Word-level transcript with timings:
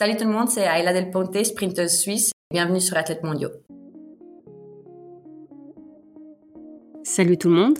Salut 0.00 0.16
tout 0.16 0.24
le 0.24 0.32
monde, 0.32 0.48
c'est 0.48 0.62
Ayla 0.62 0.94
Del 0.94 1.10
Ponte, 1.10 1.44
sprinteuse 1.44 1.90
suisse. 1.90 2.32
Bienvenue 2.50 2.80
sur 2.80 2.96
Athlètes 2.96 3.22
Mondiaux. 3.22 3.50
Salut 7.04 7.36
tout 7.36 7.50
le 7.50 7.54
monde, 7.54 7.78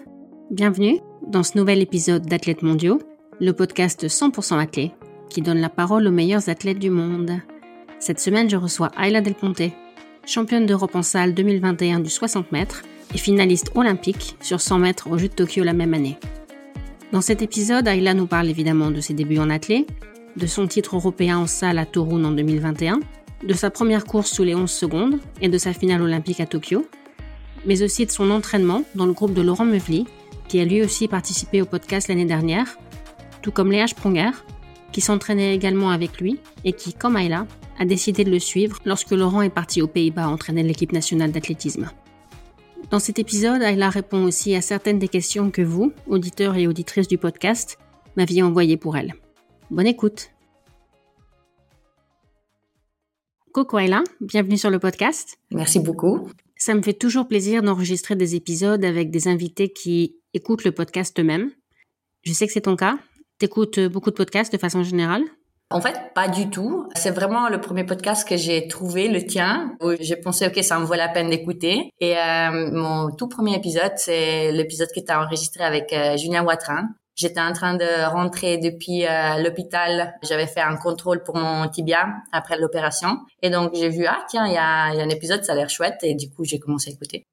bienvenue 0.50 1.00
dans 1.26 1.42
ce 1.42 1.56
nouvel 1.56 1.80
épisode 1.80 2.26
d'Athlètes 2.26 2.60
Mondiaux, 2.60 3.00
le 3.40 3.54
podcast 3.54 4.06
100% 4.06 4.60
athlète 4.60 4.90
qui 5.30 5.40
donne 5.40 5.62
la 5.62 5.70
parole 5.70 6.06
aux 6.06 6.10
meilleurs 6.10 6.50
athlètes 6.50 6.78
du 6.78 6.90
monde. 6.90 7.40
Cette 8.00 8.20
semaine, 8.20 8.50
je 8.50 8.58
reçois 8.58 8.90
Ayla 8.98 9.22
Del 9.22 9.34
Ponte, 9.34 9.72
championne 10.26 10.66
d'Europe 10.66 10.96
en 10.96 11.02
salle 11.02 11.32
2021 11.32 12.00
du 12.00 12.10
60 12.10 12.52
mètres 12.52 12.82
et 13.14 13.18
finaliste 13.18 13.70
olympique 13.76 14.36
sur 14.42 14.60
100 14.60 14.78
mètres 14.78 15.10
aux 15.10 15.16
Jeux 15.16 15.28
de 15.28 15.32
Tokyo 15.32 15.64
la 15.64 15.72
même 15.72 15.94
année. 15.94 16.18
Dans 17.12 17.22
cet 17.22 17.40
épisode, 17.40 17.88
Ayla 17.88 18.12
nous 18.12 18.26
parle 18.26 18.50
évidemment 18.50 18.90
de 18.90 19.00
ses 19.00 19.14
débuts 19.14 19.38
en 19.38 19.48
athlète, 19.48 19.88
de 20.36 20.46
son 20.46 20.66
titre 20.66 20.96
européen 20.96 21.38
en 21.38 21.46
salle 21.46 21.78
à 21.78 21.86
Torun 21.86 22.24
en 22.24 22.32
2021, 22.32 23.00
de 23.46 23.54
sa 23.54 23.70
première 23.70 24.04
course 24.04 24.30
sous 24.30 24.44
les 24.44 24.54
11 24.54 24.70
secondes 24.70 25.18
et 25.40 25.48
de 25.48 25.58
sa 25.58 25.72
finale 25.72 26.02
olympique 26.02 26.40
à 26.40 26.46
Tokyo, 26.46 26.86
mais 27.66 27.82
aussi 27.82 28.06
de 28.06 28.10
son 28.10 28.30
entraînement 28.30 28.82
dans 28.94 29.06
le 29.06 29.12
groupe 29.12 29.34
de 29.34 29.42
Laurent 29.42 29.64
Meuvely, 29.64 30.06
qui 30.48 30.60
a 30.60 30.64
lui 30.64 30.82
aussi 30.82 31.08
participé 31.08 31.62
au 31.62 31.66
podcast 31.66 32.08
l'année 32.08 32.24
dernière, 32.24 32.78
tout 33.42 33.52
comme 33.52 33.70
Léa 33.70 33.86
Spronger, 33.86 34.30
qui 34.92 35.00
s'entraînait 35.00 35.54
également 35.54 35.90
avec 35.90 36.20
lui 36.20 36.40
et 36.64 36.72
qui, 36.72 36.92
comme 36.92 37.16
Ayla, 37.16 37.46
a 37.78 37.84
décidé 37.84 38.24
de 38.24 38.30
le 38.30 38.38
suivre 38.38 38.78
lorsque 38.84 39.12
Laurent 39.12 39.42
est 39.42 39.50
parti 39.50 39.80
aux 39.80 39.86
Pays-Bas 39.86 40.28
entraîner 40.28 40.62
l'équipe 40.62 40.92
nationale 40.92 41.32
d'athlétisme. 41.32 41.90
Dans 42.90 42.98
cet 42.98 43.18
épisode, 43.18 43.62
Ayla 43.62 43.88
répond 43.88 44.24
aussi 44.24 44.54
à 44.56 44.60
certaines 44.60 44.98
des 44.98 45.08
questions 45.08 45.50
que 45.50 45.62
vous, 45.62 45.92
auditeurs 46.08 46.56
et 46.56 46.66
auditrices 46.66 47.08
du 47.08 47.18
podcast, 47.18 47.78
m'aviez 48.16 48.42
envoyées 48.42 48.76
pour 48.76 48.96
elle. 48.96 49.14
Bonne 49.70 49.86
écoute. 49.86 50.30
Coucou 53.54 53.78
Ayla, 53.78 54.02
bienvenue 54.20 54.58
sur 54.58 54.68
le 54.68 54.80
podcast. 54.80 55.38
Merci 55.52 55.78
beaucoup. 55.78 56.28
Ça 56.56 56.74
me 56.74 56.82
fait 56.82 56.92
toujours 56.92 57.28
plaisir 57.28 57.62
d'enregistrer 57.62 58.16
des 58.16 58.34
épisodes 58.34 58.84
avec 58.84 59.12
des 59.12 59.28
invités 59.28 59.72
qui 59.72 60.16
écoutent 60.34 60.64
le 60.64 60.72
podcast 60.72 61.18
eux-mêmes. 61.20 61.52
Je 62.22 62.32
sais 62.32 62.48
que 62.48 62.52
c'est 62.52 62.62
ton 62.62 62.74
cas. 62.74 62.98
T'écoutes 63.38 63.78
beaucoup 63.78 64.10
de 64.10 64.16
podcasts 64.16 64.52
de 64.52 64.58
façon 64.58 64.82
générale 64.82 65.22
en 65.72 65.80
fait, 65.80 65.94
pas 66.16 66.26
du 66.26 66.50
tout. 66.50 66.88
C'est 66.96 67.12
vraiment 67.12 67.48
le 67.48 67.60
premier 67.60 67.84
podcast 67.84 68.28
que 68.28 68.36
j'ai 68.36 68.66
trouvé, 68.66 69.06
le 69.06 69.24
tien, 69.24 69.76
où 69.80 69.92
j'ai 70.00 70.16
pensé, 70.16 70.48
OK, 70.48 70.60
ça 70.64 70.80
me 70.80 70.84
vaut 70.84 70.94
la 70.94 71.06
peine 71.06 71.30
d'écouter. 71.30 71.92
Et 72.00 72.18
euh, 72.18 72.72
mon 72.72 73.12
tout 73.12 73.28
premier 73.28 73.54
épisode, 73.54 73.92
c'est 73.94 74.50
l'épisode 74.50 74.88
que 74.92 74.98
tu 74.98 75.12
as 75.12 75.22
enregistré 75.22 75.62
avec 75.62 75.92
euh, 75.92 76.16
Julien 76.16 76.42
Watrin. 76.42 76.88
J'étais 77.20 77.40
en 77.40 77.52
train 77.52 77.74
de 77.74 78.10
rentrer 78.10 78.56
depuis 78.56 79.04
euh, 79.04 79.42
l'hôpital. 79.42 80.14
J'avais 80.22 80.46
fait 80.46 80.62
un 80.62 80.76
contrôle 80.76 81.22
pour 81.22 81.36
mon 81.36 81.68
tibia 81.68 82.14
après 82.32 82.58
l'opération. 82.58 83.18
Et 83.42 83.50
donc, 83.50 83.72
j'ai 83.74 83.90
vu, 83.90 84.06
ah 84.06 84.24
tiens, 84.26 84.46
il 84.46 84.54
y 84.54 84.56
a, 84.56 84.94
y 84.94 85.00
a 85.00 85.04
un 85.04 85.08
épisode, 85.10 85.44
ça 85.44 85.52
a 85.52 85.54
l'air 85.54 85.68
chouette. 85.68 85.98
Et 86.02 86.14
du 86.14 86.30
coup, 86.30 86.44
j'ai 86.44 86.58
commencé 86.58 86.88
à 86.88 86.94
écouter. 86.94 87.26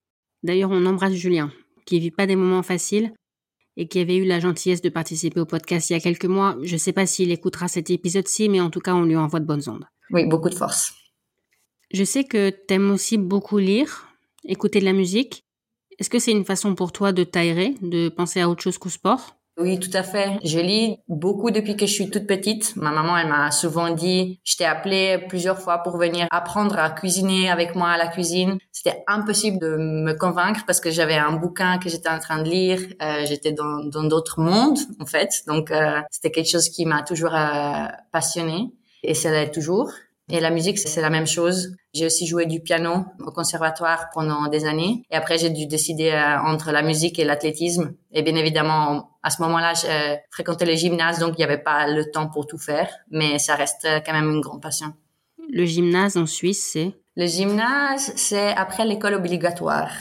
D'ailleurs, 0.44 0.72
on 0.74 0.86
embrasse 0.86 1.14
Julien, 1.14 1.54
qui 1.86 2.00
vit 2.00 2.12
pas 2.12 2.28
des 2.28 2.36
moments 2.36 2.64
faciles 2.64 3.14
et 3.78 3.88
qui 3.88 4.02
avait 4.02 4.18
eu 4.18 4.26
la 4.26 4.42
gentillesse 4.42 4.82
de 4.82 4.90
participer 4.90 5.40
au 5.40 5.46
podcast 5.46 5.90
il 5.90 5.94
y 5.94 5.96
a 5.96 6.02
quelques 6.02 6.26
mois. 6.26 6.58
Je 6.64 6.74
ne 6.74 6.80
sais 6.80 6.92
pas 6.92 7.06
s'il 7.06 7.32
écoutera 7.32 7.70
cet 7.70 7.90
épisode-ci, 7.90 8.50
mais 8.50 8.60
en 8.60 8.70
tout 8.70 8.82
cas, 8.82 8.94
on 8.94 9.04
lui 9.04 9.16
envoie 9.16 9.40
de 9.40 9.46
bonnes 9.46 9.70
ondes. 9.70 9.86
Oui, 10.12 10.26
beaucoup 10.26 10.50
de 10.50 10.56
force. 10.56 10.92
Je 11.94 12.04
sais 12.04 12.26
que 12.26 12.50
tu 12.50 12.74
aimes 12.74 12.92
aussi 12.92 13.18
beaucoup 13.18 13.58
lire, 13.58 14.10
écouter 14.44 14.82
de 14.82 14.86
la 14.86 14.92
musique. 14.92 15.46
Est-ce 15.98 16.10
que 16.10 16.20
c'est 16.20 16.34
une 16.34 16.44
façon 16.44 16.76
pour 16.76 16.92
toi 16.92 17.14
de 17.14 17.24
t'aérer, 17.24 17.76
de 17.82 18.10
penser 18.10 18.42
à 18.42 18.50
autre 18.50 18.62
chose 18.62 18.78
qu'au 18.78 18.90
sport? 18.90 19.37
Oui, 19.60 19.80
tout 19.80 19.90
à 19.94 20.04
fait. 20.04 20.38
Je 20.44 20.60
lis 20.60 21.00
beaucoup 21.08 21.50
depuis 21.50 21.76
que 21.76 21.88
je 21.88 21.92
suis 21.92 22.12
toute 22.12 22.28
petite. 22.28 22.76
Ma 22.76 22.92
maman, 22.92 23.18
elle 23.18 23.28
m'a 23.28 23.50
souvent 23.50 23.90
dit, 23.90 24.40
je 24.44 24.56
t'ai 24.56 24.66
appelé 24.66 25.26
plusieurs 25.30 25.60
fois 25.60 25.80
pour 25.80 25.98
venir 25.98 26.28
apprendre 26.30 26.78
à 26.78 26.92
cuisiner 26.92 27.50
avec 27.50 27.74
moi 27.74 27.90
à 27.90 27.98
la 27.98 28.08
cuisine. 28.08 28.60
C'était 28.72 29.04
impossible 29.08 29.58
de 29.60 29.76
me 29.76 30.14
convaincre 30.14 30.62
parce 30.68 30.80
que 30.80 30.92
j'avais 30.92 31.16
un 31.16 31.32
bouquin 31.32 31.80
que 31.80 31.90
j'étais 31.90 32.10
en 32.10 32.20
train 32.20 32.44
de 32.44 32.50
lire. 32.50 32.80
Euh, 33.02 33.26
j'étais 33.26 33.52
dans 33.52 34.04
d'autres 34.04 34.40
mondes, 34.40 34.78
en 35.00 35.08
fait. 35.08 35.44
Donc, 35.48 35.72
euh, 35.72 36.02
c'était 36.12 36.30
quelque 36.30 36.52
chose 36.52 36.70
qui 36.70 36.86
m'a 36.86 37.02
toujours 37.02 37.34
euh, 37.34 37.88
passionnée 38.12 38.72
et 39.02 39.16
ça 39.16 39.32
l'est 39.32 39.50
toujours. 39.50 39.92
Et 40.30 40.42
la 40.42 40.50
musique, 40.50 40.78
c'est 40.78 41.02
la 41.02 41.10
même 41.10 41.28
chose. 41.28 41.76
J'ai 41.94 42.06
aussi 42.06 42.28
joué 42.28 42.46
du 42.46 42.60
piano 42.60 43.06
au 43.26 43.32
conservatoire 43.32 44.10
pendant 44.14 44.48
des 44.48 44.66
années. 44.66 45.04
Et 45.10 45.16
après, 45.16 45.38
j'ai 45.38 45.50
dû 45.50 45.68
décider 45.68 46.10
euh, 46.10 46.40
entre 46.42 46.72
la 46.72 46.82
musique 46.82 47.18
et 47.18 47.24
l'athlétisme. 47.24 47.94
Et 48.12 48.24
bien 48.24 48.36
évidemment, 48.36 49.12
à 49.24 49.30
ce 49.30 49.42
moment-là, 49.44 49.74
je 49.74 50.18
fréquentais 50.30 50.66
le 50.66 50.76
gymnase, 50.76 51.20
donc 51.20 51.36
il 51.36 51.38
n'y 51.38 51.46
avait 51.46 51.58
pas 51.58 51.88
le 51.88 52.12
temps 52.12 52.28
pour 52.28 52.46
tout 52.46 52.58
faire. 52.58 52.90
Mais 53.10 53.40
ça 53.40 53.56
reste 53.56 53.88
quand 54.06 54.14
même 54.14 54.30
une 54.30 54.42
grande 54.42 54.62
passion. 54.62 54.94
Le 55.50 55.64
gymnase 55.66 56.18
en 56.18 56.26
Suisse, 56.26 56.72
c'est? 56.74 56.92
Le 57.16 57.26
gymnase, 57.26 58.12
c'est 58.16 58.54
après 58.56 58.86
l'école 58.86 59.14
obligatoire. 59.14 59.92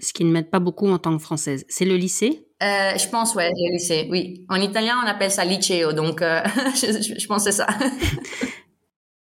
Ce 0.00 0.12
qui 0.12 0.24
ne 0.24 0.30
m'aide 0.30 0.50
pas 0.50 0.58
beaucoup 0.58 0.88
en 0.88 0.98
tant 0.98 1.16
que 1.16 1.22
française. 1.22 1.64
C'est 1.68 1.84
le 1.84 1.96
lycée? 1.96 2.46
Euh, 2.62 2.98
je 2.98 3.08
pense, 3.08 3.34
ouais, 3.36 3.50
le 3.50 3.72
lycée, 3.72 4.08
oui. 4.10 4.44
En 4.48 4.56
italien, 4.56 4.96
on 5.04 5.06
appelle 5.06 5.30
ça 5.30 5.44
liceo, 5.44 5.92
donc 5.92 6.22
euh, 6.22 6.40
je, 6.74 7.16
je 7.18 7.26
pense 7.28 7.44
que 7.44 7.52
c'est 7.52 7.56
ça. 7.56 7.68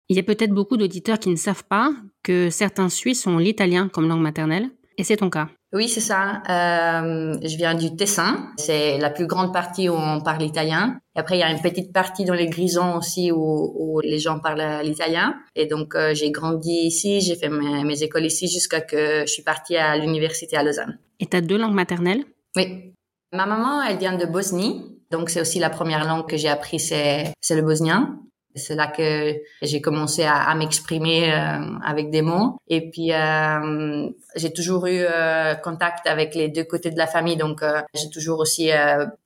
Il 0.08 0.16
y 0.16 0.20
a 0.20 0.22
peut-être 0.22 0.52
beaucoup 0.52 0.76
d'auditeurs 0.76 1.18
qui 1.18 1.30
ne 1.30 1.36
savent 1.36 1.64
pas 1.64 1.90
que 2.22 2.50
certains 2.50 2.88
Suisses 2.88 3.26
ont 3.26 3.38
l'italien 3.38 3.88
comme 3.88 4.08
langue 4.08 4.20
maternelle, 4.20 4.70
et 4.96 5.04
c'est 5.04 5.16
ton 5.16 5.30
cas. 5.30 5.48
Oui, 5.72 5.88
c'est 5.88 6.00
ça. 6.00 6.40
Euh, 6.48 7.36
je 7.42 7.56
viens 7.56 7.74
du 7.74 7.96
Tessin. 7.96 8.52
C'est 8.56 8.96
la 8.98 9.10
plus 9.10 9.26
grande 9.26 9.52
partie 9.52 9.88
où 9.88 9.94
on 9.94 10.20
parle 10.20 10.42
italien. 10.42 11.00
Et 11.16 11.18
après, 11.18 11.36
il 11.36 11.40
y 11.40 11.42
a 11.42 11.50
une 11.50 11.60
petite 11.60 11.92
partie 11.92 12.24
dans 12.24 12.34
les 12.34 12.46
Grisons 12.46 12.96
aussi 12.96 13.32
où, 13.32 14.00
les 14.04 14.20
gens 14.20 14.38
parlent 14.38 14.82
l'italien. 14.84 15.34
Et 15.56 15.66
donc, 15.66 15.96
euh, 15.96 16.14
j'ai 16.14 16.30
grandi 16.30 16.70
ici, 16.70 17.20
j'ai 17.20 17.34
fait 17.34 17.48
mes, 17.48 18.02
écoles 18.04 18.26
ici 18.26 18.46
jusqu'à 18.46 18.80
que 18.80 19.22
je 19.22 19.32
suis 19.32 19.42
partie 19.42 19.76
à 19.76 19.96
l'université 19.96 20.56
à 20.56 20.62
Lausanne. 20.62 20.98
Et 21.18 21.26
tu 21.26 21.36
as 21.36 21.40
deux 21.40 21.58
langues 21.58 21.74
maternelles? 21.74 22.24
Oui. 22.54 22.92
Ma 23.32 23.46
maman, 23.46 23.82
elle 23.82 23.98
vient 23.98 24.16
de 24.16 24.26
Bosnie. 24.26 25.00
Donc, 25.10 25.28
c'est 25.28 25.40
aussi 25.40 25.58
la 25.58 25.70
première 25.70 26.04
langue 26.04 26.28
que 26.28 26.36
j'ai 26.36 26.48
appris, 26.48 26.78
c'est 26.78 27.34
le 27.50 27.62
bosnien. 27.62 28.20
C'est 28.56 28.76
là 28.76 28.86
que 28.86 29.34
j'ai 29.62 29.80
commencé 29.80 30.24
à, 30.24 30.54
m'exprimer 30.54 31.32
euh, 31.32 31.78
avec 31.84 32.10
des 32.10 32.22
mots. 32.22 32.56
Et 32.68 32.88
puis, 32.90 33.12
euh, 33.12 34.08
j'ai 34.36 34.52
toujours 34.52 34.86
eu 34.86 35.00
euh, 35.00 35.54
contact 35.56 36.06
avec 36.06 36.36
les 36.36 36.48
deux 36.48 36.62
côtés 36.62 36.90
de 36.90 36.98
la 36.98 37.08
famille. 37.08 37.36
Donc, 37.36 37.62
euh, 37.62 37.80
j'ai 37.94 38.10
toujours 38.10 38.38
aussi 38.38 38.70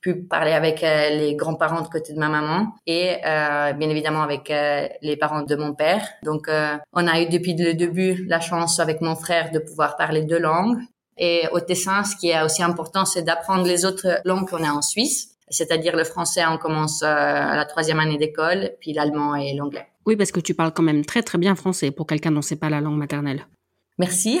pu 0.01 0.23
parler 0.23 0.53
avec 0.53 0.81
les 0.81 1.35
grands-parents 1.35 1.81
de 1.81 1.87
côté 1.87 2.13
de 2.13 2.19
ma 2.19 2.29
maman 2.29 2.73
et 2.87 3.17
bien 3.23 3.89
évidemment 3.89 4.23
avec 4.23 4.49
les 4.49 5.17
parents 5.17 5.43
de 5.43 5.55
mon 5.55 5.73
père. 5.73 6.07
Donc, 6.23 6.49
on 6.93 7.07
a 7.07 7.21
eu 7.21 7.27
depuis 7.27 7.53
le 7.53 7.73
début 7.73 8.25
la 8.27 8.39
chance 8.39 8.79
avec 8.79 9.01
mon 9.01 9.15
frère 9.15 9.51
de 9.51 9.59
pouvoir 9.59 9.95
parler 9.95 10.23
deux 10.23 10.39
langues. 10.39 10.77
Et 11.17 11.43
au 11.51 11.59
Tessin, 11.59 12.03
ce 12.03 12.15
qui 12.15 12.29
est 12.29 12.41
aussi 12.41 12.63
important, 12.63 13.05
c'est 13.05 13.23
d'apprendre 13.23 13.65
les 13.65 13.85
autres 13.85 14.21
langues 14.23 14.47
qu'on 14.49 14.63
a 14.63 14.71
en 14.71 14.81
Suisse 14.81 15.35
c'est-à-dire 15.49 15.95
le 15.95 16.03
français, 16.03 16.41
on 16.47 16.57
commence 16.57 17.01
euh, 17.01 17.07
à 17.07 17.55
la 17.55 17.65
troisième 17.65 17.99
année 17.99 18.17
d'école, 18.17 18.71
puis 18.79 18.93
l'allemand 18.93 19.35
et 19.35 19.53
l'anglais. 19.55 19.87
Oui, 20.05 20.15
parce 20.15 20.31
que 20.31 20.39
tu 20.39 20.53
parles 20.53 20.71
quand 20.71 20.83
même 20.83 21.05
très 21.05 21.21
très 21.21 21.37
bien 21.37 21.55
français 21.55 21.91
pour 21.91 22.07
quelqu'un 22.07 22.31
dont 22.31 22.41
c'est 22.41 22.55
pas 22.55 22.69
la 22.69 22.81
langue 22.81 22.97
maternelle. 22.97 23.45
Merci. 23.97 24.39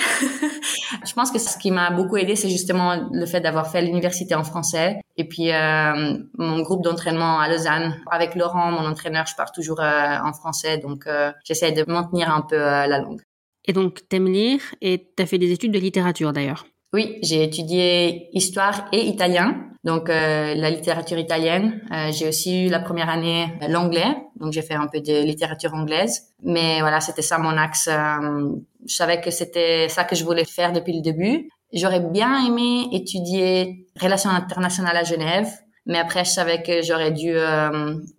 je 1.05 1.13
pense 1.13 1.31
que 1.31 1.39
ce 1.39 1.57
qui 1.57 1.69
m'a 1.71 1.91
beaucoup 1.91 2.15
aidé, 2.15 2.35
c'est 2.35 2.49
justement 2.49 3.09
le 3.11 3.25
fait 3.25 3.41
d'avoir 3.41 3.69
fait 3.69 3.81
l'université 3.81 4.33
en 4.33 4.43
français. 4.43 5.01
Et 5.17 5.27
puis 5.27 5.51
euh, 5.51 6.17
mon 6.37 6.61
groupe 6.61 6.83
d'entraînement 6.83 7.39
à 7.39 7.49
Lausanne, 7.49 8.01
avec 8.09 8.35
Laurent, 8.35 8.71
mon 8.71 8.87
entraîneur, 8.87 9.25
je 9.25 9.35
parle 9.35 9.51
toujours 9.53 9.81
euh, 9.81 10.17
en 10.23 10.31
français, 10.33 10.77
donc 10.77 11.07
j'essaie 11.43 11.73
de 11.73 11.83
maintenir 11.91 12.33
un 12.33 12.41
peu 12.41 12.57
la 12.57 12.99
langue. 12.99 13.21
Et 13.65 13.73
donc, 13.73 14.07
t'aimes 14.07 14.31
lire 14.31 14.61
et 14.81 15.11
t'as 15.15 15.25
fait 15.25 15.37
des 15.37 15.51
études 15.51 15.71
de 15.71 15.79
littérature 15.79 16.33
d'ailleurs. 16.33 16.65
Oui, 16.93 17.19
j'ai 17.21 17.43
étudié 17.43 18.29
histoire 18.35 18.87
et 18.91 19.05
italien. 19.05 19.69
Donc 19.83 20.09
euh, 20.09 20.55
la 20.55 20.69
littérature 20.69 21.17
italienne. 21.17 21.81
Euh, 21.91 22.11
j'ai 22.11 22.27
aussi 22.27 22.65
eu 22.65 22.69
la 22.69 22.79
première 22.79 23.09
année 23.09 23.47
euh, 23.61 23.67
l'anglais, 23.69 24.17
donc 24.35 24.51
j'ai 24.51 24.61
fait 24.61 24.73
un 24.73 24.87
peu 24.87 24.99
de 24.99 25.23
littérature 25.23 25.73
anglaise. 25.73 26.33
Mais 26.43 26.81
voilà, 26.81 26.99
c'était 26.99 27.21
ça 27.21 27.37
mon 27.37 27.57
axe. 27.57 27.89
je 27.89 28.93
savais 28.93 29.21
que 29.21 29.31
c'était 29.31 29.87
ça 29.89 30.03
que 30.03 30.15
je 30.15 30.25
voulais 30.25 30.45
faire 30.45 30.73
depuis 30.73 30.93
le 30.93 31.01
début. 31.01 31.49
J'aurais 31.71 32.01
bien 32.01 32.45
aimé 32.45 32.89
étudier 32.91 33.87
relations 34.01 34.31
internationales 34.31 34.97
à 34.97 35.03
Genève, 35.03 35.47
mais 35.85 35.99
après 35.99 36.25
je 36.25 36.31
savais 36.31 36.61
que 36.63 36.81
j'aurais 36.81 37.11
dû, 37.11 37.35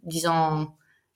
disons, 0.05 0.69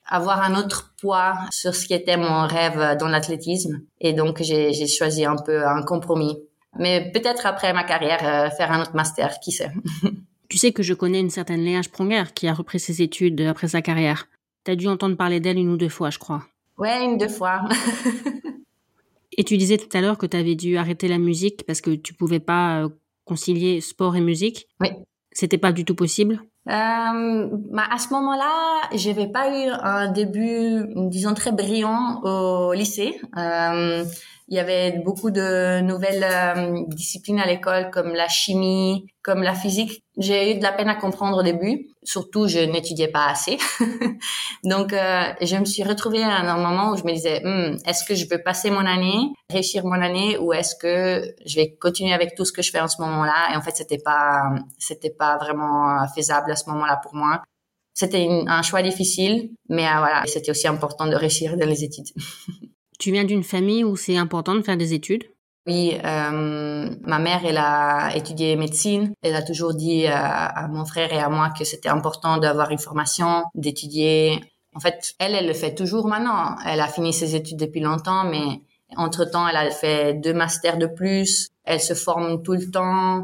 avoir 0.06 0.42
un 0.42 0.56
autre 0.56 0.94
poids 1.00 1.34
sur 1.50 1.74
ce 1.74 1.86
qui 1.86 1.94
était 1.94 2.16
mon 2.16 2.46
rêve 2.46 2.96
dans 2.98 3.08
l'athlétisme. 3.08 3.82
Et 4.00 4.12
donc 4.12 4.42
j'ai 4.42 4.86
choisi 4.88 5.24
un 5.24 5.36
peu 5.36 5.64
un 5.66 5.82
compromis. 5.82 6.36
Mais 6.78 7.10
peut-être 7.12 7.46
après 7.46 7.72
ma 7.72 7.84
carrière, 7.84 8.52
faire 8.56 8.72
un 8.72 8.82
autre 8.82 8.94
master, 8.94 9.38
qui 9.40 9.52
sait. 9.52 9.70
Tu 10.48 10.58
sais 10.58 10.72
que 10.72 10.82
je 10.82 10.94
connais 10.94 11.20
une 11.20 11.30
certaine 11.30 11.64
Léa 11.64 11.82
Spronger 11.82 12.24
qui 12.34 12.46
a 12.46 12.54
repris 12.54 12.78
ses 12.78 13.02
études 13.02 13.40
après 13.40 13.66
sa 13.66 13.82
carrière. 13.82 14.28
T'as 14.62 14.76
dû 14.76 14.86
entendre 14.86 15.16
parler 15.16 15.40
d'elle 15.40 15.58
une 15.58 15.70
ou 15.70 15.76
deux 15.76 15.88
fois, 15.88 16.10
je 16.10 16.18
crois. 16.18 16.44
Ouais, 16.78 17.04
une, 17.04 17.18
deux 17.18 17.28
fois. 17.28 17.62
et 19.36 19.44
tu 19.44 19.56
disais 19.56 19.78
tout 19.78 19.94
à 19.96 20.00
l'heure 20.00 20.18
que 20.18 20.26
tu 20.26 20.36
avais 20.36 20.54
dû 20.54 20.76
arrêter 20.76 21.08
la 21.08 21.18
musique 21.18 21.64
parce 21.66 21.80
que 21.80 21.90
tu 21.90 22.14
pouvais 22.14 22.40
pas 22.40 22.82
euh, 22.82 22.88
concilier 23.24 23.80
sport 23.80 24.16
et 24.16 24.20
musique. 24.20 24.68
Oui. 24.80 24.90
C'était 25.32 25.58
pas 25.58 25.72
du 25.72 25.84
tout 25.84 25.94
possible? 25.94 26.40
Euh, 26.68 27.48
bah, 27.72 27.84
à 27.90 27.98
ce 27.98 28.12
moment-là, 28.14 28.88
j'avais 28.94 29.26
pas 29.26 29.48
eu 29.48 29.68
un 29.70 30.12
début, 30.12 30.86
disons 31.08 31.34
très 31.34 31.52
brillant 31.52 32.20
au 32.22 32.72
lycée. 32.72 33.20
Euh, 33.36 34.04
il 34.48 34.56
y 34.56 34.60
avait 34.60 34.98
beaucoup 35.04 35.30
de 35.30 35.80
nouvelles 35.80 36.24
euh, 36.24 36.84
disciplines 36.88 37.40
à 37.40 37.46
l'école 37.46 37.90
comme 37.90 38.12
la 38.12 38.28
chimie, 38.28 39.06
comme 39.22 39.42
la 39.42 39.54
physique. 39.54 40.02
J'ai 40.18 40.52
eu 40.52 40.58
de 40.58 40.62
la 40.62 40.72
peine 40.72 40.88
à 40.88 40.94
comprendre 40.94 41.38
au 41.38 41.42
début. 41.42 41.88
Surtout, 42.02 42.46
je 42.46 42.58
n'étudiais 42.58 43.08
pas 43.08 43.26
assez. 43.26 43.56
Donc, 44.64 44.92
euh, 44.92 45.32
je 45.40 45.56
me 45.56 45.64
suis 45.64 45.82
retrouvée 45.82 46.22
à 46.22 46.40
un 46.40 46.58
moment 46.58 46.92
où 46.92 46.96
je 46.96 47.04
me 47.04 47.12
disais, 47.12 47.40
hmm, 47.42 47.78
est-ce 47.86 48.04
que 48.04 48.14
je 48.14 48.26
veux 48.30 48.42
passer 48.42 48.70
mon 48.70 48.84
année, 48.84 49.32
réussir 49.50 49.84
mon 49.86 50.00
année, 50.00 50.36
ou 50.36 50.52
est-ce 50.52 50.74
que 50.76 51.34
je 51.46 51.56
vais 51.56 51.74
continuer 51.80 52.12
avec 52.12 52.34
tout 52.34 52.44
ce 52.44 52.52
que 52.52 52.60
je 52.60 52.70
fais 52.70 52.80
en 52.80 52.88
ce 52.88 53.00
moment-là? 53.00 53.52
Et 53.52 53.56
en 53.56 53.62
fait, 53.62 53.74
c'était 53.74 54.02
pas, 54.04 54.50
c'était 54.78 55.14
pas 55.16 55.38
vraiment 55.38 56.06
faisable 56.14 56.52
à 56.52 56.56
ce 56.56 56.68
moment-là 56.68 57.00
pour 57.02 57.14
moi. 57.14 57.42
C'était 57.94 58.28
un 58.46 58.62
choix 58.62 58.82
difficile, 58.82 59.50
mais 59.68 59.86
euh, 59.86 59.98
voilà, 59.98 60.22
c'était 60.26 60.50
aussi 60.50 60.66
important 60.66 61.06
de 61.06 61.14
réussir 61.14 61.56
dans 61.56 61.66
les 61.66 61.84
études. 61.84 62.08
Tu 62.98 63.12
viens 63.12 63.24
d'une 63.24 63.44
famille 63.44 63.84
où 63.84 63.96
c'est 63.96 64.16
important 64.16 64.54
de 64.54 64.62
faire 64.62 64.76
des 64.76 64.94
études? 64.94 65.24
Oui, 65.66 65.96
euh, 66.04 66.90
ma 67.02 67.18
mère, 67.18 67.40
elle 67.44 67.56
a 67.56 68.14
étudié 68.14 68.54
médecine. 68.56 69.14
Elle 69.22 69.34
a 69.34 69.42
toujours 69.42 69.74
dit 69.74 70.06
à, 70.06 70.68
mon 70.70 70.84
frère 70.84 71.12
et 71.12 71.18
à 71.18 71.30
moi 71.30 71.50
que 71.58 71.64
c'était 71.64 71.88
important 71.88 72.36
d'avoir 72.36 72.70
une 72.70 72.78
formation, 72.78 73.44
d'étudier. 73.54 74.40
En 74.74 74.80
fait, 74.80 75.14
elle, 75.18 75.34
elle 75.34 75.46
le 75.46 75.54
fait 75.54 75.74
toujours 75.74 76.06
maintenant. 76.06 76.56
Elle 76.66 76.80
a 76.80 76.88
fini 76.88 77.12
ses 77.14 77.34
études 77.34 77.58
depuis 77.58 77.80
longtemps, 77.80 78.24
mais 78.24 78.60
entre-temps, 78.96 79.48
elle 79.48 79.56
a 79.56 79.70
fait 79.70 80.14
deux 80.14 80.34
masters 80.34 80.76
de 80.76 80.86
plus. 80.86 81.48
Elle 81.64 81.80
se 81.80 81.94
forme 81.94 82.42
tout 82.42 82.52
le 82.52 82.70
temps. 82.70 83.22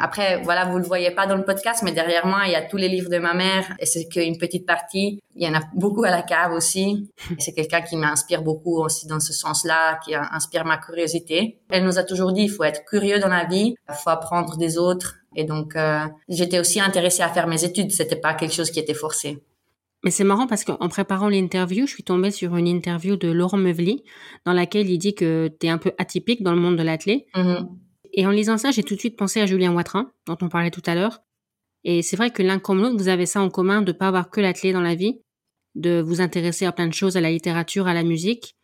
Après, 0.00 0.40
voilà, 0.42 0.64
vous 0.64 0.78
le 0.78 0.84
voyez 0.84 1.10
pas 1.10 1.26
dans 1.26 1.36
le 1.36 1.44
podcast, 1.44 1.82
mais 1.82 1.92
derrière 1.92 2.26
moi, 2.26 2.42
il 2.46 2.52
y 2.52 2.54
a 2.54 2.62
tous 2.62 2.78
les 2.78 2.88
livres 2.88 3.10
de 3.10 3.18
ma 3.18 3.34
mère 3.34 3.74
et 3.78 3.84
c'est 3.84 4.08
qu'une 4.08 4.38
petite 4.38 4.66
partie. 4.66 5.20
Il 5.36 5.46
y 5.46 5.48
en 5.48 5.54
a 5.54 5.60
beaucoup 5.74 6.04
à 6.04 6.10
la 6.10 6.22
cave 6.22 6.52
aussi. 6.52 7.10
C'est 7.38 7.52
quelqu'un 7.52 7.82
qui 7.82 7.96
m'inspire 7.96 8.42
beaucoup 8.42 8.82
aussi 8.82 9.06
dans 9.06 9.20
ce 9.20 9.32
sens-là, 9.32 9.98
qui 10.04 10.14
inspire 10.14 10.64
ma 10.64 10.78
curiosité. 10.78 11.60
Elle 11.70 11.84
nous 11.84 11.98
a 11.98 12.04
toujours 12.04 12.32
dit, 12.32 12.42
il 12.42 12.50
faut 12.50 12.64
être 12.64 12.84
curieux 12.86 13.18
dans 13.18 13.28
la 13.28 13.44
vie, 13.44 13.74
il 13.88 13.94
faut 13.94 14.10
apprendre 14.10 14.56
des 14.56 14.78
autres. 14.78 15.16
Et 15.36 15.44
donc, 15.44 15.76
euh, 15.76 16.00
j'étais 16.28 16.58
aussi 16.58 16.80
intéressée 16.80 17.22
à 17.22 17.28
faire 17.28 17.46
mes 17.46 17.64
études. 17.64 17.90
C'était 17.90 18.16
pas 18.16 18.34
quelque 18.34 18.54
chose 18.54 18.70
qui 18.70 18.80
était 18.80 18.94
forcé. 18.94 19.42
Mais 20.04 20.10
c'est 20.10 20.24
marrant 20.24 20.46
parce 20.46 20.64
qu'en 20.64 20.88
préparant 20.88 21.28
l'interview, 21.28 21.86
je 21.86 21.92
suis 21.92 22.02
tombée 22.02 22.30
sur 22.30 22.56
une 22.56 22.66
interview 22.66 23.16
de 23.16 23.30
Laurent 23.30 23.58
Meuvely 23.58 24.02
dans 24.44 24.52
laquelle 24.52 24.90
il 24.90 24.98
dit 24.98 25.14
que 25.14 25.48
tu 25.60 25.66
es 25.66 25.70
un 25.70 25.78
peu 25.78 25.92
atypique 25.98 26.42
dans 26.42 26.52
le 26.52 26.60
monde 26.60 26.76
de 26.76 26.82
l'athlète. 26.82 27.24
Mm-hmm. 27.34 27.68
Et 28.12 28.26
en 28.26 28.30
lisant 28.30 28.58
ça, 28.58 28.70
j'ai 28.70 28.82
tout 28.82 28.94
de 28.94 29.00
suite 29.00 29.16
pensé 29.16 29.40
à 29.40 29.46
Julien 29.46 29.72
Watrin, 29.72 30.12
dont 30.26 30.36
on 30.40 30.48
parlait 30.48 30.70
tout 30.70 30.82
à 30.86 30.94
l'heure. 30.94 31.22
Et 31.84 32.02
c'est 32.02 32.16
vrai 32.16 32.30
que 32.30 32.42
l'un 32.42 32.58
comme 32.58 32.80
l'autre, 32.80 32.96
vous 32.96 33.08
avez 33.08 33.26
ça 33.26 33.40
en 33.40 33.50
commun 33.50 33.82
de 33.82 33.92
pas 33.92 34.08
avoir 34.08 34.30
que 34.30 34.40
l'athlète 34.40 34.74
dans 34.74 34.80
la 34.80 34.94
vie, 34.94 35.20
de 35.74 36.00
vous 36.00 36.20
intéresser 36.20 36.66
à 36.66 36.72
plein 36.72 36.86
de 36.86 36.92
choses, 36.92 37.16
à 37.16 37.20
la 37.20 37.30
littérature, 37.30 37.86
à 37.86 37.94
la 37.94 38.02
musique. 38.02 38.56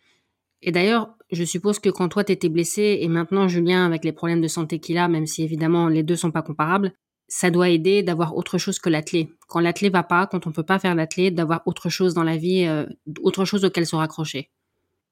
Et 0.62 0.72
d'ailleurs, 0.72 1.14
je 1.30 1.44
suppose 1.44 1.78
que 1.78 1.88
quand 1.88 2.08
toi 2.08 2.24
t'étais 2.24 2.48
blessé 2.48 2.98
et 3.00 3.08
maintenant 3.08 3.48
Julien 3.48 3.86
avec 3.86 4.04
les 4.04 4.12
problèmes 4.12 4.40
de 4.40 4.48
santé 4.48 4.78
qu'il 4.78 4.98
a, 4.98 5.08
même 5.08 5.26
si 5.26 5.42
évidemment 5.42 5.88
les 5.88 6.02
deux 6.02 6.16
sont 6.16 6.30
pas 6.30 6.42
comparables, 6.42 6.92
ça 7.28 7.50
doit 7.50 7.68
aider 7.68 8.02
d'avoir 8.02 8.36
autre 8.36 8.56
chose 8.56 8.78
que 8.78 8.88
l'athlète. 8.88 9.28
Quand 9.48 9.60
l'athlète 9.60 9.92
va 9.92 10.02
pas, 10.02 10.26
quand 10.26 10.46
on 10.46 10.52
peut 10.52 10.62
pas 10.62 10.78
faire 10.78 10.94
l'athlète, 10.94 11.34
d'avoir 11.34 11.62
autre 11.66 11.90
chose 11.90 12.14
dans 12.14 12.22
la 12.22 12.36
vie, 12.36 12.64
euh, 12.66 12.86
autre 13.20 13.44
chose 13.44 13.64
auquel 13.64 13.86
se 13.86 13.96
raccrocher. 13.96 14.50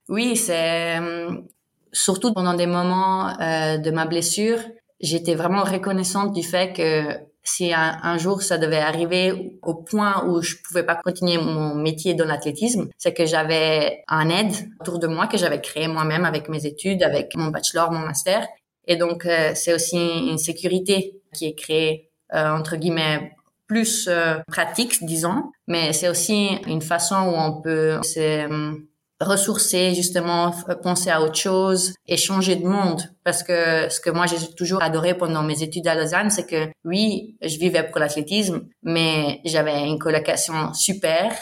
Oui, 0.09 0.37
c'est 0.37 0.99
surtout 1.96 2.32
pendant 2.32 2.54
des 2.54 2.66
moments 2.66 3.28
euh, 3.40 3.78
de 3.78 3.90
ma 3.90 4.06
blessure, 4.06 4.58
j'étais 5.00 5.34
vraiment 5.34 5.64
reconnaissante 5.64 6.32
du 6.32 6.43
fait 6.43 6.72
que 6.72 7.26
si 7.43 7.72
un, 7.72 8.19
jour 8.19 8.43
ça 8.43 8.58
devait 8.58 8.78
arriver 8.78 9.58
au 9.62 9.75
point 9.75 10.26
où 10.26 10.43
je 10.43 10.56
pouvais 10.66 10.82
pas 10.82 10.96
continuer 10.96 11.38
mon 11.38 11.76
métier 11.76 12.14
dans 12.14 12.25
l'athlétisme, 12.25 12.88
c'est 12.98 13.14
que 13.14 13.25
j'avais 13.25 14.02
un 14.08 14.28
aide 14.31 14.52
autour 14.81 14.98
de 14.98 15.06
moi 15.06 15.28
que 15.28 15.38
j'avais 15.38 15.60
créé 15.60 15.87
moi-même 15.87 16.25
avec 16.25 16.48
mes 16.48 16.66
études, 16.66 17.04
avec 17.04 17.37
mon 17.37 17.48
bachelor, 17.48 17.93
mon 17.93 18.00
master. 18.00 18.48
Et 18.88 18.96
donc 18.96 19.26
euh, 19.26 19.52
c'est 19.54 19.72
aussi 19.72 19.96
une 19.96 20.38
sécurité 20.38 21.20
qui 21.32 21.46
est 21.46 21.54
créée 21.54 22.10
euh, 22.34 22.50
entre 22.50 22.75
guillemets 22.76 23.32
plus 23.69 24.08
euh, 24.08 24.38
pratique, 24.48 25.04
disons, 25.04 25.50
mais 25.69 25.93
c'est 25.93 26.08
aussi 26.08 26.50
une 26.66 26.82
façon 26.82 27.16
où 27.16 27.34
on 27.37 27.60
peut 27.60 27.98
ressourcer, 29.21 29.95
justement, 29.95 30.53
penser 30.83 31.11
à 31.11 31.23
autre 31.23 31.37
chose 31.37 31.95
et 32.07 32.17
changer 32.17 32.57
de 32.57 32.67
monde. 32.67 33.03
Parce 33.25 33.43
que 33.43 33.89
ce 33.89 34.01
que 34.01 34.11
moi 34.11 34.27
j'ai 34.27 34.37
toujours 34.55 34.83
adoré 34.83 35.15
pendant 35.15 35.43
mes 35.43 35.63
études 35.63 35.89
à 35.89 35.95
Lausanne, 35.95 36.31
c'est 36.31 36.47
que 36.47 36.69
oui, 36.85 37.37
je 37.43 37.59
vivais 37.59 37.83
pour 37.85 37.99
l'athlétisme, 37.99 38.69
mais 38.83 39.41
j'avais 39.45 39.87
une 39.87 39.99
colocation 39.99 40.75
super. 40.75 41.33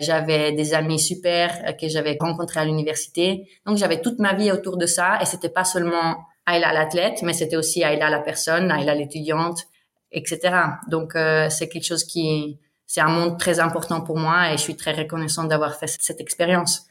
J'avais 0.00 0.52
des 0.52 0.74
amis 0.74 0.98
super 0.98 1.76
que 1.80 1.88
j'avais 1.88 2.16
rencontrés 2.20 2.60
à 2.60 2.64
l'université. 2.64 3.48
Donc 3.64 3.76
j'avais 3.76 4.00
toute 4.00 4.18
ma 4.18 4.34
vie 4.34 4.50
autour 4.50 4.76
de 4.76 4.86
ça 4.86 5.18
et 5.20 5.24
c'était 5.24 5.48
pas 5.48 5.64
seulement 5.64 6.16
Ayla 6.46 6.72
l'athlète, 6.72 7.22
mais 7.22 7.32
c'était 7.32 7.56
aussi 7.56 7.82
Ayla 7.82 8.10
la 8.10 8.20
personne, 8.20 8.70
Ayla 8.70 8.94
l'étudiante, 8.94 9.60
etc. 10.12 10.40
Donc 10.88 11.14
euh, 11.14 11.48
c'est 11.48 11.68
quelque 11.68 11.86
chose 11.86 12.04
qui, 12.04 12.58
c'est 12.86 13.00
un 13.00 13.08
monde 13.08 13.38
très 13.38 13.60
important 13.60 14.00
pour 14.00 14.18
moi 14.18 14.52
et 14.52 14.56
je 14.56 14.62
suis 14.62 14.76
très 14.76 14.92
reconnaissante 14.92 15.48
d'avoir 15.48 15.76
fait 15.76 15.86
cette 15.98 16.20
expérience. 16.20 16.86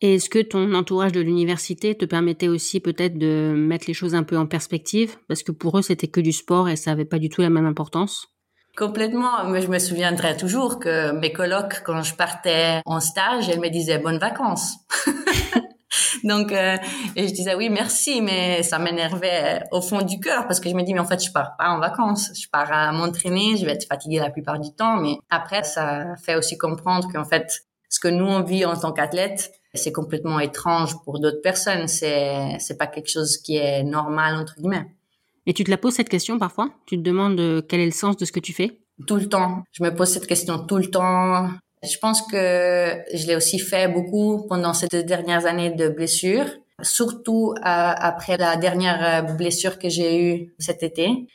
Et 0.00 0.14
est-ce 0.14 0.28
que 0.28 0.38
ton 0.38 0.74
entourage 0.74 1.12
de 1.12 1.20
l'université 1.20 1.96
te 1.96 2.04
permettait 2.04 2.48
aussi 2.48 2.78
peut-être 2.78 3.18
de 3.18 3.52
mettre 3.56 3.86
les 3.88 3.94
choses 3.94 4.14
un 4.14 4.22
peu 4.22 4.36
en 4.36 4.46
perspective? 4.46 5.16
Parce 5.26 5.42
que 5.42 5.50
pour 5.50 5.78
eux, 5.78 5.82
c'était 5.82 6.06
que 6.06 6.20
du 6.20 6.32
sport 6.32 6.68
et 6.68 6.76
ça 6.76 6.92
avait 6.92 7.04
pas 7.04 7.18
du 7.18 7.28
tout 7.28 7.40
la 7.40 7.50
même 7.50 7.66
importance. 7.66 8.28
Complètement. 8.76 9.44
Mais 9.48 9.60
je 9.60 9.66
me 9.66 9.80
souviendrai 9.80 10.36
toujours 10.36 10.78
que 10.78 11.10
mes 11.10 11.32
colocs, 11.32 11.82
quand 11.84 12.02
je 12.02 12.14
partais 12.14 12.80
en 12.86 13.00
stage, 13.00 13.48
elles 13.48 13.58
me 13.58 13.70
disaient 13.70 13.98
bonnes 13.98 14.18
vacances. 14.18 14.76
Donc, 16.24 16.52
euh, 16.52 16.76
et 17.16 17.26
je 17.26 17.34
disais 17.34 17.56
oui, 17.56 17.68
merci, 17.68 18.22
mais 18.22 18.62
ça 18.62 18.78
m'énervait 18.78 19.64
au 19.72 19.80
fond 19.80 20.02
du 20.02 20.20
cœur 20.20 20.46
parce 20.46 20.60
que 20.60 20.68
je 20.68 20.74
me 20.74 20.82
dis, 20.82 20.94
mais 20.94 21.00
en 21.00 21.06
fait, 21.06 21.24
je 21.24 21.32
pars 21.32 21.56
pas 21.56 21.70
en 21.70 21.80
vacances. 21.80 22.30
Je 22.40 22.46
pars 22.48 22.72
à 22.72 22.92
m'entraîner, 22.92 23.56
je 23.56 23.64
vais 23.66 23.72
être 23.72 23.86
fatiguée 23.88 24.20
la 24.20 24.30
plupart 24.30 24.60
du 24.60 24.72
temps, 24.72 24.96
mais 24.96 25.16
après, 25.28 25.64
ça 25.64 26.14
fait 26.24 26.36
aussi 26.36 26.56
comprendre 26.56 27.08
qu'en 27.12 27.24
fait, 27.24 27.64
ce 27.88 27.98
que 27.98 28.08
nous 28.08 28.26
on 28.26 28.42
vit 28.42 28.64
en 28.64 28.76
tant 28.76 28.92
qu'athlète, 28.92 29.50
c'est 29.74 29.92
complètement 29.92 30.40
étrange 30.40 30.94
pour 31.04 31.20
d'autres 31.20 31.42
personnes. 31.42 31.88
C'est 31.88 32.58
c'est 32.58 32.78
pas 32.78 32.86
quelque 32.86 33.10
chose 33.10 33.38
qui 33.38 33.56
est 33.56 33.82
normal 33.82 34.36
entre 34.36 34.56
guillemets. 34.56 34.86
Et 35.46 35.54
tu 35.54 35.64
te 35.64 35.70
la 35.70 35.78
poses 35.78 35.94
cette 35.94 36.08
question 36.08 36.38
parfois? 36.38 36.70
Tu 36.86 36.96
te 36.96 37.02
demandes 37.02 37.40
euh, 37.40 37.62
quel 37.66 37.80
est 37.80 37.86
le 37.86 37.90
sens 37.90 38.16
de 38.16 38.24
ce 38.24 38.32
que 38.32 38.40
tu 38.40 38.52
fais? 38.52 38.80
Tout 39.06 39.16
le 39.16 39.28
temps. 39.28 39.62
Je 39.72 39.82
me 39.82 39.94
pose 39.94 40.08
cette 40.08 40.26
question 40.26 40.58
tout 40.58 40.76
le 40.76 40.90
temps. 40.90 41.48
Je 41.82 41.96
pense 41.98 42.22
que 42.22 42.36
je 43.14 43.26
l'ai 43.26 43.36
aussi 43.36 43.58
fait 43.58 43.88
beaucoup 43.88 44.46
pendant 44.48 44.74
ces 44.74 44.88
deux 44.88 45.04
dernières 45.04 45.46
années 45.46 45.70
de 45.70 45.88
blessure, 45.88 46.46
surtout 46.82 47.54
euh, 47.56 47.60
après 47.62 48.36
la 48.36 48.56
dernière 48.56 49.24
euh, 49.24 49.32
blessure 49.32 49.78
que 49.78 49.88
j'ai 49.88 50.22
eue 50.22 50.54
cet 50.58 50.82
été. 50.82 51.28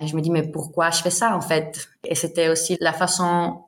je 0.00 0.14
me 0.14 0.20
dis 0.20 0.30
mais 0.30 0.48
pourquoi 0.50 0.90
je 0.90 1.02
fais 1.02 1.10
ça 1.10 1.36
en 1.36 1.40
fait? 1.40 1.88
Et 2.04 2.14
c'était 2.14 2.48
aussi 2.48 2.76
la 2.80 2.92
façon 2.92 3.64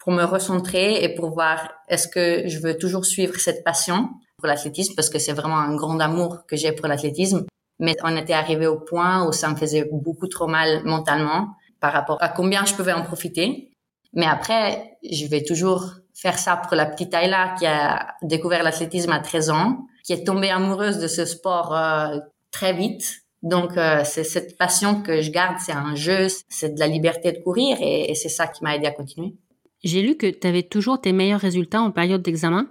pour 0.00 0.12
me 0.12 0.24
recentrer 0.24 1.04
et 1.04 1.14
pour 1.14 1.30
voir 1.30 1.70
est-ce 1.88 2.08
que 2.08 2.48
je 2.48 2.58
veux 2.58 2.76
toujours 2.76 3.04
suivre 3.04 3.38
cette 3.38 3.62
passion 3.62 4.08
pour 4.38 4.48
l'athlétisme 4.48 4.94
parce 4.96 5.10
que 5.10 5.18
c'est 5.18 5.34
vraiment 5.34 5.58
un 5.58 5.76
grand 5.76 6.00
amour 6.00 6.38
que 6.48 6.56
j'ai 6.56 6.72
pour 6.72 6.88
l'athlétisme. 6.88 7.44
Mais 7.78 7.96
on 8.02 8.16
était 8.16 8.32
arrivé 8.32 8.66
au 8.66 8.80
point 8.80 9.26
où 9.26 9.32
ça 9.32 9.48
me 9.48 9.56
faisait 9.56 9.88
beaucoup 9.92 10.26
trop 10.26 10.46
mal 10.46 10.82
mentalement 10.84 11.48
par 11.80 11.92
rapport 11.92 12.18
à 12.20 12.28
combien 12.28 12.64
je 12.64 12.74
pouvais 12.74 12.92
en 12.92 13.02
profiter. 13.02 13.70
Mais 14.12 14.26
après, 14.26 14.98
je 15.08 15.26
vais 15.26 15.44
toujours 15.44 15.84
faire 16.14 16.38
ça 16.38 16.56
pour 16.56 16.76
la 16.76 16.86
petite 16.86 17.14
Ayla 17.14 17.54
qui 17.58 17.66
a 17.66 18.14
découvert 18.22 18.62
l'athlétisme 18.62 19.12
à 19.12 19.20
13 19.20 19.50
ans, 19.50 19.86
qui 20.04 20.12
est 20.12 20.26
tombée 20.26 20.50
amoureuse 20.50 20.98
de 20.98 21.08
ce 21.08 21.24
sport 21.24 21.74
euh, 21.74 22.18
très 22.50 22.72
vite. 22.72 23.22
Donc, 23.42 23.76
euh, 23.76 24.02
c'est 24.04 24.24
cette 24.24 24.58
passion 24.58 25.00
que 25.00 25.22
je 25.22 25.30
garde, 25.30 25.56
c'est 25.64 25.72
un 25.72 25.94
jeu, 25.94 26.26
c'est 26.48 26.74
de 26.74 26.80
la 26.80 26.86
liberté 26.86 27.32
de 27.32 27.38
courir 27.38 27.78
et 27.80 28.14
c'est 28.14 28.28
ça 28.28 28.46
qui 28.46 28.62
m'a 28.62 28.76
aidé 28.76 28.86
à 28.86 28.90
continuer. 28.90 29.34
J'ai 29.82 30.02
lu 30.02 30.16
que 30.16 30.26
tu 30.26 30.46
avais 30.46 30.62
toujours 30.62 31.00
tes 31.00 31.12
meilleurs 31.12 31.40
résultats 31.40 31.82
en 31.82 31.90
période 31.90 32.22
d'examen. 32.22 32.68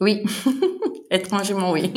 Oui, 0.00 0.22
étrangement 1.10 1.72
oui. 1.72 1.90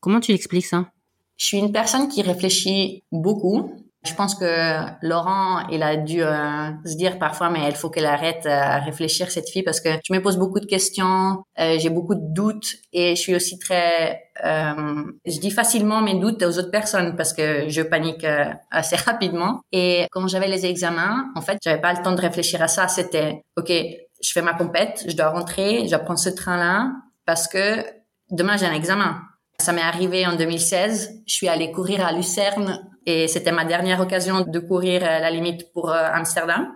Comment 0.00 0.20
tu 0.20 0.32
expliques 0.32 0.66
ça? 0.66 0.90
Je 1.36 1.46
suis 1.46 1.58
une 1.58 1.72
personne 1.72 2.08
qui 2.08 2.22
réfléchit 2.22 3.02
beaucoup 3.12 3.89
je 4.02 4.14
pense 4.14 4.34
que 4.34 5.06
Laurent, 5.06 5.68
il 5.68 5.82
a 5.82 5.96
dû 5.96 6.22
euh, 6.22 6.70
se 6.86 6.96
dire 6.96 7.18
parfois, 7.18 7.50
mais 7.50 7.68
il 7.68 7.74
faut 7.74 7.90
qu'elle 7.90 8.06
arrête 8.06 8.46
euh, 8.46 8.50
à 8.50 8.78
réfléchir 8.78 9.30
cette 9.30 9.48
fille 9.50 9.62
parce 9.62 9.80
que 9.80 9.90
je 10.02 10.14
me 10.14 10.22
pose 10.22 10.38
beaucoup 10.38 10.58
de 10.58 10.64
questions, 10.64 11.42
euh, 11.58 11.78
j'ai 11.78 11.90
beaucoup 11.90 12.14
de 12.14 12.32
doutes 12.32 12.76
et 12.94 13.14
je 13.14 13.20
suis 13.20 13.34
aussi 13.34 13.58
très, 13.58 14.22
je 14.42 15.38
dis 15.38 15.50
facilement 15.50 16.00
mes 16.00 16.18
doutes 16.18 16.42
aux 16.42 16.58
autres 16.58 16.70
personnes 16.70 17.14
parce 17.14 17.34
que 17.34 17.68
je 17.68 17.82
panique 17.82 18.24
assez 18.70 18.96
rapidement. 19.06 19.60
Et 19.70 20.06
quand 20.10 20.26
j'avais 20.28 20.48
les 20.48 20.64
examens, 20.64 21.26
en 21.34 21.42
fait, 21.42 21.58
j'avais 21.62 21.80
pas 21.80 21.92
le 21.92 22.02
temps 22.02 22.12
de 22.12 22.20
réfléchir 22.20 22.62
à 22.62 22.68
ça. 22.68 22.88
C'était, 22.88 23.42
ok, 23.58 23.70
je 23.70 24.32
fais 24.32 24.42
ma 24.42 24.54
compète, 24.54 25.04
je 25.06 25.14
dois 25.14 25.28
rentrer, 25.28 25.86
je 25.86 25.96
ce 26.16 26.28
train-là 26.30 26.90
parce 27.26 27.48
que 27.48 27.84
demain 28.30 28.56
j'ai 28.56 28.66
un 28.66 28.72
examen. 28.72 29.20
Ça 29.60 29.72
m'est 29.72 29.80
arrivé 29.80 30.26
en 30.26 30.34
2016. 30.34 31.22
Je 31.26 31.32
suis 31.32 31.48
allée 31.48 31.70
courir 31.70 32.04
à 32.04 32.12
Lucerne 32.12 32.80
et 33.06 33.28
c'était 33.28 33.52
ma 33.52 33.64
dernière 33.64 34.00
occasion 34.00 34.40
de 34.40 34.58
courir 34.58 35.02
la 35.02 35.30
limite 35.30 35.72
pour 35.72 35.90
euh, 35.90 36.08
Amsterdam. 36.12 36.68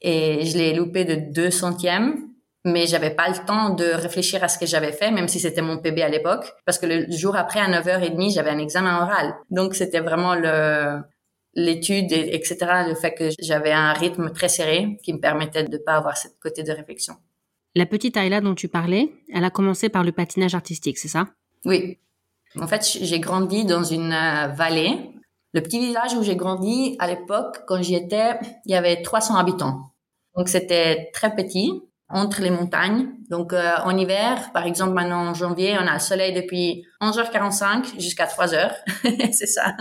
et 0.00 0.44
je 0.46 0.58
l'ai 0.58 0.74
loupé 0.74 1.04
de 1.04 1.14
deux 1.32 1.50
centièmes 1.50 2.30
mais 2.64 2.86
j'avais 2.86 3.10
pas 3.10 3.28
le 3.28 3.46
temps 3.46 3.70
de 3.70 3.84
réfléchir 3.84 4.44
à 4.44 4.48
ce 4.48 4.58
que 4.58 4.66
j'avais 4.66 4.92
fait, 4.92 5.10
même 5.10 5.28
si 5.28 5.40
c'était 5.40 5.62
mon 5.62 5.78
PB 5.78 6.00
à 6.02 6.08
l'époque, 6.08 6.52
parce 6.66 6.78
que 6.78 6.86
le 6.86 7.10
jour 7.10 7.36
après, 7.36 7.60
à 7.60 7.68
9h30, 7.68 8.34
j'avais 8.34 8.50
un 8.50 8.58
examen 8.58 9.02
oral. 9.02 9.34
Donc, 9.50 9.74
c'était 9.74 10.00
vraiment 10.00 10.34
le 10.34 11.00
l'étude, 11.54 12.12
etc., 12.12 12.58
le 12.86 12.94
fait 12.94 13.12
que 13.12 13.30
j'avais 13.40 13.72
un 13.72 13.92
rythme 13.92 14.30
très 14.30 14.48
serré 14.48 14.98
qui 15.02 15.12
me 15.12 15.18
permettait 15.18 15.64
de 15.64 15.78
pas 15.78 15.94
avoir 15.94 16.16
cette 16.16 16.38
côté 16.38 16.62
de 16.62 16.70
réflexion. 16.70 17.14
La 17.74 17.86
petite 17.86 18.16
Ayla 18.16 18.40
dont 18.40 18.54
tu 18.54 18.68
parlais, 18.68 19.10
elle 19.32 19.44
a 19.44 19.50
commencé 19.50 19.88
par 19.88 20.04
le 20.04 20.12
patinage 20.12 20.54
artistique, 20.54 20.98
c'est 20.98 21.08
ça? 21.08 21.28
Oui. 21.64 21.98
En 22.58 22.66
fait, 22.66 22.84
j'ai 23.00 23.20
grandi 23.20 23.64
dans 23.64 23.84
une 23.84 24.12
euh, 24.12 24.48
vallée. 24.48 25.12
Le 25.52 25.60
petit 25.60 25.78
village 25.78 26.14
où 26.14 26.22
j'ai 26.22 26.36
grandi, 26.36 26.96
à 26.98 27.06
l'époque, 27.06 27.60
quand 27.66 27.82
j'y 27.82 27.94
étais, 27.94 28.38
il 28.66 28.72
y 28.72 28.74
avait 28.74 29.02
300 29.02 29.36
habitants. 29.36 29.92
Donc, 30.36 30.48
c'était 30.48 31.10
très 31.12 31.34
petit 31.34 31.82
entre 32.10 32.42
les 32.42 32.50
montagnes. 32.50 33.08
Donc 33.30 33.52
euh, 33.52 33.76
en 33.84 33.96
hiver, 33.96 34.50
par 34.52 34.66
exemple 34.66 34.92
maintenant 34.92 35.28
en 35.28 35.34
janvier, 35.34 35.76
on 35.80 35.86
a 35.86 35.94
le 35.94 36.00
soleil 36.00 36.32
depuis 36.32 36.84
11h45 37.00 38.00
jusqu'à 38.00 38.26
3h, 38.26 38.72
c'est 39.32 39.46
ça. 39.46 39.76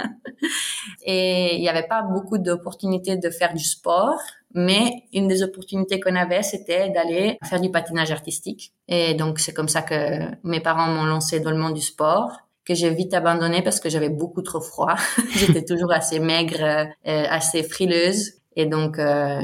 Et 1.05 1.55
il 1.55 1.61
n'y 1.61 1.69
avait 1.69 1.87
pas 1.87 2.03
beaucoup 2.03 2.37
d'opportunités 2.37 3.17
de 3.17 3.29
faire 3.31 3.53
du 3.53 3.63
sport, 3.63 4.19
mais 4.53 5.03
une 5.11 5.27
des 5.27 5.41
opportunités 5.41 5.99
qu'on 5.99 6.15
avait, 6.15 6.43
c'était 6.43 6.89
d'aller 6.89 7.37
faire 7.43 7.59
du 7.59 7.71
patinage 7.71 8.11
artistique. 8.11 8.73
Et 8.87 9.15
donc 9.15 9.39
c'est 9.39 9.53
comme 9.53 9.69
ça 9.69 9.81
que 9.81 10.19
mes 10.43 10.59
parents 10.59 10.87
m'ont 10.87 11.05
lancé 11.05 11.39
dans 11.39 11.51
le 11.51 11.57
monde 11.57 11.73
du 11.73 11.81
sport 11.81 12.31
que 12.65 12.73
j'ai 12.75 12.93
vite 12.93 13.13
abandonné 13.13 13.61
parce 13.61 13.79
que 13.79 13.89
j'avais 13.89 14.09
beaucoup 14.09 14.41
trop 14.41 14.61
froid. 14.61 14.95
J'étais 15.35 15.65
toujours 15.65 15.91
assez 15.91 16.19
maigre, 16.19 16.61
euh, 16.61 16.85
assez 17.29 17.63
frileuse. 17.63 18.33
Et 18.55 18.65
donc, 18.65 18.99
euh, 18.99 19.41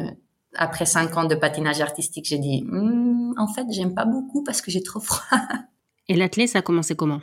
après 0.55 0.85
cinq 0.85 1.15
ans 1.17 1.25
de 1.25 1.35
patinage 1.35 1.81
artistique, 1.81 2.25
j'ai 2.25 2.37
dit, 2.37 2.63
hmm, 2.67 3.33
en 3.37 3.47
fait, 3.47 3.65
j'aime 3.71 3.93
pas 3.93 4.05
beaucoup 4.05 4.43
parce 4.43 4.61
que 4.61 4.71
j'ai 4.71 4.83
trop 4.83 4.99
froid. 4.99 5.39
Et 6.07 6.15
l'athlète, 6.15 6.49
ça 6.49 6.59
a 6.59 6.61
commencé 6.61 6.95
comment? 6.95 7.21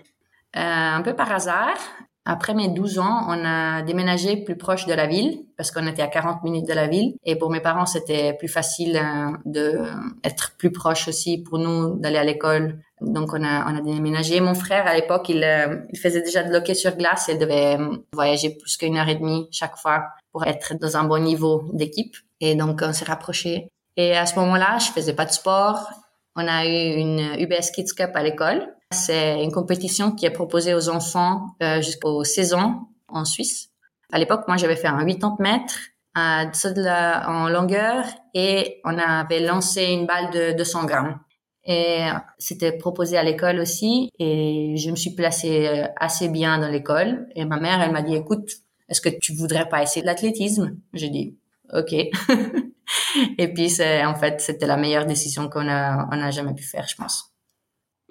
Euh, 0.56 0.60
Un 0.60 1.02
peu 1.02 1.14
par 1.14 1.30
hasard. 1.30 1.78
Après 2.24 2.54
mes 2.54 2.68
12 2.68 3.00
ans, 3.00 3.26
on 3.28 3.44
a 3.44 3.82
déménagé 3.82 4.36
plus 4.36 4.56
proche 4.56 4.86
de 4.86 4.94
la 4.94 5.06
ville 5.06 5.44
parce 5.56 5.72
qu'on 5.72 5.86
était 5.88 6.02
à 6.02 6.06
40 6.06 6.44
minutes 6.44 6.68
de 6.68 6.72
la 6.72 6.86
ville. 6.86 7.14
Et 7.24 7.34
pour 7.34 7.50
mes 7.50 7.60
parents, 7.60 7.86
c'était 7.86 8.34
plus 8.34 8.48
facile 8.48 8.96
euh, 8.96 9.36
de 9.44 9.80
être 10.22 10.52
plus 10.56 10.70
proche 10.70 11.08
aussi 11.08 11.38
pour 11.38 11.58
nous 11.58 11.98
d'aller 11.98 12.18
à 12.18 12.24
l'école. 12.24 12.78
Donc 13.00 13.32
on 13.32 13.42
a 13.42 13.68
on 13.68 13.76
a 13.76 13.80
déménagé. 13.80 14.40
Mon 14.40 14.54
frère 14.54 14.86
à 14.86 14.94
l'époque, 14.94 15.28
il, 15.30 15.42
euh, 15.42 15.78
il 15.92 15.98
faisait 15.98 16.22
déjà 16.22 16.44
de 16.44 16.54
hockey 16.54 16.74
sur 16.74 16.96
glace. 16.96 17.28
Il 17.28 17.38
devait 17.38 17.76
voyager 18.12 18.50
plus 18.50 18.76
qu'une 18.76 18.96
heure 18.96 19.08
et 19.08 19.16
demie 19.16 19.48
chaque 19.50 19.76
fois 19.76 20.04
pour 20.30 20.46
être 20.46 20.74
dans 20.78 20.96
un 20.96 21.04
bon 21.04 21.20
niveau 21.20 21.64
d'équipe. 21.72 22.14
Et 22.40 22.54
donc, 22.54 22.80
on 22.82 22.92
s'est 22.92 23.04
rapprochés. 23.04 23.68
Et 23.96 24.16
à 24.16 24.26
ce 24.26 24.38
moment-là, 24.38 24.78
je 24.78 24.90
faisais 24.92 25.14
pas 25.14 25.24
de 25.24 25.32
sport. 25.32 25.90
On 26.34 26.46
a 26.46 26.66
eu 26.66 26.94
une 26.96 27.20
UBS 27.38 27.70
Kids 27.74 27.94
Cup 27.96 28.10
à 28.14 28.22
l'école. 28.22 28.66
C'est 28.92 29.42
une 29.42 29.52
compétition 29.52 30.12
qui 30.12 30.26
est 30.26 30.30
proposée 30.30 30.74
aux 30.74 30.88
enfants 30.88 31.56
euh, 31.62 31.80
jusqu'aux 31.80 32.24
16 32.24 32.54
ans 32.54 32.88
en 33.08 33.24
Suisse. 33.24 33.70
À 34.12 34.18
l'époque, 34.18 34.42
moi, 34.46 34.56
j'avais 34.56 34.76
fait 34.76 34.88
un 34.88 35.04
80 35.04 35.36
mètres 35.40 35.78
à 36.14 36.44
de 36.46 37.26
en 37.26 37.48
longueur 37.48 38.04
et 38.34 38.80
on 38.84 38.98
avait 38.98 39.40
lancé 39.40 39.84
une 39.86 40.06
balle 40.06 40.30
de 40.30 40.52
200 40.56 40.84
grammes. 40.84 41.18
Et 41.64 42.06
c'était 42.38 42.72
proposé 42.72 43.16
à 43.16 43.22
l'école 43.22 43.60
aussi 43.60 44.10
et 44.18 44.74
je 44.76 44.90
me 44.90 44.96
suis 44.96 45.14
placée 45.14 45.68
euh, 45.68 45.86
assez 45.96 46.28
bien 46.28 46.58
dans 46.58 46.68
l'école. 46.68 47.28
Et 47.34 47.44
ma 47.44 47.58
mère, 47.58 47.80
elle 47.80 47.92
m'a 47.92 48.02
dit, 48.02 48.16
écoute, 48.16 48.50
est-ce 48.88 49.00
que 49.00 49.08
tu 49.08 49.32
voudrais 49.32 49.68
pas 49.68 49.82
essayer 49.82 50.04
l'athlétisme? 50.04 50.76
J'ai 50.92 51.08
dit, 51.08 51.36
ok. 51.72 51.92
et 53.38 53.48
puis 53.54 53.70
c'est 53.70 54.04
en 54.04 54.14
fait 54.14 54.40
c'était 54.40 54.66
la 54.66 54.76
meilleure 54.76 55.06
décision 55.06 55.48
qu'on 55.48 55.68
a 55.68 56.08
on 56.10 56.20
a 56.20 56.30
jamais 56.30 56.54
pu 56.54 56.64
faire, 56.64 56.86
je 56.88 56.96
pense. 56.96 57.31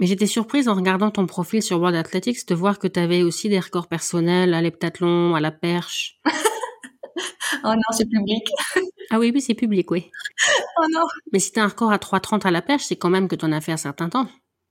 Mais 0.02 0.08
j'étais 0.08 0.26
surprise 0.26 0.68
en 0.68 0.74
regardant 0.74 1.12
ton 1.12 1.28
profil 1.28 1.62
sur 1.62 1.78
World 1.78 1.96
Athletics 1.96 2.48
de 2.48 2.56
voir 2.56 2.80
que 2.80 2.88
tu 2.88 3.00
avais 3.00 3.22
aussi 3.22 3.50
des 3.50 3.60
records 3.60 3.88
personnels 3.88 4.56
à 4.56 4.62
l'heptathlon, 4.62 5.36
à 5.36 5.40
la 5.40 5.52
perche. 5.52 6.20
oh 7.64 7.68
non, 7.68 7.92
c'est 7.92 8.10
public. 8.10 8.50
ah 9.12 9.20
oui, 9.20 9.32
oui, 9.32 9.42
c'est 9.42 9.54
public, 9.54 9.92
oui. 9.92 10.10
oh 10.80 10.86
non. 10.92 11.04
Mais 11.32 11.38
si 11.38 11.52
t'as 11.52 11.62
un 11.62 11.68
record 11.68 11.92
à 11.92 11.98
3,30 11.98 12.48
à 12.48 12.52
la 12.52 12.64
perche, 12.64 12.86
c'est 12.86 12.96
quand 12.96 13.12
même 13.12 13.28
que 13.28 13.36
tu 13.36 13.46
en 13.46 13.52
as 13.52 13.62
fait 13.62 13.74
un 13.74 13.78
certain 13.78 14.10
temps. 14.10 14.26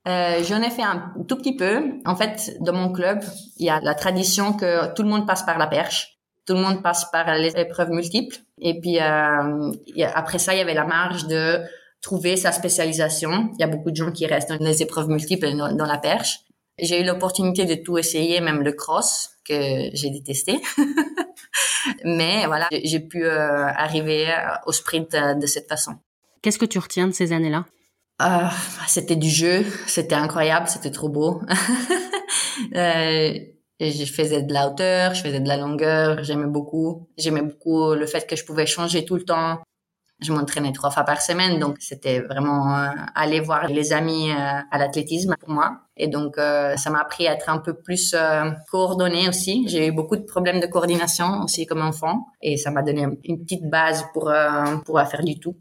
Euh, 0.09 0.43
J'en 0.43 0.61
ai 0.63 0.71
fait 0.71 0.83
un 0.83 1.15
tout 1.29 1.37
petit 1.37 1.55
peu. 1.55 1.81
En 2.07 2.17
fait, 2.17 2.57
dans 2.61 2.73
mon 2.73 2.91
club, 2.91 3.21
il 3.57 3.67
y 3.67 3.71
a 3.71 3.79
la 3.81 3.95
tradition 3.95 4.53
que 4.53 4.93
tout 4.95 5.05
le 5.05 5.09
monde 5.11 5.29
passe 5.29 5.45
par 5.45 5.59
la 5.59 5.69
perche. 5.69 6.19
Tout 6.45 6.55
le 6.55 6.61
monde 6.61 6.83
passe 6.83 7.09
par 7.13 7.37
les 7.37 7.57
épreuves 7.57 7.91
multiples. 7.91 8.37
Et 8.61 8.81
puis 8.81 8.99
euh, 8.99 9.71
après 10.13 10.41
ça, 10.41 10.55
il 10.55 10.59
y 10.59 10.61
avait 10.61 10.75
la 10.75 10.87
marge 10.87 11.29
de 11.29 11.61
trouver 12.01 12.37
sa 12.37 12.53
spécialisation. 12.53 13.51
Il 13.55 13.61
y 13.61 13.65
a 13.65 13.67
beaucoup 13.67 13.91
de 13.91 13.97
gens 13.97 14.13
qui 14.13 14.27
restent 14.27 14.51
dans 14.53 14.65
les 14.65 14.83
épreuves 14.83 15.09
multiples 15.09 15.55
dans, 15.57 15.87
la 15.87 15.99
perche. 15.99 16.41
J'ai 16.79 17.01
eu 17.01 17.05
l'opportunité 17.05 17.67
de 17.67 17.75
tout 17.75 17.99
essayer, 17.99 18.41
même 18.41 18.63
le 18.63 18.73
cross 18.73 19.31
que 19.45 19.91
j'ai 19.93 20.11
détesté. 20.11 20.61
Mais 22.05 22.47
voilà, 22.47 22.69
j'ai 22.71 23.01
pu 23.01 23.25
euh, 23.25 23.67
arriver 23.67 24.27
au 24.67 24.73
sprint 24.73 25.15
euh, 25.15 25.35
de 25.35 25.47
cette 25.47 25.69
façon. 25.69 25.93
Qu'est-ce 26.43 26.59
que 26.59 26.67
tu 26.67 26.79
retiens 26.79 27.07
de 27.07 27.13
ces 27.13 27.33
années-là? 27.33 27.67
Euh, 28.23 28.49
C'était 28.87 29.17
du 29.17 29.29
jeu, 29.29 29.65
c'était 29.87 30.15
incroyable, 30.15 30.69
c'était 30.69 30.91
trop 30.91 31.09
beau. 31.09 31.43
euh, 32.75 33.39
je 33.81 34.05
faisais 34.05 34.43
de 34.43 34.53
la 34.53 34.69
hauteur, 34.69 35.15
je 35.15 35.23
faisais 35.23 35.41
de 35.41 35.49
la 35.49 35.57
longueur, 35.57 36.23
j'aimais 36.23 36.47
beaucoup. 36.47 37.09
J'aimais 37.17 37.43
beaucoup 37.43 37.95
le 37.95 38.07
fait 38.07 38.27
que 38.27 38.37
je 38.37 38.45
pouvais 38.45 38.67
changer 38.67 39.05
tout 39.05 39.17
le 39.17 39.25
temps. 39.25 39.61
Je 40.21 40.33
m'entraînais 40.33 40.73
trois 40.73 40.91
fois 40.91 41.05
par 41.05 41.23
semaine, 41.23 41.59
donc 41.59 41.77
c'était 41.81 42.21
vraiment 42.21 42.75
euh, 42.77 42.89
aller 43.15 43.41
voir 43.41 43.69
les 43.69 43.93
amis 43.93 44.31
euh, 44.31 44.35
à 44.71 44.79
l'athlétisme 44.79 45.35
pour 45.41 45.51
moi. 45.51 45.81
Et 45.97 46.09
donc 46.09 46.37
euh, 46.39 46.77
ça 46.77 46.91
m'a 46.91 47.01
appris 47.01 47.27
à 47.27 47.35
être 47.35 47.49
un 47.49 47.59
peu 47.59 47.75
plus 47.75 48.15
coordonnée 48.71 49.29
aussi. 49.29 49.65
J'ai 49.69 49.89
eu 49.89 49.93
beaucoup 49.93 50.17
de 50.17 50.25
problèmes 50.25 50.61
de 50.61 50.67
coordination 50.67 51.43
aussi 51.45 51.67
comme 51.67 51.83
enfant, 51.83 52.27
et 52.43 52.57
ça 52.57 52.71
m'a 52.71 52.83
donné 52.83 53.07
une 53.25 53.43
petite 53.43 53.69
base 53.71 54.05
pour 54.13 54.33
pour 54.85 55.01
faire 55.03 55.25
du 55.25 55.39
tout. 55.39 55.57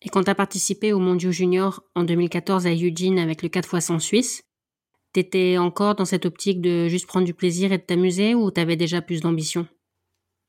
Et 0.00 0.08
quand 0.10 0.22
tu 0.22 0.30
as 0.30 0.34
participé 0.34 0.92
au 0.92 1.00
Mondiaux 1.00 1.32
Junior 1.32 1.82
en 1.96 2.04
2014 2.04 2.66
à 2.66 2.70
Eugene 2.70 3.18
avec 3.18 3.42
le 3.42 3.48
4x100 3.48 3.98
suisse, 3.98 4.42
T'étais 5.12 5.56
encore 5.56 5.94
dans 5.94 6.04
cette 6.04 6.26
optique 6.26 6.60
de 6.60 6.86
juste 6.88 7.06
prendre 7.06 7.24
du 7.24 7.32
plaisir 7.32 7.72
et 7.72 7.78
de 7.78 7.82
t'amuser 7.82 8.34
ou 8.34 8.50
t'avais 8.50 8.76
déjà 8.76 9.00
plus 9.00 9.20
d'ambition? 9.20 9.66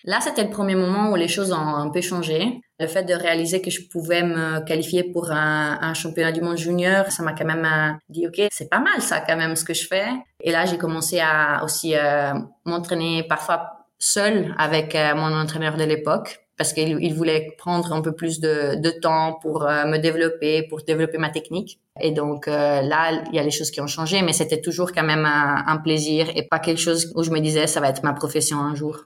Là, 0.04 0.20
c'était 0.22 0.44
le 0.44 0.50
premier 0.50 0.76
moment 0.76 1.12
où 1.12 1.16
les 1.16 1.28
choses 1.28 1.52
ont 1.52 1.56
un 1.56 1.90
peu 1.90 2.02
changé. 2.02 2.62
Le 2.80 2.88
fait 2.88 3.04
de 3.04 3.14
réaliser 3.14 3.62
que 3.62 3.70
je 3.70 3.82
pouvais 3.82 4.24
me 4.24 4.66
qualifier 4.66 5.04
pour 5.04 5.32
un, 5.32 5.94
championnat 5.94 6.32
du 6.32 6.40
monde 6.40 6.58
junior, 6.58 7.12
ça 7.12 7.24
m'a 7.24 7.34
quand 7.34 7.46
même 7.46 7.66
euh, 7.66 7.98
dit, 8.08 8.26
OK, 8.26 8.42
c'est 8.52 8.70
pas 8.70 8.80
mal 8.80 9.02
ça 9.02 9.20
quand 9.20 9.36
même 9.36 9.56
ce 9.58 9.66
que 9.66 9.74
je 9.74 9.86
fais. 9.86 10.08
Et 10.42 10.52
là, 10.52 10.66
j'ai 10.66 10.78
commencé 10.78 11.20
à 11.20 11.62
aussi 11.66 11.94
euh, 11.96 12.34
m'entraîner 12.64 13.24
parfois 13.24 13.86
seul 13.98 14.56
avec 14.58 14.96
euh, 14.96 15.14
mon 15.14 15.34
entraîneur 15.34 15.76
de 15.76 15.84
l'époque 15.84 16.40
parce 16.58 16.72
qu'il 16.74 17.14
voulait 17.14 17.54
prendre 17.58 17.92
un 17.94 18.02
peu 18.02 18.14
plus 18.14 18.40
de, 18.40 19.00
temps 19.02 19.40
pour 19.42 19.64
me 19.64 19.98
développer, 19.98 20.64
pour 20.64 20.82
développer 20.82 21.18
ma 21.18 21.30
technique. 21.30 21.80
Et 22.02 22.12
donc 22.12 22.48
là, 22.48 23.24
il 23.30 23.34
y 23.34 23.40
a 23.40 23.44
les 23.44 23.50
choses 23.50 23.72
qui 23.72 23.80
ont 23.80 23.88
changé, 23.88 24.22
mais 24.24 24.34
c'était 24.34 24.60
toujours 24.60 24.92
quand 24.92 25.06
même 25.06 25.24
un, 25.24 25.64
un, 25.68 25.78
plaisir 25.78 26.28
et 26.36 26.44
pas 26.44 26.60
quelque 26.60 26.82
chose 26.82 27.14
où 27.16 27.24
je 27.24 27.32
me 27.32 27.40
disais 27.40 27.66
ça 27.66 27.80
va 27.80 27.88
être 27.88 28.04
ma 28.04 28.12
profession 28.12 28.60
un 28.60 28.76
jour. 28.76 29.06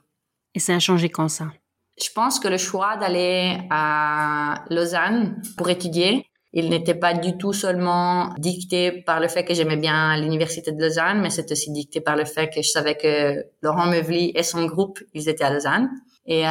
Et 0.56 0.58
ça 0.58 0.74
a 0.74 0.80
changé 0.80 1.08
quand 1.10 1.28
ça? 1.28 1.44
Je 2.00 2.10
pense 2.14 2.40
que 2.40 2.48
le 2.48 2.58
choix 2.58 2.96
d'aller 2.96 3.58
à 3.70 4.64
Lausanne 4.70 5.40
pour 5.56 5.70
étudier, 5.70 6.26
il 6.56 6.68
n'était 6.68 6.94
pas 6.94 7.14
du 7.14 7.36
tout 7.36 7.52
seulement 7.52 8.32
dicté 8.38 9.02
par 9.02 9.18
le 9.18 9.26
fait 9.26 9.44
que 9.44 9.54
j'aimais 9.54 9.76
bien 9.76 10.16
l'université 10.20 10.70
de 10.70 10.80
Lausanne, 10.80 11.20
mais 11.20 11.30
c'était 11.30 11.52
aussi 11.52 11.72
dicté 11.72 12.00
par 12.00 12.14
le 12.14 12.24
fait 12.24 12.48
que 12.48 12.62
je 12.62 12.68
savais 12.68 12.96
que 12.96 13.44
Laurent 13.60 13.86
Meuvely 13.86 14.30
et 14.36 14.44
son 14.44 14.64
groupe, 14.64 15.00
ils 15.14 15.28
étaient 15.28 15.44
à 15.44 15.50
Lausanne. 15.50 15.90
Et 16.26 16.46
euh, 16.46 16.50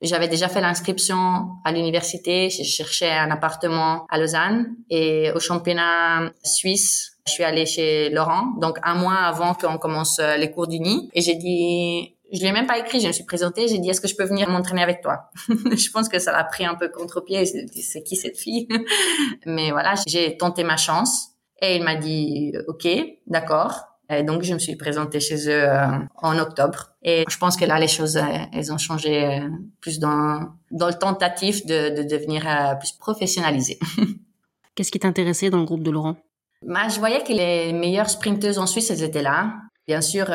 j'avais 0.00 0.28
déjà 0.28 0.48
fait 0.48 0.60
l'inscription 0.60 1.48
à 1.64 1.72
l'université. 1.72 2.50
Je 2.50 2.64
cherchais 2.64 3.10
un 3.10 3.30
appartement 3.30 4.06
à 4.08 4.18
Lausanne. 4.18 4.74
Et 4.90 5.30
au 5.34 5.38
championnat 5.38 6.32
suisse, 6.42 7.18
je 7.26 7.32
suis 7.32 7.44
allée 7.44 7.66
chez 7.66 8.08
Laurent, 8.10 8.54
donc 8.60 8.78
un 8.82 8.94
mois 8.94 9.16
avant 9.16 9.54
qu'on 9.54 9.78
commence 9.78 10.18
euh, 10.18 10.36
les 10.36 10.50
cours 10.50 10.66
d'uni. 10.66 11.10
Et 11.12 11.20
j'ai 11.20 11.34
dit, 11.34 12.15
je 12.32 12.40
lui 12.40 12.46
ai 12.46 12.52
même 12.52 12.66
pas 12.66 12.78
écrit, 12.78 13.00
je 13.00 13.06
me 13.06 13.12
suis 13.12 13.24
présentée, 13.24 13.68
j'ai 13.68 13.78
dit, 13.78 13.88
est-ce 13.88 14.00
que 14.00 14.08
je 14.08 14.16
peux 14.16 14.24
venir 14.24 14.48
m'entraîner 14.48 14.82
avec 14.82 15.00
toi? 15.00 15.30
Je 15.48 15.90
pense 15.90 16.08
que 16.08 16.18
ça 16.18 16.32
l'a 16.32 16.44
pris 16.44 16.64
un 16.64 16.74
peu 16.74 16.88
contre-pied. 16.88 17.44
C'est 17.46 18.02
qui 18.02 18.16
cette 18.16 18.36
fille? 18.36 18.66
Mais 19.46 19.70
voilà, 19.70 19.94
j'ai 20.06 20.36
tenté 20.36 20.64
ma 20.64 20.76
chance. 20.76 21.28
Et 21.62 21.76
il 21.76 21.84
m'a 21.84 21.94
dit, 21.94 22.52
OK, 22.68 22.86
d'accord. 23.26 23.86
Et 24.08 24.22
donc, 24.22 24.42
je 24.42 24.54
me 24.54 24.58
suis 24.58 24.76
présentée 24.76 25.20
chez 25.20 25.48
eux 25.48 25.68
euh, 25.68 25.86
en 26.16 26.38
octobre. 26.38 26.92
Et 27.02 27.24
je 27.28 27.38
pense 27.38 27.56
que 27.56 27.64
là, 27.64 27.78
les 27.78 27.88
choses, 27.88 28.16
euh, 28.16 28.22
elles 28.52 28.72
ont 28.72 28.78
changé 28.78 29.24
euh, 29.24 29.48
plus 29.80 29.98
dans, 29.98 30.50
dans 30.70 30.86
le 30.88 30.94
tentatif 30.94 31.66
de, 31.66 31.96
de 31.96 32.02
devenir 32.02 32.44
plus 32.78 32.92
professionnalisée. 32.92 33.78
Qu'est-ce 34.74 34.92
qui 34.92 35.00
t'intéressait 35.00 35.50
dans 35.50 35.58
le 35.58 35.64
groupe 35.64 35.82
de 35.82 35.90
Laurent? 35.90 36.16
Bah, 36.62 36.88
Je 36.88 36.98
voyais 36.98 37.22
que 37.24 37.32
les 37.32 37.72
meilleures 37.72 38.10
sprinteuses 38.10 38.58
en 38.58 38.66
Suisse, 38.66 38.90
elles 38.90 39.02
étaient 39.02 39.22
là. 39.22 39.54
Bien 39.88 40.00
sûr, 40.00 40.26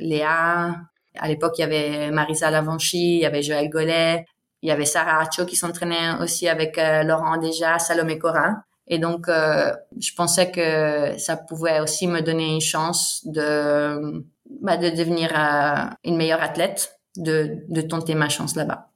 Léa, 0.00 0.76
à 1.18 1.28
l'époque, 1.28 1.54
il 1.58 1.62
y 1.62 1.64
avait 1.64 2.10
Marisa 2.10 2.50
Lavanchy, 2.50 3.16
il 3.16 3.20
y 3.20 3.26
avait 3.26 3.42
Joël 3.42 3.68
Gollet. 3.68 4.24
Il 4.62 4.68
y 4.68 4.72
avait 4.72 4.84
Sarah 4.84 5.22
Hacho 5.22 5.46
qui 5.46 5.56
s'entraînait 5.56 6.22
aussi 6.22 6.46
avec 6.48 6.76
euh, 6.76 7.02
Laurent 7.02 7.38
déjà, 7.38 7.78
Salomé 7.78 8.18
Cora. 8.18 8.62
Et 8.86 8.98
donc, 8.98 9.28
euh, 9.28 9.72
je 9.98 10.12
pensais 10.14 10.50
que 10.50 11.16
ça 11.18 11.36
pouvait 11.36 11.80
aussi 11.80 12.06
me 12.06 12.20
donner 12.20 12.54
une 12.54 12.60
chance 12.60 13.22
de, 13.24 14.24
bah, 14.60 14.76
de 14.76 14.90
devenir 14.90 15.30
euh, 15.34 15.86
une 16.04 16.16
meilleure 16.16 16.42
athlète, 16.42 16.98
de, 17.16 17.60
de 17.68 17.80
tenter 17.80 18.14
ma 18.14 18.28
chance 18.28 18.56
là-bas. 18.56 18.90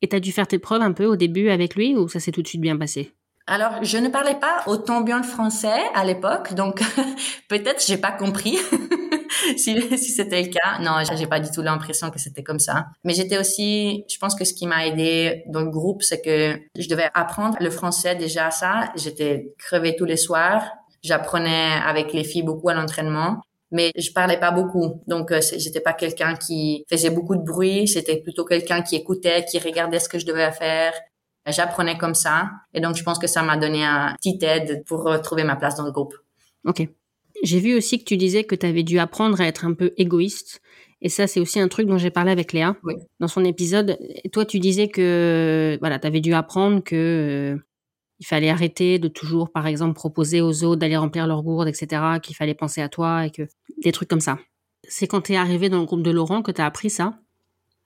Et 0.00 0.08
tu 0.08 0.16
as 0.16 0.20
dû 0.20 0.32
faire 0.32 0.46
tes 0.46 0.58
preuves 0.58 0.82
un 0.82 0.92
peu 0.92 1.04
au 1.04 1.16
début 1.16 1.50
avec 1.50 1.74
lui 1.74 1.94
ou 1.96 2.08
ça 2.08 2.20
s'est 2.20 2.32
tout 2.32 2.42
de 2.42 2.48
suite 2.48 2.60
bien 2.60 2.76
passé? 2.76 3.12
Alors, 3.46 3.82
je 3.82 3.98
ne 3.98 4.08
parlais 4.08 4.36
pas 4.38 4.62
autant 4.66 5.00
bien 5.00 5.18
le 5.18 5.24
français 5.24 5.80
à 5.94 6.04
l'époque, 6.04 6.54
donc 6.54 6.80
peut-être 7.48 7.84
j'ai 7.84 7.96
pas 7.96 8.12
compris 8.12 8.56
si, 9.56 9.98
c'était 9.98 10.42
le 10.42 10.48
cas. 10.48 10.78
Non, 10.80 11.02
j'ai 11.16 11.26
pas 11.26 11.40
du 11.40 11.50
tout 11.50 11.62
l'impression 11.62 12.10
que 12.10 12.20
c'était 12.20 12.44
comme 12.44 12.60
ça. 12.60 12.86
Mais 13.04 13.14
j'étais 13.14 13.38
aussi, 13.38 14.04
je 14.08 14.18
pense 14.18 14.34
que 14.36 14.44
ce 14.44 14.54
qui 14.54 14.66
m'a 14.66 14.86
aidé 14.86 15.42
dans 15.48 15.62
le 15.62 15.70
groupe, 15.70 16.02
c'est 16.02 16.20
que 16.20 16.60
je 16.78 16.88
devais 16.88 17.10
apprendre 17.14 17.56
le 17.60 17.70
français 17.70 18.14
déjà 18.14 18.50
ça. 18.50 18.92
J'étais 18.96 19.54
crevée 19.58 19.96
tous 19.96 20.04
les 20.04 20.16
soirs. 20.16 20.70
J'apprenais 21.02 21.72
avec 21.84 22.12
les 22.12 22.22
filles 22.22 22.44
beaucoup 22.44 22.68
à 22.68 22.74
l'entraînement 22.74 23.40
mais 23.74 23.90
je 23.96 24.12
parlais 24.12 24.38
pas 24.38 24.50
beaucoup. 24.50 25.00
Donc, 25.06 25.32
euh, 25.32 25.40
j'étais 25.56 25.80
pas 25.80 25.94
quelqu'un 25.94 26.36
qui 26.36 26.84
faisait 26.90 27.08
beaucoup 27.08 27.34
de 27.34 27.42
bruit. 27.42 27.88
C'était 27.88 28.18
plutôt 28.18 28.44
quelqu'un 28.44 28.82
qui 28.82 28.96
écoutait, 28.96 29.46
qui 29.46 29.58
regardait 29.58 29.98
ce 29.98 30.10
que 30.10 30.18
je 30.18 30.26
devais 30.26 30.52
faire. 30.52 30.92
J'apprenais 31.46 31.98
comme 31.98 32.14
ça. 32.14 32.50
Et 32.72 32.80
donc, 32.80 32.96
je 32.96 33.02
pense 33.02 33.18
que 33.18 33.26
ça 33.26 33.42
m'a 33.42 33.56
donné 33.56 33.84
un 33.84 34.14
petit 34.16 34.38
aide 34.42 34.84
pour 34.86 35.20
trouver 35.22 35.44
ma 35.44 35.56
place 35.56 35.76
dans 35.76 35.84
le 35.84 35.90
groupe. 35.90 36.14
Ok. 36.64 36.86
J'ai 37.42 37.58
vu 37.58 37.74
aussi 37.74 37.98
que 37.98 38.04
tu 38.04 38.16
disais 38.16 38.44
que 38.44 38.54
tu 38.54 38.66
avais 38.66 38.84
dû 38.84 38.98
apprendre 38.98 39.40
à 39.40 39.46
être 39.46 39.64
un 39.64 39.74
peu 39.74 39.92
égoïste. 39.96 40.60
Et 41.00 41.08
ça, 41.08 41.26
c'est 41.26 41.40
aussi 41.40 41.58
un 41.58 41.66
truc 41.66 41.88
dont 41.88 41.98
j'ai 41.98 42.10
parlé 42.10 42.30
avec 42.30 42.52
Léa 42.52 42.76
oui. 42.84 42.94
dans 43.18 43.26
son 43.26 43.44
épisode. 43.44 43.98
Toi, 44.32 44.44
tu 44.44 44.60
disais 44.60 44.88
que 44.88 45.76
voilà, 45.80 45.98
tu 45.98 46.06
avais 46.06 46.20
dû 46.20 46.32
apprendre 46.32 46.82
que 46.82 47.56
euh, 47.56 47.62
il 48.20 48.26
fallait 48.26 48.50
arrêter 48.50 49.00
de 49.00 49.08
toujours, 49.08 49.50
par 49.50 49.66
exemple, 49.66 49.94
proposer 49.94 50.40
aux 50.40 50.62
autres 50.62 50.76
d'aller 50.76 50.96
remplir 50.96 51.26
leur 51.26 51.42
gourde, 51.42 51.66
etc., 51.66 52.20
qu'il 52.22 52.36
fallait 52.36 52.54
penser 52.54 52.80
à 52.80 52.88
toi 52.88 53.26
et 53.26 53.30
que 53.30 53.42
des 53.82 53.90
trucs 53.90 54.08
comme 54.08 54.20
ça. 54.20 54.38
C'est 54.88 55.08
quand 55.08 55.22
tu 55.22 55.32
es 55.32 55.36
arrivé 55.36 55.68
dans 55.68 55.80
le 55.80 55.86
groupe 55.86 56.02
de 56.02 56.10
Laurent 56.12 56.40
que 56.40 56.52
tu 56.52 56.60
as 56.60 56.66
appris 56.66 56.88
ça? 56.88 57.18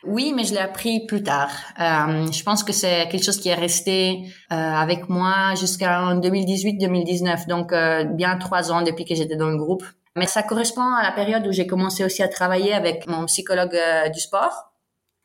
Oui, 0.04 0.32
mais 0.34 0.44
je 0.44 0.52
l'ai 0.52 0.60
appris 0.60 1.06
plus 1.06 1.22
tard. 1.22 1.50
Euh, 1.80 2.30
je 2.30 2.42
pense 2.42 2.62
que 2.62 2.72
c'est 2.72 3.08
quelque 3.08 3.24
chose 3.24 3.40
qui 3.40 3.48
est 3.48 3.54
resté 3.54 4.24
euh, 4.52 4.54
avec 4.54 5.08
moi 5.08 5.54
jusqu'en 5.58 6.20
2018-2019, 6.20 7.48
donc 7.48 7.72
euh, 7.72 8.04
bien 8.04 8.36
trois 8.36 8.70
ans 8.70 8.82
depuis 8.82 9.06
que 9.06 9.14
j'étais 9.14 9.36
dans 9.36 9.48
le 9.48 9.56
groupe. 9.56 9.84
Mais 10.14 10.26
ça 10.26 10.42
correspond 10.42 10.82
à 10.82 11.02
la 11.02 11.12
période 11.12 11.46
où 11.46 11.52
j'ai 11.52 11.66
commencé 11.66 12.04
aussi 12.04 12.22
à 12.22 12.28
travailler 12.28 12.74
avec 12.74 13.06
mon 13.06 13.24
psychologue 13.24 13.74
euh, 13.74 14.08
du 14.10 14.20
sport. 14.20 14.72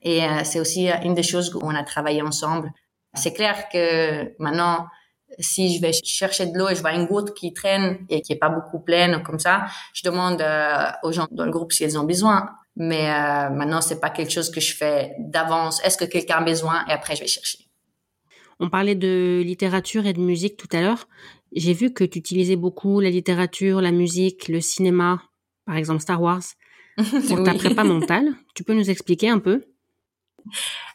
Et 0.01 0.23
euh, 0.23 0.43
c'est 0.45 0.59
aussi 0.59 0.89
une 1.03 1.15
des 1.15 1.23
choses 1.23 1.53
où 1.53 1.59
on 1.61 1.75
a 1.75 1.83
travaillé 1.83 2.21
ensemble. 2.21 2.71
C'est 3.13 3.33
clair 3.33 3.67
que 3.71 4.33
maintenant, 4.39 4.87
si 5.37 5.75
je 5.75 5.81
vais 5.81 5.91
chercher 5.93 6.45
de 6.45 6.57
l'eau 6.57 6.69
et 6.69 6.75
je 6.75 6.81
vois 6.81 6.93
une 6.93 7.05
goutte 7.05 7.33
qui 7.33 7.53
traîne 7.53 8.05
et 8.09 8.21
qui 8.21 8.31
est 8.33 8.37
pas 8.37 8.49
beaucoup 8.49 8.79
pleine 8.79 9.21
comme 9.21 9.39
ça, 9.39 9.65
je 9.93 10.01
demande 10.03 10.41
aux 11.03 11.11
gens 11.11 11.27
dans 11.31 11.45
le 11.45 11.51
groupe 11.51 11.73
s'ils 11.73 11.99
ont 11.99 12.05
besoin. 12.05 12.49
Mais 12.75 13.09
euh, 13.09 13.49
maintenant, 13.49 13.81
c'est 13.81 13.99
pas 13.99 14.09
quelque 14.09 14.31
chose 14.31 14.49
que 14.49 14.61
je 14.61 14.73
fais 14.75 15.13
d'avance. 15.19 15.83
Est-ce 15.83 15.97
que 15.97 16.05
quelqu'un 16.05 16.37
a 16.37 16.43
besoin? 16.43 16.85
Et 16.87 16.91
après 16.91 17.15
je 17.15 17.21
vais 17.21 17.27
chercher. 17.27 17.59
On 18.59 18.69
parlait 18.69 18.95
de 18.95 19.41
littérature 19.43 20.05
et 20.05 20.13
de 20.13 20.19
musique 20.19 20.55
tout 20.57 20.69
à 20.71 20.81
l'heure. 20.81 21.07
J'ai 21.53 21.73
vu 21.73 21.93
que 21.93 22.03
tu 22.03 22.19
utilisais 22.19 22.55
beaucoup 22.55 22.99
la 23.01 23.09
littérature, 23.09 23.81
la 23.81 23.91
musique, 23.91 24.47
le 24.47 24.61
cinéma, 24.61 25.21
par 25.65 25.75
exemple 25.75 26.01
Star 26.01 26.21
Wars, 26.21 26.43
pour 26.95 27.39
oui. 27.39 27.43
ta 27.43 27.53
prépa 27.55 27.83
mentale. 27.83 28.29
Tu 28.55 28.63
peux 28.63 28.73
nous 28.73 28.89
expliquer 28.89 29.29
un 29.29 29.39
peu? 29.39 29.63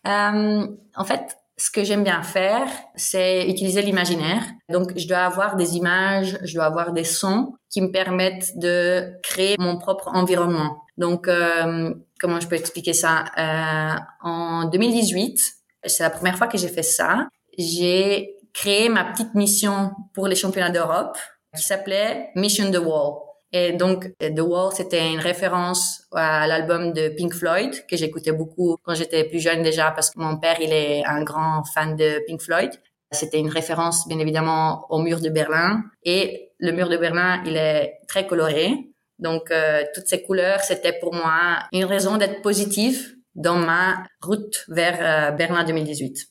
Euh, 0.07 0.67
En 0.97 1.05
fait, 1.05 1.37
ce 1.59 1.71
que 1.71 1.85
j'aime 1.85 2.05
bien 2.05 2.23
faire, 2.23 2.67
c'est 2.95 3.49
utiliser 3.49 3.83
l'imaginaire. 3.83 4.43
Donc, 4.71 4.97
je 4.97 5.07
dois 5.09 5.19
avoir 5.19 5.57
des 5.57 5.77
images, 5.77 6.39
je 6.45 6.55
dois 6.55 6.65
avoir 6.65 6.93
des 6.93 7.05
sons 7.05 7.55
qui 7.71 7.81
me 7.81 7.91
permettent 7.91 8.57
de 8.59 9.13
créer 9.23 9.57
mon 9.59 9.79
propre 9.79 10.09
environnement. 10.09 10.83
Donc, 10.97 11.29
euh, 11.29 11.95
comment 12.21 12.41
je 12.41 12.49
peux 12.49 12.57
expliquer 12.57 12.93
ça? 12.93 13.25
Euh, 13.39 13.99
En 14.23 14.65
2018, 14.65 15.41
c'est 15.85 16.03
la 16.03 16.11
première 16.11 16.37
fois 16.37 16.47
que 16.47 16.59
j'ai 16.59 16.69
fait 16.69 16.83
ça. 16.83 17.29
J'ai 17.59 18.37
créé 18.53 18.89
ma 18.89 19.05
petite 19.05 19.35
mission 19.35 19.91
pour 20.15 20.27
les 20.27 20.37
championnats 20.37 20.71
d'Europe 20.71 21.17
qui 21.55 21.63
s'appelait 21.63 22.31
Mission 22.35 22.71
the 22.71 22.79
Wall. 22.79 23.15
Et 23.53 23.73
donc, 23.73 24.11
The 24.19 24.41
Wall, 24.41 24.73
c'était 24.73 25.11
une 25.13 25.21
référence 25.21 26.03
à 26.13 26.47
l'album 26.47 26.93
de 26.93 27.09
Pink 27.09 27.33
Floyd 27.33 27.87
que 27.87 27.97
j'écoutais 27.97 28.33
beaucoup 28.33 28.77
quand 28.83 28.95
j'étais 28.95 29.25
plus 29.25 29.41
jeune 29.41 29.63
déjà 29.63 29.93
parce 29.93 30.11
que 30.11 30.19
mon 30.19 30.37
père, 30.39 30.57
il 30.61 30.73
est 30.73 31.05
un 31.07 31.23
grand 31.23 31.63
fan 31.65 31.97
de 31.97 32.23
Pink 32.27 32.43
Floyd. 32.43 32.71
C'était 33.13 33.39
une 33.39 33.49
référence, 33.49 34.09
bien 34.09 34.19
évidemment, 34.19 34.85
au 34.91 34.99
mur 34.99 35.21
de 35.21 35.31
Berlin. 35.31 35.85
Et 36.03 36.51
le 36.59 36.73
mur 36.73 36.89
de 36.89 36.97
Berlin, 36.97 37.43
il 37.47 37.57
est 37.57 37.99
très 38.09 38.27
coloré. 38.27 38.91
Donc, 39.19 39.51
euh, 39.51 39.85
toutes 39.95 40.07
ces 40.07 40.23
couleurs, 40.23 40.61
c'était 40.61 40.93
pour 40.93 41.15
moi 41.15 41.59
une 41.73 41.85
raison 41.85 42.17
d'être 42.17 42.43
positive 42.43 43.15
dans 43.35 43.57
ma 43.57 44.05
route 44.21 44.65
vers 44.69 44.99
euh, 45.01 45.31
Berlin 45.33 45.65
2018. 45.65 46.27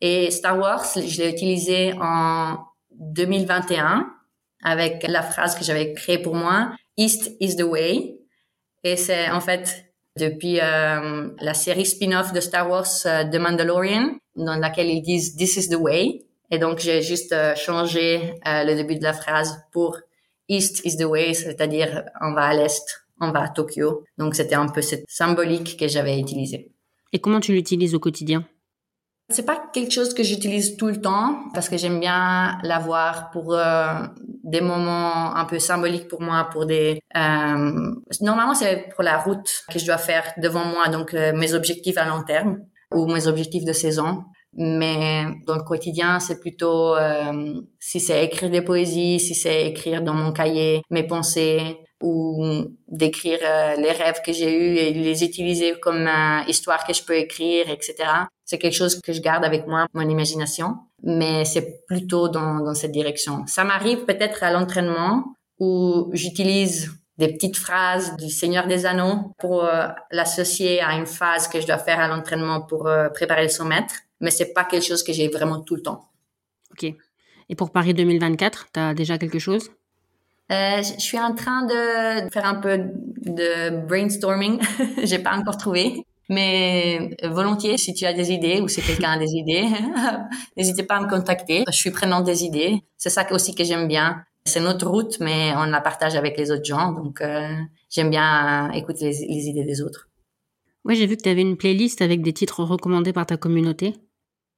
Et 0.00 0.30
Star 0.30 0.58
Wars, 0.58 0.86
je 0.94 1.22
l'ai 1.22 1.30
utilisé 1.30 1.94
en 2.00 2.58
2021 2.92 4.06
avec 4.62 5.04
la 5.06 5.22
phrase 5.22 5.54
que 5.54 5.64
j'avais 5.64 5.94
créée 5.94 6.18
pour 6.18 6.34
moi, 6.34 6.72
East 6.96 7.30
is 7.40 7.56
the 7.56 7.62
way. 7.62 8.18
Et 8.84 8.96
c'est 8.96 9.30
en 9.30 9.40
fait 9.40 9.84
depuis 10.18 10.60
euh, 10.60 11.28
la 11.40 11.54
série 11.54 11.86
spin-off 11.86 12.32
de 12.32 12.40
Star 12.40 12.68
Wars 12.68 12.86
euh, 13.06 13.24
The 13.24 13.36
Mandalorian, 13.36 14.16
dans 14.36 14.56
laquelle 14.56 14.88
ils 14.88 15.02
disent 15.02 15.36
This 15.36 15.56
is 15.56 15.68
the 15.68 15.76
way. 15.76 16.24
Et 16.50 16.58
donc 16.58 16.78
j'ai 16.78 17.02
juste 17.02 17.32
euh, 17.32 17.54
changé 17.54 18.34
euh, 18.46 18.64
le 18.64 18.74
début 18.74 18.96
de 18.96 19.04
la 19.04 19.12
phrase 19.12 19.62
pour 19.72 19.98
East 20.48 20.84
is 20.84 20.96
the 20.96 21.04
way, 21.04 21.34
c'est-à-dire 21.34 22.04
on 22.20 22.32
va 22.32 22.46
à 22.46 22.54
l'est, 22.54 23.04
on 23.20 23.30
va 23.32 23.42
à 23.42 23.48
Tokyo. 23.48 24.04
Donc 24.16 24.34
c'était 24.34 24.54
un 24.54 24.68
peu 24.68 24.82
cette 24.82 25.04
symbolique 25.08 25.76
que 25.78 25.88
j'avais 25.88 26.18
utilisée. 26.18 26.72
Et 27.12 27.18
comment 27.18 27.40
tu 27.40 27.52
l'utilises 27.52 27.94
au 27.94 28.00
quotidien? 28.00 28.44
C'est 29.30 29.44
pas 29.44 29.62
quelque 29.74 29.92
chose 29.92 30.14
que 30.14 30.22
j'utilise 30.22 30.78
tout 30.78 30.86
le 30.86 31.02
temps 31.02 31.44
parce 31.52 31.68
que 31.68 31.76
j'aime 31.76 32.00
bien 32.00 32.58
l'avoir 32.62 33.30
pour 33.30 33.54
euh, 33.54 33.92
des 34.42 34.62
moments 34.62 35.36
un 35.36 35.44
peu 35.44 35.58
symboliques 35.58 36.08
pour 36.08 36.22
moi, 36.22 36.48
pour 36.50 36.64
des. 36.64 37.02
Euh, 37.14 37.94
normalement, 38.22 38.54
c'est 38.54 38.88
pour 38.94 39.04
la 39.04 39.18
route 39.18 39.64
que 39.70 39.78
je 39.78 39.84
dois 39.84 39.98
faire 39.98 40.32
devant 40.38 40.64
moi, 40.64 40.88
donc 40.88 41.12
euh, 41.12 41.34
mes 41.34 41.52
objectifs 41.52 41.98
à 41.98 42.06
long 42.06 42.22
terme 42.22 42.60
ou 42.90 43.06
mes 43.06 43.26
objectifs 43.26 43.66
de 43.66 43.74
saison. 43.74 44.24
Mais 44.54 45.24
dans 45.46 45.56
le 45.56 45.62
quotidien, 45.62 46.20
c'est 46.20 46.40
plutôt 46.40 46.96
euh, 46.96 47.60
si 47.78 48.00
c'est 48.00 48.24
écrire 48.24 48.50
des 48.50 48.62
poésies, 48.62 49.20
si 49.20 49.34
c'est 49.34 49.66
écrire 49.66 50.02
dans 50.02 50.14
mon 50.14 50.32
cahier 50.32 50.82
mes 50.90 51.06
pensées, 51.06 51.78
ou 52.00 52.64
d'écrire 52.86 53.40
euh, 53.42 53.74
les 53.76 53.90
rêves 53.90 54.20
que 54.24 54.32
j'ai 54.32 54.52
eus 54.52 54.76
et 54.76 54.92
les 54.92 55.24
utiliser 55.24 55.74
comme 55.80 56.06
euh, 56.06 56.40
histoire 56.46 56.86
que 56.86 56.92
je 56.92 57.02
peux 57.02 57.16
écrire, 57.16 57.68
etc. 57.70 57.96
C'est 58.44 58.58
quelque 58.58 58.76
chose 58.76 59.00
que 59.00 59.12
je 59.12 59.20
garde 59.20 59.44
avec 59.44 59.66
moi, 59.66 59.86
mon 59.94 60.08
imagination, 60.08 60.76
mais 61.02 61.44
c'est 61.44 61.84
plutôt 61.86 62.28
dans, 62.28 62.60
dans 62.60 62.74
cette 62.74 62.92
direction. 62.92 63.44
Ça 63.46 63.64
m'arrive 63.64 64.04
peut-être 64.04 64.44
à 64.44 64.52
l'entraînement 64.52 65.34
où 65.58 66.08
j'utilise 66.12 66.90
des 67.18 67.32
petites 67.32 67.56
phrases 67.56 68.16
du 68.16 68.30
Seigneur 68.30 68.68
des 68.68 68.86
Anneaux 68.86 69.34
pour 69.38 69.64
euh, 69.64 69.88
l'associer 70.12 70.80
à 70.80 70.94
une 70.94 71.06
phase 71.06 71.48
que 71.48 71.60
je 71.60 71.66
dois 71.66 71.78
faire 71.78 71.98
à 71.98 72.06
l'entraînement 72.06 72.60
pour 72.62 72.86
euh, 72.86 73.08
préparer 73.08 73.42
le 73.42 73.48
100 73.48 73.64
mètres, 73.64 73.94
mais 74.20 74.30
c'est 74.30 74.52
pas 74.52 74.64
quelque 74.64 74.84
chose 74.84 75.02
que 75.02 75.12
j'ai 75.12 75.28
vraiment 75.28 75.60
tout 75.60 75.76
le 75.76 75.82
temps. 75.82 76.08
Ok. 76.72 76.92
Et 77.48 77.54
pour 77.54 77.70
Paris 77.70 77.94
2024, 77.94 78.66
tu 78.72 78.80
as 78.80 78.94
déjà 78.94 79.18
quelque 79.18 79.38
chose? 79.38 79.70
Euh, 80.50 80.82
je 80.82 81.00
suis 81.00 81.18
en 81.18 81.34
train 81.34 81.66
de 81.66 82.30
faire 82.30 82.46
un 82.46 82.54
peu 82.54 82.78
de 82.78 83.86
brainstorming. 83.86 84.60
J'ai 85.04 85.18
pas 85.18 85.36
encore 85.36 85.58
trouvé. 85.58 86.02
Mais 86.30 87.16
volontiers, 87.22 87.78
si 87.78 87.94
tu 87.94 88.04
as 88.04 88.12
des 88.12 88.32
idées 88.32 88.60
ou 88.60 88.68
si 88.68 88.82
quelqu'un 88.82 89.12
a 89.12 89.18
des 89.18 89.32
idées, 89.32 89.66
n'hésitez 90.56 90.82
pas 90.82 90.96
à 90.96 91.00
me 91.00 91.08
contacter. 91.08 91.64
Je 91.66 91.76
suis 91.76 91.90
prenante 91.90 92.24
des 92.24 92.44
idées. 92.44 92.82
C'est 92.96 93.10
ça 93.10 93.26
aussi 93.32 93.54
que 93.54 93.64
j'aime 93.64 93.88
bien. 93.88 94.24
C'est 94.44 94.60
notre 94.60 94.88
route, 94.88 95.18
mais 95.20 95.52
on 95.56 95.64
la 95.64 95.80
partage 95.80 96.16
avec 96.16 96.38
les 96.38 96.50
autres 96.50 96.64
gens. 96.64 96.92
Donc, 96.92 97.20
euh, 97.20 97.48
j'aime 97.90 98.10
bien 98.10 98.70
écouter 98.72 99.10
les, 99.10 99.26
les, 99.26 99.48
idées 99.48 99.64
des 99.64 99.82
autres. 99.82 100.08
Oui, 100.84 100.96
j'ai 100.96 101.06
vu 101.06 101.16
que 101.16 101.22
tu 101.22 101.28
avais 101.28 101.42
une 101.42 101.58
playlist 101.58 102.00
avec 102.00 102.22
des 102.22 102.32
titres 102.32 102.62
recommandés 102.62 103.12
par 103.12 103.26
ta 103.26 103.36
communauté. 103.36 103.94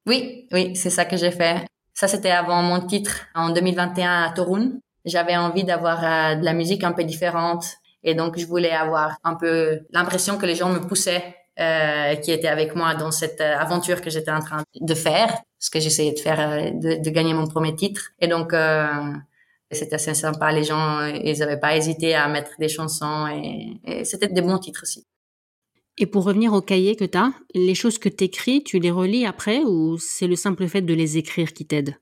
Oui, 0.07 0.47
oui, 0.51 0.75
c'est 0.75 0.89
ça 0.89 1.05
que 1.05 1.17
j'ai 1.17 1.31
fait. 1.31 1.65
Ça, 1.93 2.07
c'était 2.07 2.31
avant 2.31 2.63
mon 2.63 2.85
titre 2.85 3.27
en 3.35 3.51
2021 3.51 4.23
à 4.23 4.31
Torun. 4.31 4.79
J'avais 5.05 5.37
envie 5.37 5.63
d'avoir 5.63 6.03
euh, 6.03 6.35
de 6.35 6.45
la 6.45 6.53
musique 6.53 6.83
un 6.83 6.91
peu 6.91 7.03
différente 7.03 7.65
et 8.03 8.15
donc 8.15 8.37
je 8.37 8.45
voulais 8.45 8.71
avoir 8.71 9.17
un 9.23 9.35
peu 9.35 9.81
l'impression 9.91 10.37
que 10.37 10.45
les 10.45 10.55
gens 10.55 10.69
me 10.69 10.79
poussaient, 10.79 11.35
euh, 11.59 12.15
qui 12.15 12.31
étaient 12.31 12.47
avec 12.47 12.75
moi 12.75 12.95
dans 12.95 13.11
cette 13.11 13.41
euh, 13.41 13.57
aventure 13.57 14.01
que 14.01 14.09
j'étais 14.09 14.31
en 14.31 14.39
train 14.39 14.63
de 14.79 14.93
faire, 14.93 15.37
ce 15.59 15.69
que 15.69 15.79
j'essayais 15.79 16.13
de 16.13 16.19
faire, 16.19 16.39
euh, 16.39 16.71
de, 16.71 17.03
de, 17.03 17.09
gagner 17.09 17.33
mon 17.33 17.47
premier 17.47 17.75
titre. 17.75 18.11
Et 18.19 18.27
donc 18.27 18.53
euh, 18.53 18.87
c'était 19.71 19.95
assez 19.95 20.13
sympa. 20.13 20.51
Les 20.51 20.63
gens, 20.63 21.05
ils 21.05 21.37
n'avaient 21.39 21.59
pas 21.59 21.75
hésité 21.75 22.15
à 22.15 22.27
mettre 22.27 22.51
des 22.59 22.69
chansons 22.69 23.27
et, 23.27 23.79
et 23.85 24.05
c'était 24.05 24.27
des 24.27 24.41
bons 24.41 24.57
titres 24.57 24.81
aussi. 24.83 25.05
Et 26.01 26.07
pour 26.07 26.23
revenir 26.23 26.51
au 26.53 26.61
cahier 26.61 26.95
que 26.95 27.05
tu 27.05 27.15
as, 27.15 27.31
les 27.53 27.75
choses 27.75 27.99
que 27.99 28.09
tu 28.09 28.23
écris, 28.23 28.63
tu 28.63 28.79
les 28.79 28.89
relis 28.89 29.27
après 29.27 29.59
ou 29.59 29.99
c'est 29.99 30.25
le 30.25 30.35
simple 30.35 30.67
fait 30.67 30.81
de 30.81 30.95
les 30.95 31.19
écrire 31.19 31.53
qui 31.53 31.67
t'aide? 31.67 31.95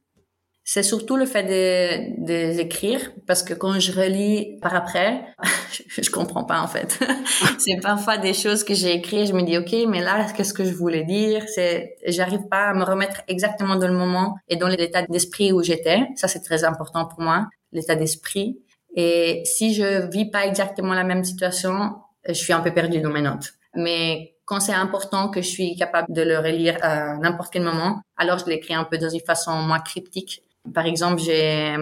C'est 0.64 0.84
surtout 0.84 1.18
le 1.18 1.26
fait 1.26 1.44
de, 1.44 2.26
de 2.26 2.60
écrire 2.62 3.12
parce 3.28 3.44
que 3.44 3.54
quand 3.54 3.78
je 3.78 3.92
relis 3.92 4.58
par 4.62 4.74
après, 4.74 5.26
je, 5.74 5.84
je 6.02 6.10
comprends 6.12 6.46
pas 6.46 6.62
en 6.62 6.68
fait. 6.68 6.98
c'est 7.60 7.76
parfois 7.82 8.18
des 8.18 8.34
choses 8.34 8.64
que 8.64 8.74
j'ai 8.74 8.94
écrites, 8.94 9.28
je 9.28 9.34
me 9.34 9.42
dis 9.42 9.58
ok, 9.58 9.90
mais 9.90 10.00
là 10.00 10.32
qu'est-ce 10.32 10.54
que 10.54 10.64
je 10.64 10.74
voulais 10.74 11.04
dire? 11.04 11.44
C'est, 11.54 11.98
j'arrive 12.06 12.48
pas 12.50 12.70
à 12.70 12.74
me 12.74 12.86
remettre 12.86 13.22
exactement 13.28 13.76
dans 13.76 13.88
le 13.88 13.98
moment 13.98 14.36
et 14.48 14.56
dans 14.56 14.70
l'état 14.70 15.02
d'esprit 15.02 15.52
où 15.52 15.62
j'étais. 15.62 16.08
Ça 16.16 16.30
c'est 16.30 16.42
très 16.42 16.64
important 16.64 17.06
pour 17.06 17.20
moi, 17.20 17.50
l'état 17.74 17.96
d'esprit. 17.96 18.62
Et 18.96 19.42
si 19.44 19.74
je 19.74 20.10
vis 20.10 20.32
pas 20.32 20.46
exactement 20.46 20.94
la 20.94 21.04
même 21.04 21.26
situation, 21.26 21.96
je 22.26 22.34
suis 22.34 22.54
un 22.54 22.62
peu 22.62 22.74
perdue 22.74 23.02
dans 23.02 23.12
mes 23.12 23.22
notes. 23.22 23.59
Mais 23.80 24.36
quand 24.46 24.60
c'est 24.60 24.74
important 24.74 25.30
que 25.30 25.42
je 25.42 25.48
suis 25.48 25.76
capable 25.76 26.14
de 26.14 26.22
le 26.22 26.38
relire 26.38 26.78
à 26.82 27.18
n'importe 27.18 27.52
quel 27.54 27.64
moment, 27.64 28.02
alors 28.18 28.40
je 28.40 28.46
l'écris 28.46 28.74
un 28.74 28.84
peu 28.84 28.98
dans 28.98 29.10
une 29.10 29.22
façon 29.22 29.54
moins 29.62 29.80
cryptique 29.80 30.44
par 30.74 30.86
exemple, 30.86 31.22
j'ai 31.22 31.76